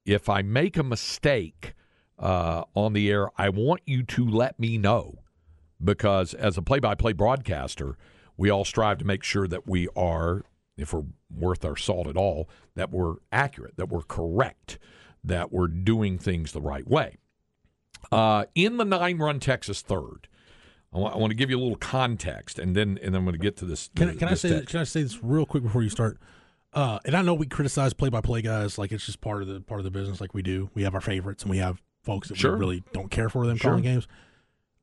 if 0.06 0.28
I 0.28 0.42
make 0.42 0.76
a 0.76 0.84
mistake 0.84 1.74
uh, 2.20 2.64
on 2.74 2.92
the 2.92 3.10
air, 3.10 3.30
I 3.36 3.48
want 3.48 3.80
you 3.84 4.04
to 4.04 4.24
let 4.24 4.60
me 4.60 4.78
know 4.78 5.23
because 5.84 6.34
as 6.34 6.56
a 6.58 6.62
play-by-play 6.62 7.12
broadcaster, 7.12 7.96
we 8.36 8.50
all 8.50 8.64
strive 8.64 8.98
to 8.98 9.04
make 9.04 9.22
sure 9.22 9.46
that 9.46 9.66
we 9.68 9.88
are, 9.96 10.42
if 10.76 10.92
we're 10.92 11.04
worth 11.30 11.64
our 11.64 11.76
salt 11.76 12.06
at 12.06 12.16
all, 12.16 12.48
that 12.74 12.90
we're 12.90 13.14
accurate, 13.30 13.76
that 13.76 13.88
we're 13.88 14.02
correct, 14.02 14.78
that 15.22 15.52
we're 15.52 15.68
doing 15.68 16.18
things 16.18 16.52
the 16.52 16.60
right 16.60 16.88
way. 16.88 17.16
Uh, 18.12 18.44
in 18.54 18.76
the 18.76 18.84
nine-run 18.84 19.40
Texas 19.40 19.80
third, 19.82 20.28
I 20.92 20.98
want, 20.98 21.14
I 21.14 21.18
want 21.18 21.30
to 21.30 21.34
give 21.36 21.50
you 21.50 21.58
a 21.58 21.62
little 21.62 21.76
context, 21.76 22.58
and 22.58 22.76
then 22.76 22.98
and 23.02 23.14
then 23.14 23.16
I'm 23.16 23.24
going 23.24 23.32
to 23.32 23.38
get 23.38 23.56
to 23.58 23.64
this. 23.64 23.90
Can, 23.96 24.10
I- 24.10 24.14
can 24.14 24.28
I 24.28 24.34
say 24.34 24.50
text. 24.50 24.68
can 24.68 24.80
I 24.80 24.84
say 24.84 25.02
this 25.02 25.22
real 25.24 25.46
quick 25.46 25.62
before 25.62 25.82
you 25.82 25.88
start? 25.88 26.18
Uh, 26.72 26.98
and 27.04 27.16
I 27.16 27.22
know 27.22 27.34
we 27.34 27.46
criticize 27.46 27.92
play 27.94 28.08
by 28.10 28.20
play 28.20 28.42
guys 28.42 28.78
like 28.78 28.90
it's 28.92 29.06
just 29.06 29.20
part 29.20 29.42
of 29.42 29.48
the 29.48 29.60
part 29.60 29.80
of 29.80 29.84
the 29.84 29.90
business. 29.90 30.20
Like 30.20 30.34
we 30.34 30.42
do, 30.42 30.70
we 30.74 30.82
have 30.82 30.94
our 30.94 31.00
favorites 31.00 31.42
and 31.44 31.50
we 31.50 31.58
have 31.58 31.80
folks 32.02 32.28
that 32.28 32.36
Sure. 32.36 32.52
we 32.54 32.58
really 32.58 32.84
don't 32.92 33.10
care 33.10 33.28
for 33.28 33.46
them 33.46 33.56
Sure. 33.56 33.70
calling 33.70 33.84
games. 33.84 34.06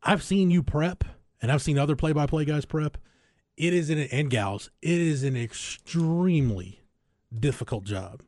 I've 0.04 0.24
seen 0.24 0.50
you 0.52 0.64
prep, 0.64 1.04
and 1.42 1.52
I've 1.52 1.62
seen 1.62 1.78
other 1.78 1.96
play 1.96 2.12
by 2.14 2.26
play 2.26 2.46
guys 2.46 2.66
prep. 2.66 2.98
It 3.58 3.74
is 3.74 3.90
an 3.90 4.00
and 4.00 4.30
gals. 4.30 4.72
It 4.82 5.00
is 5.00 5.24
an 5.24 5.36
extremely 5.38 6.82
difficult 7.38 7.84
job. 7.84 8.24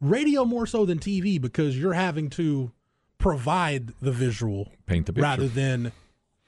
Radio 0.00 0.44
more 0.44 0.66
so 0.66 0.84
than 0.84 0.98
TV 0.98 1.40
because 1.40 1.78
you're 1.78 1.92
having 1.94 2.28
to 2.30 2.72
provide 3.18 3.92
the 4.00 4.12
visual 4.12 4.72
Paint 4.86 5.06
the 5.06 5.12
picture. 5.12 5.22
rather 5.22 5.48
than 5.48 5.92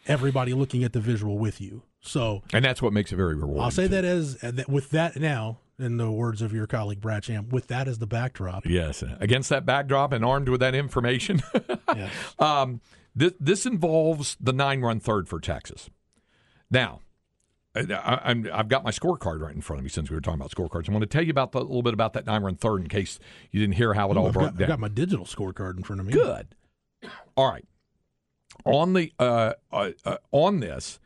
everybody 0.07 0.53
looking 0.53 0.85
at 0.85 0.93
the 0.93 1.01
visual 1.01 1.39
with 1.39 1.61
you. 1.61 1.83
So 2.01 2.43
and 2.53 2.65
that's 2.65 2.83
what 2.83 2.93
makes 2.93 3.13
it 3.13 3.17
very 3.17 3.35
rewarding. 3.35 3.63
I'll 3.63 3.71
say 3.71 3.85
too. 3.85 3.89
that 3.89 4.05
as 4.05 4.43
uh, 4.43 4.63
with 4.69 4.91
that 4.91 5.17
now, 5.17 5.59
in 5.79 5.97
the 5.97 6.11
words 6.11 6.43
of 6.43 6.53
your 6.53 6.67
colleague 6.67 7.01
Brad 7.01 7.25
Sham, 7.25 7.49
with 7.51 7.69
that 7.69 7.87
as 7.89 7.99
the 7.99 8.07
backdrop. 8.07 8.65
Yes, 8.67 9.03
against 9.21 9.49
that 9.51 9.67
backdrop 9.67 10.13
and 10.13 10.25
armed 10.25 10.49
with 10.49 10.61
that 10.61 10.75
information. 10.75 11.43
Yes. 11.95 12.11
um, 12.41 12.81
this, 13.17 13.33
this 13.41 13.67
involves 13.67 14.37
the 14.39 14.53
nine-run 14.53 15.01
third 15.01 15.29
for 15.29 15.41
Texas. 15.41 15.91
Now, 16.71 17.01
I, 17.75 18.21
I'm, 18.25 18.49
I've 18.53 18.69
got 18.69 18.85
my 18.85 18.91
scorecard 18.91 19.41
right 19.41 19.55
in 19.55 19.61
front 19.61 19.81
of 19.81 19.85
me 19.85 19.91
since 19.91 20.11
we 20.11 20.15
were 20.15 20.21
talking 20.21 20.41
about 20.41 20.51
scorecards. 20.51 20.89
I 20.89 20.93
want 20.93 21.03
to 21.03 21.07
tell 21.07 21.25
you 21.25 21.31
about 21.31 21.53
the, 21.53 21.59
a 21.59 21.61
little 21.61 21.83
bit 21.83 21.95
about 21.95 22.13
that 22.13 22.27
nine-run 22.27 22.57
third 22.57 22.83
in 22.83 22.89
case 22.89 23.19
you 23.51 23.61
didn't 23.61 23.75
hear 23.75 23.95
how 23.95 24.11
it 24.11 24.17
all 24.17 24.29
I've, 24.29 24.33
broke 24.33 24.53
got, 24.53 24.63
I've 24.63 24.69
got 24.69 24.81
my 24.81 24.89
digital 24.89 25.25
scorecard 25.25 25.77
in 25.77 25.83
front 25.83 26.01
of 26.01 26.07
me. 26.07 26.13
Good. 26.13 26.55
All 27.37 27.51
right. 27.51 27.65
On 28.65 28.95
the 28.95 29.13
uh, 29.19 29.53
uh, 29.71 29.91
uh, 30.05 30.17
on 30.33 30.61
this, 30.61 30.99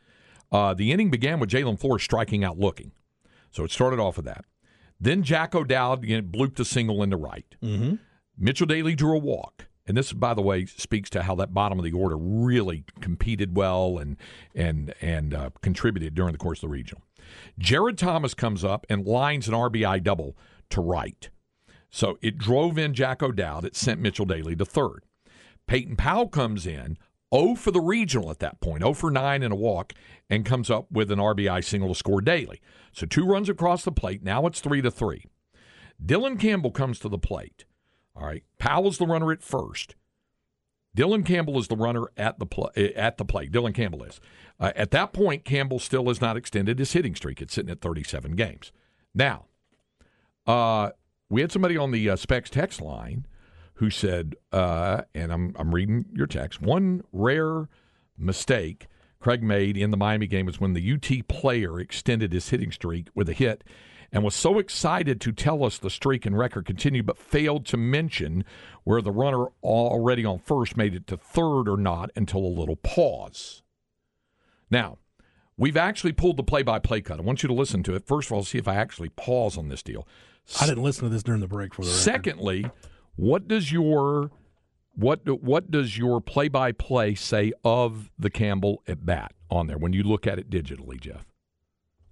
uh, 0.51 0.73
the 0.73 0.91
inning 0.91 1.11
began 1.11 1.39
with 1.39 1.49
Jalin 1.49 1.77
Flores 1.79 2.03
striking 2.03 2.43
out 2.43 2.57
looking. 2.57 2.91
So 3.51 3.63
it 3.65 3.71
started 3.71 3.99
off 3.99 4.15
with 4.15 4.25
that. 4.25 4.45
Then 4.99 5.23
Jack 5.23 5.53
O'Dowd 5.53 6.05
you 6.05 6.21
know, 6.21 6.27
blooped 6.27 6.59
a 6.59 6.65
single 6.65 7.03
in 7.03 7.09
the 7.09 7.17
right. 7.17 7.55
Mm-hmm. 7.61 7.95
Mitchell 8.37 8.67
Daly 8.67 8.95
drew 8.95 9.15
a 9.15 9.19
walk. 9.19 9.67
And 9.87 9.97
this, 9.97 10.13
by 10.13 10.33
the 10.33 10.41
way, 10.41 10.65
speaks 10.65 11.09
to 11.11 11.23
how 11.23 11.35
that 11.35 11.53
bottom 11.53 11.79
of 11.79 11.85
the 11.85 11.91
order 11.91 12.17
really 12.17 12.83
competed 12.99 13.57
well 13.57 13.97
and 13.97 14.17
and 14.53 14.93
and 15.01 15.33
uh, 15.33 15.49
contributed 15.61 16.13
during 16.13 16.31
the 16.31 16.37
course 16.37 16.59
of 16.59 16.69
the 16.69 16.73
regional. 16.73 17.03
Jared 17.57 17.97
Thomas 17.97 18.33
comes 18.33 18.63
up 18.63 18.85
and 18.89 19.05
lines 19.05 19.47
an 19.47 19.53
RBI 19.53 20.03
double 20.03 20.37
to 20.69 20.81
right. 20.81 21.29
So 21.89 22.17
it 22.21 22.37
drove 22.37 22.77
in 22.77 22.93
Jack 22.93 23.21
O'Dowd. 23.21 23.65
It 23.65 23.75
sent 23.75 23.99
Mitchell 23.99 24.25
Daly 24.25 24.55
to 24.55 24.65
third. 24.65 25.03
Peyton 25.67 25.95
Powell 25.95 26.27
comes 26.27 26.65
in, 26.65 26.97
0 27.33 27.55
for 27.55 27.71
the 27.71 27.81
regional 27.81 28.29
at 28.29 28.39
that 28.39 28.59
point, 28.61 28.81
0 28.81 28.93
for 28.93 29.11
9 29.11 29.43
and 29.43 29.53
a 29.53 29.55
walk, 29.55 29.93
and 30.29 30.45
comes 30.45 30.69
up 30.69 30.91
with 30.91 31.11
an 31.11 31.19
RBI 31.19 31.63
single 31.63 31.89
to 31.89 31.95
score 31.95 32.21
Daly. 32.21 32.61
So 32.91 33.05
two 33.05 33.25
runs 33.25 33.49
across 33.49 33.83
the 33.83 33.91
plate. 33.91 34.23
Now 34.23 34.45
it's 34.47 34.59
3 34.59 34.81
to 34.81 34.91
3. 34.91 35.25
Dylan 36.03 36.39
Campbell 36.39 36.71
comes 36.71 36.99
to 36.99 37.09
the 37.09 37.19
plate. 37.19 37.65
All 38.15 38.25
right. 38.25 38.43
Powell's 38.59 38.97
the 38.97 39.07
runner 39.07 39.31
at 39.31 39.43
first. 39.43 39.95
Dylan 40.95 41.25
Campbell 41.25 41.57
is 41.57 41.67
the 41.67 41.75
runner 41.77 42.07
at 42.17 42.37
the 42.39 42.45
pl- 42.45 42.71
eh, 42.75 42.89
at 42.95 43.17
the 43.17 43.25
plate. 43.25 43.51
Dylan 43.51 43.73
Campbell 43.73 44.03
is. 44.03 44.19
Uh, 44.59 44.73
at 44.75 44.91
that 44.91 45.13
point, 45.13 45.45
Campbell 45.45 45.79
still 45.79 46.07
has 46.07 46.19
not 46.19 46.35
extended 46.35 46.79
his 46.79 46.91
hitting 46.91 47.15
streak. 47.15 47.41
It's 47.41 47.53
sitting 47.53 47.71
at 47.71 47.81
37 47.81 48.35
games. 48.35 48.71
Now, 49.15 49.45
uh, 50.45 50.91
we 51.29 51.41
had 51.41 51.51
somebody 51.51 51.77
on 51.77 51.91
the 51.91 52.09
uh, 52.09 52.15
Specs 52.17 52.49
text 52.49 52.81
line 52.81 53.25
who 53.75 53.89
said, 53.89 54.35
uh, 54.51 55.03
and 55.15 55.31
I'm 55.31 55.55
I'm 55.57 55.73
reading 55.73 56.05
your 56.13 56.27
text. 56.27 56.61
One 56.61 57.03
rare 57.13 57.69
mistake 58.17 58.87
Craig 59.21 59.43
made 59.43 59.77
in 59.77 59.91
the 59.91 59.97
Miami 59.97 60.27
game 60.27 60.47
was 60.47 60.59
when 60.59 60.73
the 60.73 60.93
UT 60.93 61.27
player 61.27 61.79
extended 61.79 62.33
his 62.33 62.49
hitting 62.49 62.71
streak 62.71 63.07
with 63.15 63.29
a 63.29 63.33
hit 63.33 63.63
and 64.11 64.23
was 64.23 64.35
so 64.35 64.59
excited 64.59 65.21
to 65.21 65.31
tell 65.31 65.63
us 65.63 65.77
the 65.77 65.89
streak 65.89 66.25
and 66.25 66.37
record 66.37 66.65
continued, 66.65 67.05
but 67.05 67.17
failed 67.17 67.65
to 67.67 67.77
mention 67.77 68.43
where 68.83 69.01
the 69.01 69.11
runner 69.11 69.47
already 69.63 70.25
on 70.25 70.39
first 70.39 70.75
made 70.75 70.93
it 70.93 71.07
to 71.07 71.17
third 71.17 71.69
or 71.69 71.77
not 71.77 72.11
until 72.15 72.39
a 72.39 72.47
little 72.47 72.75
pause. 72.75 73.63
Now, 74.69 74.97
we've 75.57 75.77
actually 75.77 76.11
pulled 76.11 76.37
the 76.37 76.43
play 76.43 76.63
by 76.63 76.79
play 76.79 77.01
cut. 77.01 77.19
I 77.19 77.23
want 77.23 77.43
you 77.43 77.47
to 77.47 77.53
listen 77.53 77.83
to 77.83 77.95
it. 77.95 78.05
First 78.05 78.29
of 78.29 78.33
all, 78.33 78.43
see 78.43 78.57
if 78.57 78.67
I 78.67 78.75
actually 78.75 79.09
pause 79.09 79.57
on 79.57 79.69
this 79.69 79.83
deal. 79.83 80.07
I 80.59 80.65
didn't 80.65 80.83
listen 80.83 81.03
to 81.03 81.09
this 81.09 81.23
during 81.23 81.41
the 81.41 81.47
break 81.47 81.73
for 81.73 81.83
the 81.83 81.89
record. 81.89 82.01
Secondly, 82.01 82.65
what 83.15 83.47
does 83.47 83.71
your 83.71 84.31
what 84.95 85.21
what 85.41 85.71
does 85.71 85.97
your 85.97 86.19
play 86.19 86.49
by 86.49 86.71
play 86.71 87.15
say 87.15 87.53
of 87.63 88.11
the 88.19 88.29
Campbell 88.29 88.83
at 88.87 89.05
bat 89.05 89.33
on 89.49 89.67
there 89.67 89.77
when 89.77 89.93
you 89.93 90.03
look 90.03 90.27
at 90.27 90.39
it 90.39 90.49
digitally, 90.49 90.99
Jeff? 90.99 91.30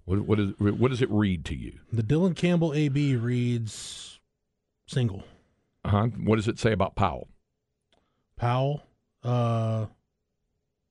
What 0.10 0.22
what 0.22 0.39
is 0.39 0.54
what 0.58 0.89
does 0.89 1.04
it 1.04 1.10
read 1.12 1.45
to 1.45 1.56
you? 1.56 1.74
The 1.93 2.02
Dylan 2.02 2.36
Campbell 2.36 2.74
AB 2.74 3.15
reads 3.15 4.19
single. 4.88 5.24
Uh-huh. 5.86 6.08
What 6.24 6.38
does 6.38 6.48
it 6.48 6.58
say 6.58 6.72
about 6.72 6.95
Powell? 6.95 7.28
Powell, 8.36 8.82
uh, 9.24 9.86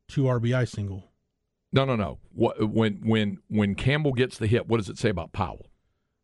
two 0.07 0.23
RBI 0.23 0.69
single. 0.69 1.03
No, 1.73 1.85
no, 1.85 1.97
no. 1.97 2.19
What 2.33 2.71
when 2.71 3.01
when 3.03 3.39
when 3.49 3.75
Campbell 3.75 4.13
gets 4.13 4.39
the 4.39 4.47
hit? 4.47 4.69
What 4.69 4.77
does 4.77 4.89
it 4.89 4.99
say 4.99 5.09
about 5.09 5.33
Powell? 5.33 5.67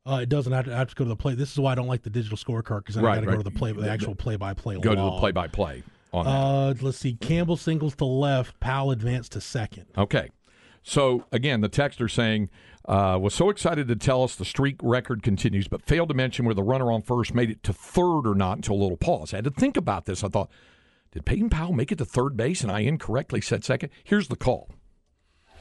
Uh, 0.06 0.20
it 0.22 0.28
doesn't 0.28 0.52
have 0.52 0.66
to, 0.66 0.72
I 0.72 0.78
have 0.78 0.90
to 0.90 0.94
go 0.94 1.02
to 1.04 1.08
the 1.08 1.16
play. 1.16 1.34
This 1.34 1.50
is 1.50 1.58
why 1.58 1.72
I 1.72 1.74
don't 1.74 1.88
like 1.88 2.02
the 2.02 2.10
digital 2.10 2.36
scorecard 2.38 2.80
because 2.84 2.96
I 2.96 3.00
Right, 3.00 3.14
got 3.16 3.20
to 3.22 3.26
right. 3.26 3.32
go 3.38 3.42
to 3.42 3.50
the 3.50 3.58
play, 3.58 3.72
the 3.72 3.90
actual 3.90 4.14
play 4.14 4.36
by 4.36 4.54
play. 4.54 4.78
Go 4.78 4.94
to 4.94 5.00
the 5.00 5.18
play 5.18 5.32
by 5.32 5.48
play 5.48 5.82
on. 6.12 6.26
Uh, 6.28 6.74
let's 6.80 6.98
see. 6.98 7.14
Campbell 7.14 7.56
singles 7.56 7.96
to 7.96 8.04
left. 8.04 8.60
Powell 8.60 8.92
advanced 8.92 9.32
to 9.32 9.40
second. 9.40 9.86
Okay. 9.98 10.28
So 10.86 11.24
again, 11.32 11.62
the 11.62 11.70
texter 11.70 12.10
saying 12.10 12.50
uh, 12.86 13.18
was 13.20 13.34
so 13.34 13.48
excited 13.48 13.88
to 13.88 13.96
tell 13.96 14.22
us 14.22 14.34
the 14.34 14.44
streak 14.44 14.76
record 14.82 15.22
continues, 15.22 15.68
but 15.68 15.82
failed 15.82 16.08
to 16.08 16.14
mention 16.14 16.44
where 16.44 16.54
the 16.54 16.62
runner 16.62 16.92
on 16.92 17.02
first 17.02 17.34
made 17.34 17.50
it 17.50 17.62
to 17.62 17.72
third 17.72 18.26
or 18.26 18.34
not 18.34 18.58
until 18.58 18.74
a 18.74 18.82
little 18.82 18.96
pause. 18.96 19.32
I 19.32 19.38
had 19.38 19.44
to 19.44 19.50
think 19.50 19.76
about 19.76 20.04
this. 20.04 20.22
I 20.22 20.28
thought, 20.28 20.50
did 21.12 21.24
Peyton 21.24 21.48
Powell 21.48 21.72
make 21.72 21.92
it 21.92 21.98
to 21.98 22.04
third 22.04 22.36
base 22.36 22.62
and 22.62 22.70
I 22.70 22.80
incorrectly 22.80 23.40
said 23.40 23.64
second? 23.64 23.90
Here's 24.02 24.28
the 24.28 24.36
call. 24.36 24.70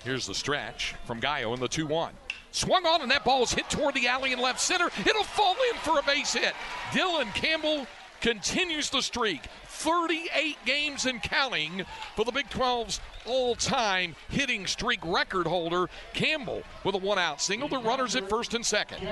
Here's 0.03 0.27
the 0.27 0.36
stretch 0.36 0.95
from 1.05 1.21
Gallo 1.21 1.53
in 1.53 1.62
the 1.62 1.67
2 1.67 1.88
1. 1.88 2.13
Swung 2.51 2.86
on, 2.86 3.01
and 3.01 3.09
that 3.09 3.23
ball 3.23 3.43
is 3.43 3.53
hit 3.53 3.69
toward 3.69 3.95
the 3.95 4.07
alley 4.07 4.33
in 4.33 4.39
left 4.39 4.59
center. 4.59 4.89
It'll 4.99 5.23
fall 5.23 5.55
in 5.71 5.77
for 5.79 5.97
a 5.97 6.03
base 6.03 6.33
hit. 6.33 6.53
Dylan 6.91 7.33
Campbell 7.33 7.88
continues 8.23 8.89
the 8.89 9.01
streak. 9.01 9.41
38 9.67 10.57
games 10.65 11.05
and 11.05 11.21
counting 11.21 11.86
for 12.15 12.25
the 12.25 12.31
Big 12.31 12.49
12's 12.49 12.99
all 13.27 13.53
time 13.53 14.15
hitting 14.29 14.65
streak 14.65 14.99
record 15.03 15.45
holder, 15.45 15.88
Campbell, 16.13 16.63
with 16.83 16.95
a 16.95 16.97
one 16.97 17.19
out 17.19 17.41
single. 17.41 17.67
The 17.67 17.78
runners 17.78 18.15
at 18.15 18.28
first 18.28 18.53
and 18.53 18.65
second. 18.65 19.07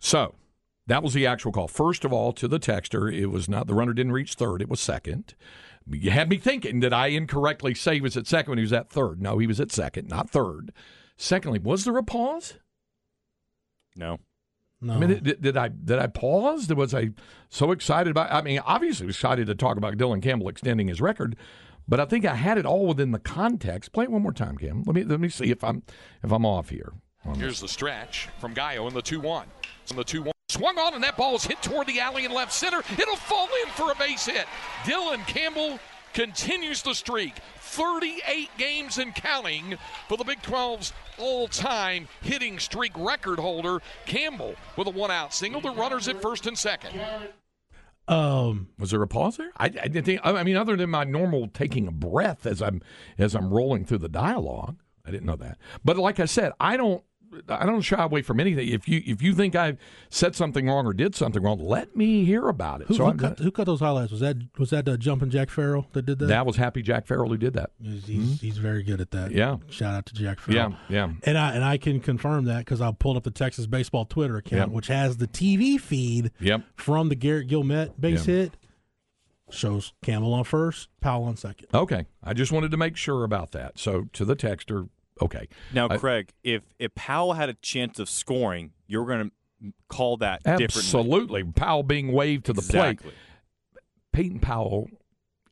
So, 0.00 0.34
that 0.86 1.02
was 1.02 1.14
the 1.14 1.26
actual 1.26 1.52
call. 1.52 1.68
First 1.68 2.04
of 2.04 2.12
all, 2.12 2.32
to 2.32 2.48
the 2.48 2.58
texter, 2.58 3.12
it 3.12 3.26
was 3.26 3.48
not 3.48 3.66
the 3.66 3.74
runner 3.74 3.92
didn't 3.92 4.12
reach 4.12 4.34
third, 4.34 4.62
it 4.62 4.68
was 4.68 4.80
second. 4.80 5.34
You 5.88 6.10
had 6.10 6.28
me 6.28 6.38
thinking 6.38 6.80
that 6.80 6.92
I 6.92 7.08
incorrectly 7.08 7.74
say 7.74 7.94
he 7.94 8.00
was 8.00 8.16
at 8.16 8.26
second 8.26 8.50
when 8.50 8.58
he 8.58 8.64
was 8.64 8.72
at 8.72 8.90
third. 8.90 9.20
No, 9.22 9.38
he 9.38 9.46
was 9.46 9.60
at 9.60 9.70
second, 9.70 10.08
not 10.08 10.30
third. 10.30 10.72
Secondly, 11.16 11.58
was 11.58 11.84
there 11.84 11.96
a 11.96 12.02
pause? 12.02 12.54
No. 13.94 14.18
No, 14.80 14.94
I 14.94 14.98
mean, 14.98 15.22
did, 15.22 15.40
did 15.40 15.56
I 15.56 15.68
did 15.68 15.98
I 15.98 16.06
pause? 16.06 16.72
Was 16.72 16.94
I 16.94 17.10
so 17.48 17.72
excited 17.72 18.10
about? 18.10 18.30
I 18.32 18.42
mean, 18.42 18.60
obviously 18.64 19.06
excited 19.06 19.46
to 19.46 19.54
talk 19.54 19.76
about 19.76 19.96
Dylan 19.96 20.22
Campbell 20.22 20.48
extending 20.48 20.88
his 20.88 21.00
record, 21.00 21.34
but 21.88 21.98
I 21.98 22.04
think 22.04 22.26
I 22.26 22.34
had 22.34 22.58
it 22.58 22.66
all 22.66 22.86
within 22.86 23.12
the 23.12 23.18
context. 23.18 23.92
Play 23.92 24.04
it 24.04 24.10
one 24.10 24.22
more 24.22 24.32
time, 24.32 24.58
Cam. 24.58 24.82
Let 24.84 24.94
me 24.94 25.04
let 25.04 25.18
me 25.18 25.28
see 25.30 25.50
if 25.50 25.64
I'm 25.64 25.82
if 26.22 26.30
I'm 26.30 26.44
off 26.44 26.68
here. 26.68 26.92
Here's 27.36 27.60
the 27.60 27.68
stretch 27.68 28.28
from 28.38 28.54
Gallo 28.54 28.86
in 28.86 28.94
the 28.94 29.02
two 29.02 29.20
one. 29.20 29.46
In 29.90 29.96
the 29.96 30.04
two 30.04 30.22
one. 30.22 30.32
Swung 30.48 30.78
on 30.78 30.94
and 30.94 31.02
that 31.02 31.16
ball 31.16 31.34
is 31.34 31.44
hit 31.44 31.60
toward 31.60 31.86
the 31.88 31.98
alley 31.98 32.24
in 32.24 32.32
left 32.32 32.52
center. 32.52 32.80
It'll 32.98 33.16
fall 33.16 33.48
in 33.64 33.70
for 33.70 33.90
a 33.90 33.94
base 33.96 34.26
hit. 34.26 34.46
Dylan 34.84 35.26
Campbell 35.26 35.80
continues 36.12 36.82
the 36.82 36.94
streak. 36.94 37.34
38 37.76 38.48
games 38.56 38.96
and 38.96 39.14
counting 39.14 39.76
for 40.08 40.16
the 40.16 40.24
Big 40.24 40.40
12's 40.40 40.94
all 41.18 41.46
time 41.46 42.08
hitting 42.22 42.58
streak 42.58 42.92
record 42.96 43.38
holder, 43.38 43.80
Campbell, 44.06 44.54
with 44.76 44.86
a 44.86 44.90
one 44.90 45.10
out 45.10 45.34
single. 45.34 45.60
The 45.60 45.70
runners 45.70 46.08
at 46.08 46.22
first 46.22 46.46
and 46.46 46.56
second. 46.56 46.98
Um, 48.08 48.68
Was 48.78 48.92
there 48.92 49.02
a 49.02 49.08
pause 49.08 49.36
there? 49.36 49.50
I, 49.56 49.66
I 49.66 49.68
didn't 49.68 50.04
think. 50.04 50.20
I 50.24 50.42
mean, 50.42 50.56
other 50.56 50.76
than 50.76 50.90
my 50.90 51.04
normal 51.04 51.48
taking 51.48 51.86
a 51.86 51.92
breath 51.92 52.46
as 52.46 52.62
I'm 52.62 52.80
as 53.18 53.34
I'm 53.34 53.52
rolling 53.52 53.84
through 53.84 53.98
the 53.98 54.08
dialogue, 54.08 54.76
I 55.04 55.10
didn't 55.10 55.26
know 55.26 55.36
that. 55.36 55.58
But 55.84 55.98
like 55.98 56.20
I 56.20 56.26
said, 56.26 56.52
I 56.60 56.76
don't. 56.76 57.02
I 57.48 57.66
don't 57.66 57.80
shy 57.82 58.02
away 58.02 58.22
from 58.22 58.40
anything. 58.40 58.68
If 58.68 58.88
you 58.88 59.02
if 59.06 59.22
you 59.22 59.34
think 59.34 59.54
I 59.54 59.76
said 60.10 60.34
something 60.34 60.66
wrong 60.66 60.86
or 60.86 60.92
did 60.92 61.14
something 61.14 61.42
wrong, 61.42 61.58
let 61.58 61.96
me 61.96 62.24
hear 62.24 62.48
about 62.48 62.80
it. 62.82 62.88
who, 62.88 62.94
so 62.94 63.06
who 63.10 63.18
cut, 63.18 63.38
who 63.38 63.50
cut 63.50 63.64
those 63.64 63.80
highlights? 63.80 64.10
Was 64.12 64.20
that 64.20 64.36
was 64.58 64.70
that 64.70 64.88
uh, 64.88 64.96
jumping 64.96 65.30
Jack 65.30 65.50
Farrell 65.50 65.86
that 65.92 66.06
did 66.06 66.18
that? 66.18 66.26
that 66.26 66.46
was 66.46 66.56
Happy 66.56 66.82
Jack 66.82 67.06
Farrell 67.06 67.28
who 67.28 67.36
did 67.36 67.54
that. 67.54 67.70
He's, 67.82 68.06
he's, 68.06 68.40
he's 68.40 68.58
very 68.58 68.82
good 68.82 69.00
at 69.00 69.10
that. 69.12 69.30
Yeah. 69.32 69.56
Shout 69.68 69.94
out 69.94 70.06
to 70.06 70.14
Jack 70.14 70.40
Farrell. 70.40 70.76
yeah. 70.88 71.06
yeah. 71.08 71.12
And 71.24 71.36
I 71.38 71.52
and 71.54 71.64
I 71.64 71.76
can 71.78 72.00
confirm 72.00 72.44
that 72.46 72.58
because 72.58 72.80
I 72.80 72.90
pulled 72.92 73.16
up 73.16 73.24
the 73.24 73.30
Texas 73.30 73.66
baseball 73.66 74.04
Twitter 74.04 74.36
account, 74.36 74.70
Yep. 74.70 74.76
which 74.76 74.86
has 74.88 75.16
the 75.18 75.26
TV 75.28 75.80
feed 75.80 76.30
Yep. 76.40 76.62
from 76.76 77.08
the 77.08 77.14
Garrett 77.14 77.48
Guillemette 77.48 78.00
base 78.00 78.26
Yeah. 78.26 78.34
hit. 78.34 78.56
Shows 79.48 79.92
Campbell 80.02 80.34
on 80.34 80.42
first, 80.42 80.88
Powell 81.00 81.22
on 81.24 81.36
second. 81.36 81.68
Okay. 81.72 82.06
I 82.20 82.34
just 82.34 82.50
wanted 82.50 82.72
to 82.72 82.76
make 82.76 82.96
sure 82.96 83.22
about 83.22 83.52
that. 83.52 83.78
So 83.78 84.06
to 84.12 84.24
the 84.24 84.34
texter, 84.34 84.88
okay. 85.22 85.48
Now, 85.72 85.88
I- 85.90 85.96
Craig, 85.98 86.30
if 86.44 86.62
if 86.78 86.94
Powell 86.94 87.34
had 87.34 87.48
a 87.48 87.54
chance 87.54 87.98
of 87.98 88.08
scoring, 88.08 88.72
you're 88.86 89.06
going 89.06 89.30
to 89.62 89.72
call 89.88 90.16
that 90.18 90.42
differently. 90.42 90.64
Absolutely. 90.64 91.44
Powell 91.44 91.82
being 91.82 92.12
waved 92.12 92.46
to 92.46 92.52
the 92.52 92.60
Exactly. 92.60 93.10
plate. 93.10 93.14
Peyton 94.12 94.38
Powell 94.40 94.88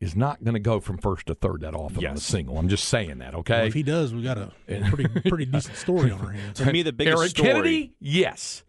is 0.01 0.15
not 0.17 0.43
going 0.45 0.55
to 0.55 0.61
go 0.61 0.81
from 0.81 0.99
first 0.99 1.27
to 1.27 1.35
third 1.35 1.63
that 1.63 1.75
often 1.75 2.05
on 2.07 2.15
a 2.17 2.21
single. 2.21 2.59
I'm 2.59 2.69
just 2.69 2.85
saying 2.89 3.19
that, 3.19 3.33
Well, 3.33 3.41
okay? 3.41 3.67
if 3.67 3.75
he 3.75 3.83
does, 3.83 4.13
we 4.15 4.23
got 4.23 4.37
a 4.39 4.51
pretty 4.91 5.09
pretty 5.29 5.47
decent 5.47 5.77
story 5.77 6.11
on 6.11 6.21
our 6.21 6.31
hands. 6.33 6.59
To 6.59 6.71
me, 6.73 6.83
the 6.83 6.93
biggest 6.93 7.19
Eric 7.19 7.31
story. 7.31 7.49
Kennedy, 7.49 7.93
yes. 8.01 8.65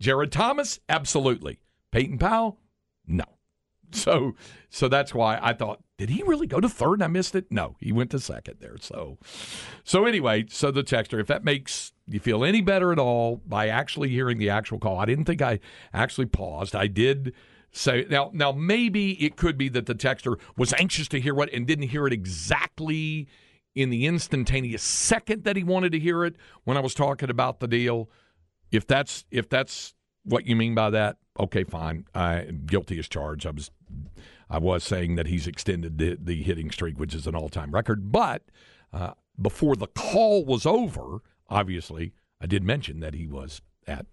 Jared 0.00 0.30
Thomas, 0.30 0.78
absolutely. 0.88 1.58
Peyton 1.90 2.18
Powell, 2.18 2.58
no. 3.06 3.24
So, 3.90 4.34
so 4.70 4.86
that's 4.88 5.12
why 5.14 5.38
I 5.42 5.52
thought, 5.54 5.80
did 5.98 6.10
he 6.10 6.22
really 6.22 6.46
go 6.46 6.60
to 6.60 6.68
third 6.68 6.94
and 6.94 7.04
I 7.04 7.08
missed 7.08 7.34
it? 7.34 7.50
No, 7.50 7.76
he 7.80 7.90
went 7.90 8.12
to 8.12 8.20
second 8.20 8.58
there. 8.60 8.76
So, 8.80 9.18
so 9.82 10.06
anyway, 10.06 10.46
so 10.48 10.70
the 10.70 10.84
texter, 10.84 11.20
if 11.20 11.26
that 11.26 11.44
makes 11.44 11.92
you 12.06 12.20
feel 12.20 12.44
any 12.44 12.60
better 12.60 12.92
at 12.92 13.00
all 13.00 13.42
by 13.44 13.66
actually 13.68 14.08
hearing 14.08 14.38
the 14.38 14.48
actual 14.48 14.78
call, 14.78 14.98
I 14.98 15.04
didn't 15.04 15.24
think 15.24 15.42
I 15.42 15.58
actually 15.92 16.26
paused. 16.26 16.76
I 16.76 16.86
did 16.86 17.34
say 17.72 18.06
now. 18.08 18.30
Now 18.32 18.52
maybe 18.52 19.12
it 19.24 19.36
could 19.36 19.58
be 19.58 19.68
that 19.70 19.86
the 19.86 19.94
texter 19.94 20.38
was 20.56 20.72
anxious 20.74 21.08
to 21.08 21.20
hear 21.20 21.34
what 21.34 21.52
and 21.52 21.66
didn't 21.66 21.88
hear 21.88 22.06
it 22.06 22.12
exactly 22.12 23.26
in 23.74 23.90
the 23.90 24.06
instantaneous 24.06 24.82
second 24.82 25.44
that 25.44 25.56
he 25.56 25.64
wanted 25.64 25.92
to 25.92 25.98
hear 25.98 26.24
it 26.24 26.36
when 26.62 26.76
I 26.76 26.80
was 26.80 26.94
talking 26.94 27.28
about 27.28 27.58
the 27.58 27.68
deal. 27.68 28.08
If 28.70 28.86
that's 28.86 29.24
if 29.32 29.48
that's 29.48 29.94
what 30.24 30.46
you 30.46 30.54
mean 30.54 30.76
by 30.76 30.90
that, 30.90 31.16
okay, 31.40 31.64
fine. 31.64 32.04
I 32.14 32.50
guilty 32.66 33.00
as 33.00 33.08
charged. 33.08 33.46
I 33.46 33.50
was 33.50 33.72
I 34.50 34.58
was 34.58 34.84
saying 34.84 35.16
that 35.16 35.26
he's 35.26 35.46
extended 35.46 35.98
the, 35.98 36.16
the 36.20 36.42
hitting 36.42 36.70
streak, 36.70 36.98
which 36.98 37.14
is 37.14 37.26
an 37.26 37.34
all 37.34 37.48
time 37.48 37.70
record. 37.72 38.10
But 38.12 38.42
uh, 38.92 39.12
before 39.40 39.76
the 39.76 39.86
call 39.88 40.44
was 40.44 40.64
over, 40.66 41.22
obviously, 41.48 42.12
I 42.40 42.46
did 42.46 42.62
mention 42.62 43.00
that 43.00 43.14
he 43.14 43.26
was 43.26 43.60
at 43.86 44.06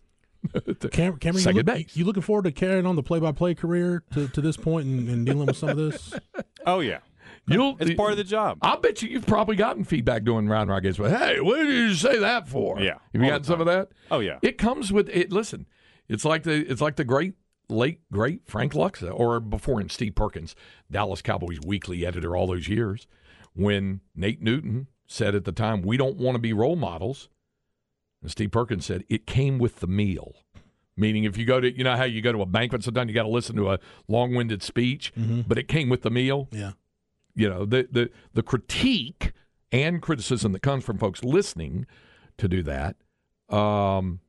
the 0.54 0.90
Cam- 0.92 1.18
Cameron, 1.18 1.36
you, 1.38 1.42
second 1.42 1.58
look, 1.58 1.66
base. 1.66 1.96
you 1.96 2.06
looking 2.06 2.22
forward 2.22 2.44
to 2.46 2.52
carrying 2.52 2.86
on 2.86 2.96
the 2.96 3.04
play-by-play 3.04 3.56
career 3.56 4.04
to, 4.14 4.28
to 4.28 4.42
this 4.42 4.58
point 4.58 4.86
and, 4.88 5.10
and 5.10 5.26
dealing 5.26 5.48
with 5.48 5.58
some 5.58 5.70
of 5.70 5.78
this? 5.78 6.14
Oh 6.68 6.80
yeah, 6.80 7.02
You'll, 7.48 7.78
it's 7.80 7.94
part 7.94 8.10
of 8.10 8.18
the 8.18 8.24
job. 8.24 8.58
I'll 8.64 8.80
bet 8.80 9.04
you 9.04 9.10
you've 9.10 9.28
probably 9.28 9.56
gotten 9.56 9.84
feedback 9.84 10.24
doing 10.24 10.48
round 10.48 10.72
rock 10.72 10.82
games. 10.82 10.98
But 10.98 11.12
hey, 11.12 11.40
what 11.42 11.58
did 11.58 11.68
you 11.68 11.94
say 11.94 12.18
that 12.18 12.48
for? 12.48 12.80
Yeah, 12.80 12.94
have 12.94 13.02
you 13.14 13.22
all 13.22 13.30
gotten 13.30 13.44
some 13.44 13.60
of 13.62 13.68
that? 13.68 13.90
Oh, 14.10 14.20
yeah. 14.20 14.40
it 14.42 14.58
comes 14.58 14.92
with 14.92 15.08
it. 15.10 15.32
Listen, 15.32 15.68
it's 16.10 16.26
like 16.26 16.42
the 16.42 16.66
it's 16.66 16.82
like 16.82 16.96
the 16.96 17.04
great 17.04 17.36
late 17.70 18.02
great 18.12 18.42
Frank 18.46 18.74
Luksa, 18.74 19.12
or 19.14 19.40
before 19.40 19.80
in 19.82 19.90
Steve 19.90 20.16
Perkins, 20.16 20.56
Dallas 20.92 21.22
Cowboys 21.22 21.60
weekly 21.66 22.06
editor 22.06 22.36
all 22.36 22.48
those 22.48 22.68
years, 22.68 23.08
when 23.54 24.02
Nate 24.16 24.42
Newton 24.42 24.88
said 25.08 25.36
at 25.36 25.46
the 25.46 25.52
time, 25.52 25.82
"We 25.82 25.98
don't 25.98 26.18
want 26.18 26.36
to 26.36 26.40
be 26.40 26.54
role 26.54 26.76
models," 26.76 27.30
and 28.22 28.32
Steve 28.32 28.52
Perkins 28.52 28.86
said, 28.86 29.04
"It 29.10 29.26
came 29.28 29.58
with 29.60 29.80
the 29.80 29.88
meal." 29.88 30.36
Meaning, 30.98 31.26
if 31.26 31.38
you 31.38 31.44
go 31.46 31.60
to, 31.60 31.70
you 31.78 31.84
know 31.84 31.98
how 31.98 32.06
you 32.06 32.22
go 32.22 32.32
to 32.32 32.42
a 32.42 32.46
banquet, 32.46 32.82
sometimes 32.84 33.10
you 33.10 33.14
got 33.16 33.24
to 33.24 33.30
listen 33.30 33.56
to 33.58 33.72
a 33.72 33.80
long-winded 34.08 34.64
speech, 34.64 35.12
but 35.48 35.58
it 35.58 35.68
came 35.68 35.90
with 35.90 36.04
the 36.04 36.10
meal 36.10 36.48
Yeah. 36.54 36.72
you 37.36 37.50
know 37.50 37.66
the 37.66 37.88
the 37.92 38.10
the 38.34 38.42
critique 38.44 39.34
and 39.74 40.02
criticism 40.02 40.54
that 40.54 40.62
comes 40.62 40.86
from 40.86 40.98
folks 40.98 41.22
listening 41.24 41.86
to 42.38 42.48
do 42.48 42.64
that 42.64 42.96
um 43.50 44.22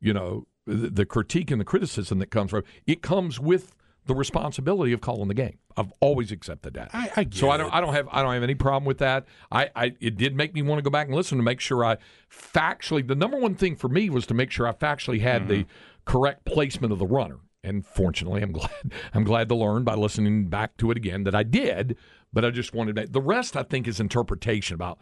you 0.00 0.14
know 0.14 0.46
the, 0.66 1.04
critique 1.04 1.50
and 1.50 1.60
the 1.60 1.64
criticism 1.64 2.18
that 2.18 2.30
comes 2.30 2.50
from 2.50 2.64
it 2.86 3.02
comes 3.02 3.38
with 3.38 3.74
the 4.06 4.14
responsibility 4.14 4.92
of 4.92 5.00
calling 5.00 5.28
the 5.28 5.34
game. 5.34 5.58
I've 5.76 5.92
always 6.00 6.30
accepted 6.30 6.74
that. 6.74 6.90
I- 6.92 7.10
I 7.16 7.26
so 7.30 7.50
i 7.50 7.56
don't 7.56 7.68
it. 7.68 7.74
i 7.74 7.80
don't 7.80 7.94
have 7.94 8.08
i 8.12 8.22
don't 8.22 8.34
have 8.34 8.42
any 8.42 8.54
problem 8.54 8.84
with 8.84 8.98
that. 8.98 9.26
I 9.50 9.70
i 9.74 9.92
it 10.00 10.16
did 10.16 10.36
make 10.36 10.54
me 10.54 10.62
want 10.62 10.78
to 10.78 10.82
go 10.82 10.90
back 10.90 11.06
and 11.06 11.16
listen 11.16 11.38
to 11.38 11.44
make 11.44 11.60
sure 11.60 11.84
i 11.84 11.96
factually 12.30 13.06
the 13.06 13.14
number 13.14 13.38
one 13.38 13.54
thing 13.54 13.76
for 13.76 13.88
me 13.88 14.10
was 14.10 14.26
to 14.26 14.34
make 14.34 14.50
sure 14.50 14.68
i 14.68 14.72
factually 14.72 15.20
had 15.20 15.48
the 15.48 15.64
mm-hmm. 15.64 15.70
correct 16.04 16.44
placement 16.44 16.92
of 16.92 16.98
the 16.98 17.06
runner. 17.06 17.38
And 17.62 17.84
fortunately 17.84 18.42
i'm 18.42 18.52
glad 18.58 18.70
i'm 19.14 19.24
glad 19.24 19.48
to 19.48 19.54
learn 19.54 19.84
by 19.84 19.94
listening 19.94 20.48
back 20.48 20.76
to 20.78 20.90
it 20.90 20.96
again 20.96 21.24
that 21.24 21.34
i 21.34 21.42
did 21.42 21.96
but 22.32 22.44
i 22.44 22.50
just 22.50 22.74
wanted 22.74 22.96
to 22.96 23.06
the 23.06 23.22
rest 23.22 23.56
i 23.56 23.62
think 23.62 23.88
is 23.88 24.00
interpretation 24.00 24.74
about 24.74 24.98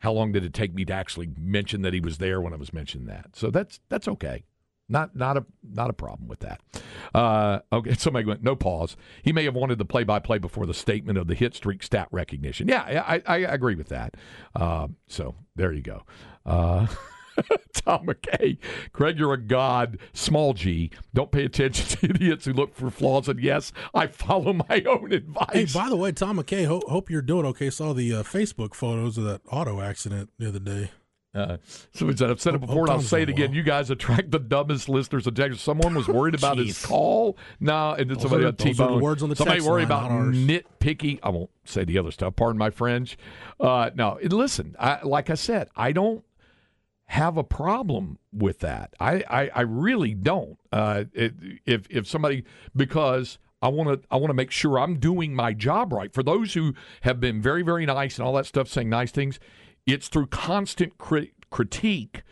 how 0.00 0.12
long 0.12 0.32
did 0.32 0.44
it 0.44 0.52
take 0.52 0.74
me 0.74 0.84
to 0.84 0.92
actually 0.92 1.30
mention 1.38 1.82
that 1.82 1.94
he 1.94 2.00
was 2.00 2.18
there 2.18 2.40
when 2.40 2.52
i 2.52 2.56
was 2.56 2.72
mentioning 2.72 3.06
that. 3.06 3.30
So 3.34 3.50
that's 3.50 3.80
that's 3.88 4.08
okay 4.08 4.42
not 4.88 5.16
not 5.16 5.36
a 5.36 5.44
not 5.62 5.90
a 5.90 5.92
problem 5.92 6.28
with 6.28 6.40
that. 6.40 6.60
Uh, 7.14 7.60
okay, 7.72 7.94
somebody 7.98 8.26
went 8.26 8.42
no 8.42 8.56
pause. 8.56 8.96
He 9.22 9.32
may 9.32 9.44
have 9.44 9.54
wanted 9.54 9.78
the 9.78 9.84
play 9.84 10.04
by 10.04 10.18
play 10.18 10.38
before 10.38 10.66
the 10.66 10.74
statement 10.74 11.18
of 11.18 11.26
the 11.26 11.34
hit 11.34 11.54
streak 11.54 11.82
stat 11.82 12.08
recognition. 12.10 12.68
Yeah, 12.68 12.82
I, 12.82 13.16
I, 13.16 13.22
I 13.26 13.38
agree 13.38 13.74
with 13.74 13.88
that. 13.88 14.14
Uh, 14.54 14.88
so 15.08 15.34
there 15.54 15.72
you 15.72 15.82
go. 15.82 16.02
Uh, 16.44 16.86
Tom 17.74 18.06
McKay, 18.06 18.58
Craig, 18.92 19.18
you're 19.18 19.34
a 19.34 19.40
god. 19.40 19.98
Small 20.12 20.54
G. 20.54 20.90
Don't 21.14 21.30
pay 21.30 21.44
attention 21.44 21.86
to 21.98 22.14
idiots 22.14 22.44
who 22.44 22.52
look 22.52 22.74
for 22.74 22.90
flaws. 22.90 23.28
And 23.28 23.40
yes, 23.40 23.72
I 23.94 24.06
follow 24.06 24.52
my 24.52 24.82
own 24.86 25.12
advice. 25.12 25.48
Hey, 25.52 25.66
by 25.66 25.88
the 25.88 25.96
way, 25.96 26.12
Tom 26.12 26.38
McKay, 26.38 26.66
ho- 26.66 26.82
hope 26.88 27.10
you're 27.10 27.22
doing 27.22 27.46
okay. 27.46 27.70
Saw 27.70 27.92
the 27.92 28.14
uh, 28.14 28.22
Facebook 28.22 28.74
photos 28.74 29.18
of 29.18 29.24
that 29.24 29.42
auto 29.50 29.80
accident 29.80 30.30
the 30.38 30.48
other 30.48 30.58
day. 30.60 30.90
Uh, 31.36 31.56
so 31.92 32.10
said, 32.14 32.30
I've 32.30 32.40
said 32.40 32.54
it 32.54 32.60
Hope- 32.60 32.68
before, 32.68 32.82
and 32.84 32.90
I'll 32.92 33.00
say 33.02 33.22
it 33.22 33.28
again. 33.28 33.50
well. 33.50 33.56
You 33.56 33.62
guys 33.62 33.90
attract 33.90 34.30
the 34.30 34.38
dumbest 34.38 34.88
listeners 34.88 35.26
in 35.26 35.34
Texas. 35.34 35.60
Someone 35.60 35.94
was 35.94 36.08
worried 36.08 36.34
about 36.34 36.56
his 36.58 36.68
Jeez. 36.78 36.86
call. 36.86 37.36
No, 37.60 37.92
and 37.92 38.08
then 38.08 38.14
Those 38.14 38.22
somebody 38.22 38.44
are- 38.44 38.48
on 38.48 38.54
those 38.56 38.64
are 38.66 38.68
the 38.68 38.72
T-Bone. 38.72 39.00
words 39.02 39.22
on 39.22 39.28
the 39.28 39.36
somebody 39.36 39.58
text 39.58 39.68
worried 39.70 39.88
line, 39.90 40.10
about 40.10 40.34
nitpicky. 40.34 41.18
I 41.22 41.28
won't 41.28 41.50
say 41.64 41.84
the 41.84 41.98
other 41.98 42.10
stuff. 42.10 42.36
Pardon 42.36 42.58
my 42.58 42.70
French. 42.70 43.18
Uh, 43.60 43.90
no, 43.94 44.18
listen. 44.22 44.74
I, 44.80 45.00
like 45.02 45.28
I 45.30 45.34
said, 45.34 45.68
I 45.76 45.92
don't 45.92 46.24
have 47.06 47.36
a 47.36 47.44
problem 47.44 48.18
with 48.32 48.60
that. 48.60 48.94
I, 48.98 49.22
I, 49.30 49.50
I 49.54 49.60
really 49.60 50.14
don't. 50.14 50.58
Uh, 50.72 51.04
it, 51.12 51.34
if 51.64 51.86
if 51.90 52.06
somebody 52.08 52.44
because 52.74 53.38
I 53.62 53.68
want 53.68 54.02
to 54.02 54.08
I 54.10 54.16
want 54.16 54.30
to 54.30 54.34
make 54.34 54.50
sure 54.50 54.78
I'm 54.78 54.98
doing 54.98 55.34
my 55.34 55.52
job 55.52 55.92
right. 55.92 56.12
For 56.12 56.22
those 56.22 56.54
who 56.54 56.74
have 57.02 57.20
been 57.20 57.40
very 57.40 57.62
very 57.62 57.86
nice 57.86 58.18
and 58.18 58.26
all 58.26 58.32
that 58.34 58.46
stuff, 58.46 58.68
saying 58.68 58.88
nice 58.88 59.12
things, 59.12 59.38
it's 59.86 60.08
through 60.08 60.26
constant 60.26 60.98
crit- 60.98 61.32
critique 61.50 62.22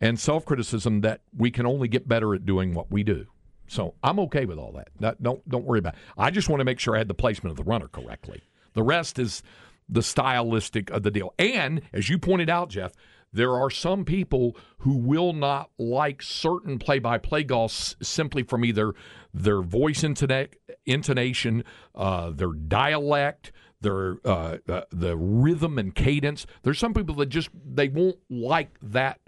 and 0.00 0.18
self 0.18 0.44
criticism 0.44 1.00
that 1.02 1.20
we 1.36 1.50
can 1.50 1.66
only 1.66 1.88
get 1.88 2.08
better 2.08 2.34
at 2.34 2.44
doing 2.46 2.74
what 2.74 2.90
we 2.90 3.02
do. 3.02 3.26
So 3.68 3.94
I'm 4.02 4.18
okay 4.20 4.44
with 4.44 4.58
all 4.58 4.72
that. 4.72 4.88
That- 5.00 5.22
don't 5.22 5.46
don't 5.48 5.64
worry 5.64 5.78
about. 5.78 5.94
It. 5.94 6.00
I 6.18 6.30
just 6.30 6.48
want 6.48 6.60
to 6.60 6.64
make 6.64 6.78
sure 6.80 6.94
I 6.94 6.98
had 6.98 7.08
the 7.08 7.14
placement 7.14 7.52
of 7.52 7.56
the 7.56 7.70
runner 7.70 7.88
correctly. 7.88 8.42
The 8.74 8.82
rest 8.82 9.18
is 9.18 9.42
the 9.88 10.02
stylistic 10.02 10.90
of 10.90 11.02
the 11.02 11.10
deal. 11.10 11.34
And 11.38 11.82
as 11.92 12.08
you 12.08 12.18
pointed 12.18 12.48
out, 12.48 12.70
Jeff, 12.70 12.92
there 13.32 13.54
are 13.54 13.70
some 13.70 14.04
people 14.04 14.56
who 14.78 14.96
will 14.96 15.32
not 15.32 15.70
like 15.78 16.22
certain 16.22 16.78
play-by-play 16.78 17.44
golf 17.44 17.94
simply 18.02 18.42
from 18.42 18.64
either 18.64 18.94
their 19.32 19.62
voice 19.62 20.02
intona- 20.02 20.52
intonation, 20.84 21.64
uh, 21.94 22.30
their 22.30 22.52
dialect, 22.52 23.52
their 23.82 24.16
uh, 24.24 24.58
uh, 24.68 24.82
the 24.90 25.16
rhythm 25.16 25.78
and 25.78 25.94
cadence. 25.94 26.46
There's 26.62 26.78
some 26.78 26.94
people 26.94 27.14
that 27.16 27.26
just 27.26 27.50
they 27.64 27.88
won't 27.88 28.18
like 28.30 28.70
that 28.82 29.20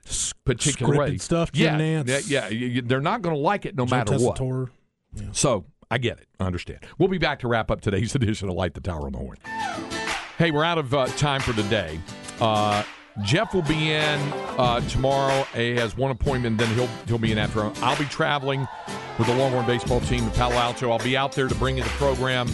particular 0.44 0.96
scripted 0.96 1.20
stuff, 1.20 1.52
Jim 1.52 1.78
yeah, 1.78 2.02
Nantz. 2.02 2.30
yeah, 2.30 2.48
yeah, 2.48 2.80
they're 2.84 3.00
not 3.00 3.22
going 3.22 3.34
to 3.34 3.40
like 3.40 3.66
it 3.66 3.76
no 3.76 3.86
Joe 3.86 3.96
matter 3.96 4.18
what. 4.18 4.36
Tessitore. 4.36 4.70
So 5.32 5.64
I 5.90 5.98
get 5.98 6.18
it. 6.18 6.28
I 6.40 6.46
understand. 6.46 6.80
We'll 6.98 7.08
be 7.08 7.18
back 7.18 7.40
to 7.40 7.48
wrap 7.48 7.70
up 7.70 7.80
today's 7.80 8.14
edition 8.16 8.48
of 8.48 8.54
Light 8.54 8.74
the 8.74 8.80
Tower 8.80 9.06
on 9.06 9.12
the 9.12 9.18
Horn. 9.18 9.36
Hey, 10.38 10.50
we're 10.50 10.64
out 10.64 10.78
of 10.78 10.92
uh, 10.92 11.06
time 11.06 11.40
for 11.40 11.52
today. 11.52 12.00
Uh, 12.40 12.82
Jeff 13.22 13.54
will 13.54 13.62
be 13.62 13.92
in 13.92 14.18
uh, 14.58 14.80
tomorrow. 14.88 15.46
He 15.54 15.76
has 15.76 15.96
one 15.96 16.10
appointment, 16.10 16.58
then 16.58 16.74
he'll 16.74 16.88
he'll 17.06 17.18
be 17.18 17.30
in 17.30 17.38
after. 17.38 17.70
I'll 17.84 17.98
be 17.98 18.06
traveling 18.06 18.66
with 19.18 19.28
the 19.28 19.34
Longhorn 19.34 19.66
baseball 19.66 20.00
team 20.00 20.24
to 20.24 20.30
Palo 20.36 20.54
Alto. 20.54 20.90
I'll 20.90 20.98
be 20.98 21.16
out 21.16 21.32
there 21.32 21.46
to 21.46 21.54
bring 21.54 21.76
you 21.76 21.84
the 21.84 21.90
program 21.90 22.48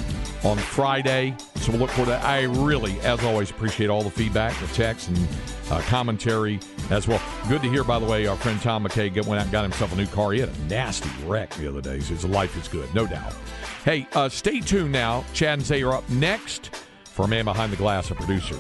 on 0.45 0.59
Friday. 0.59 1.35
So 1.61 1.73
we'll 1.73 1.81
look 1.81 1.91
to 1.93 2.05
that. 2.07 2.25
I 2.25 2.43
really, 2.43 2.99
as 3.01 3.23
always, 3.23 3.51
appreciate 3.51 3.91
all 3.91 4.03
the 4.03 4.11
feedback, 4.11 4.59
the 4.61 4.67
text, 4.69 5.09
and 5.09 5.29
uh, 5.71 5.81
commentary 5.83 6.59
as 6.91 7.07
well. 7.07 7.21
Good 7.49 7.63
to 7.63 7.69
hear, 7.69 7.85
by 7.85 7.99
the 7.99 8.07
way, 8.07 8.27
our 8.27 8.37
friend 8.37 8.61
Tom 8.61 8.85
McKay 8.85 9.15
went 9.27 9.41
out 9.41 9.43
and 9.43 9.53
got 9.53 9.63
himself 9.63 9.93
a 9.93 9.97
new 9.97 10.07
car. 10.07 10.33
He 10.33 10.41
had 10.41 10.49
a 10.49 10.59
nasty 10.63 11.11
wreck 11.27 11.51
the 11.55 11.69
other 11.69 11.81
day. 11.81 12.01
So 12.01 12.15
his 12.15 12.25
life 12.25 12.57
is 12.57 12.67
good, 12.67 12.93
no 12.95 13.07
doubt. 13.07 13.35
Hey, 13.85 14.09
uh, 14.15 14.29
stay 14.29 14.61
tuned 14.61 14.93
now. 14.93 15.25
Chad 15.35 15.59
and 15.59 15.67
Zay 15.67 15.83
are 15.83 15.95
up 15.95 16.09
next 16.09 16.75
for 17.05 17.27
a 17.27 17.29
man 17.29 17.45
behind 17.45 17.73
the 17.73 17.77
glass, 17.77 18.11
a 18.11 18.15
producer. 18.15 18.59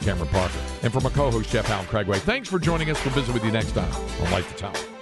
Cameron 0.00 0.28
Parker. 0.28 0.58
And 0.82 0.92
for 0.92 1.00
my 1.00 1.10
co 1.10 1.30
host, 1.30 1.50
Jeff 1.50 1.68
Allen 1.70 1.86
Craig 1.86 2.06
Way. 2.06 2.18
Thanks 2.18 2.48
for 2.48 2.58
joining 2.58 2.90
us. 2.90 3.04
We'll 3.04 3.14
visit 3.14 3.32
with 3.32 3.44
you 3.44 3.52
next 3.52 3.72
time 3.72 3.92
on 3.92 4.30
Light 4.30 4.48
the 4.48 4.54
Tower. 4.54 4.97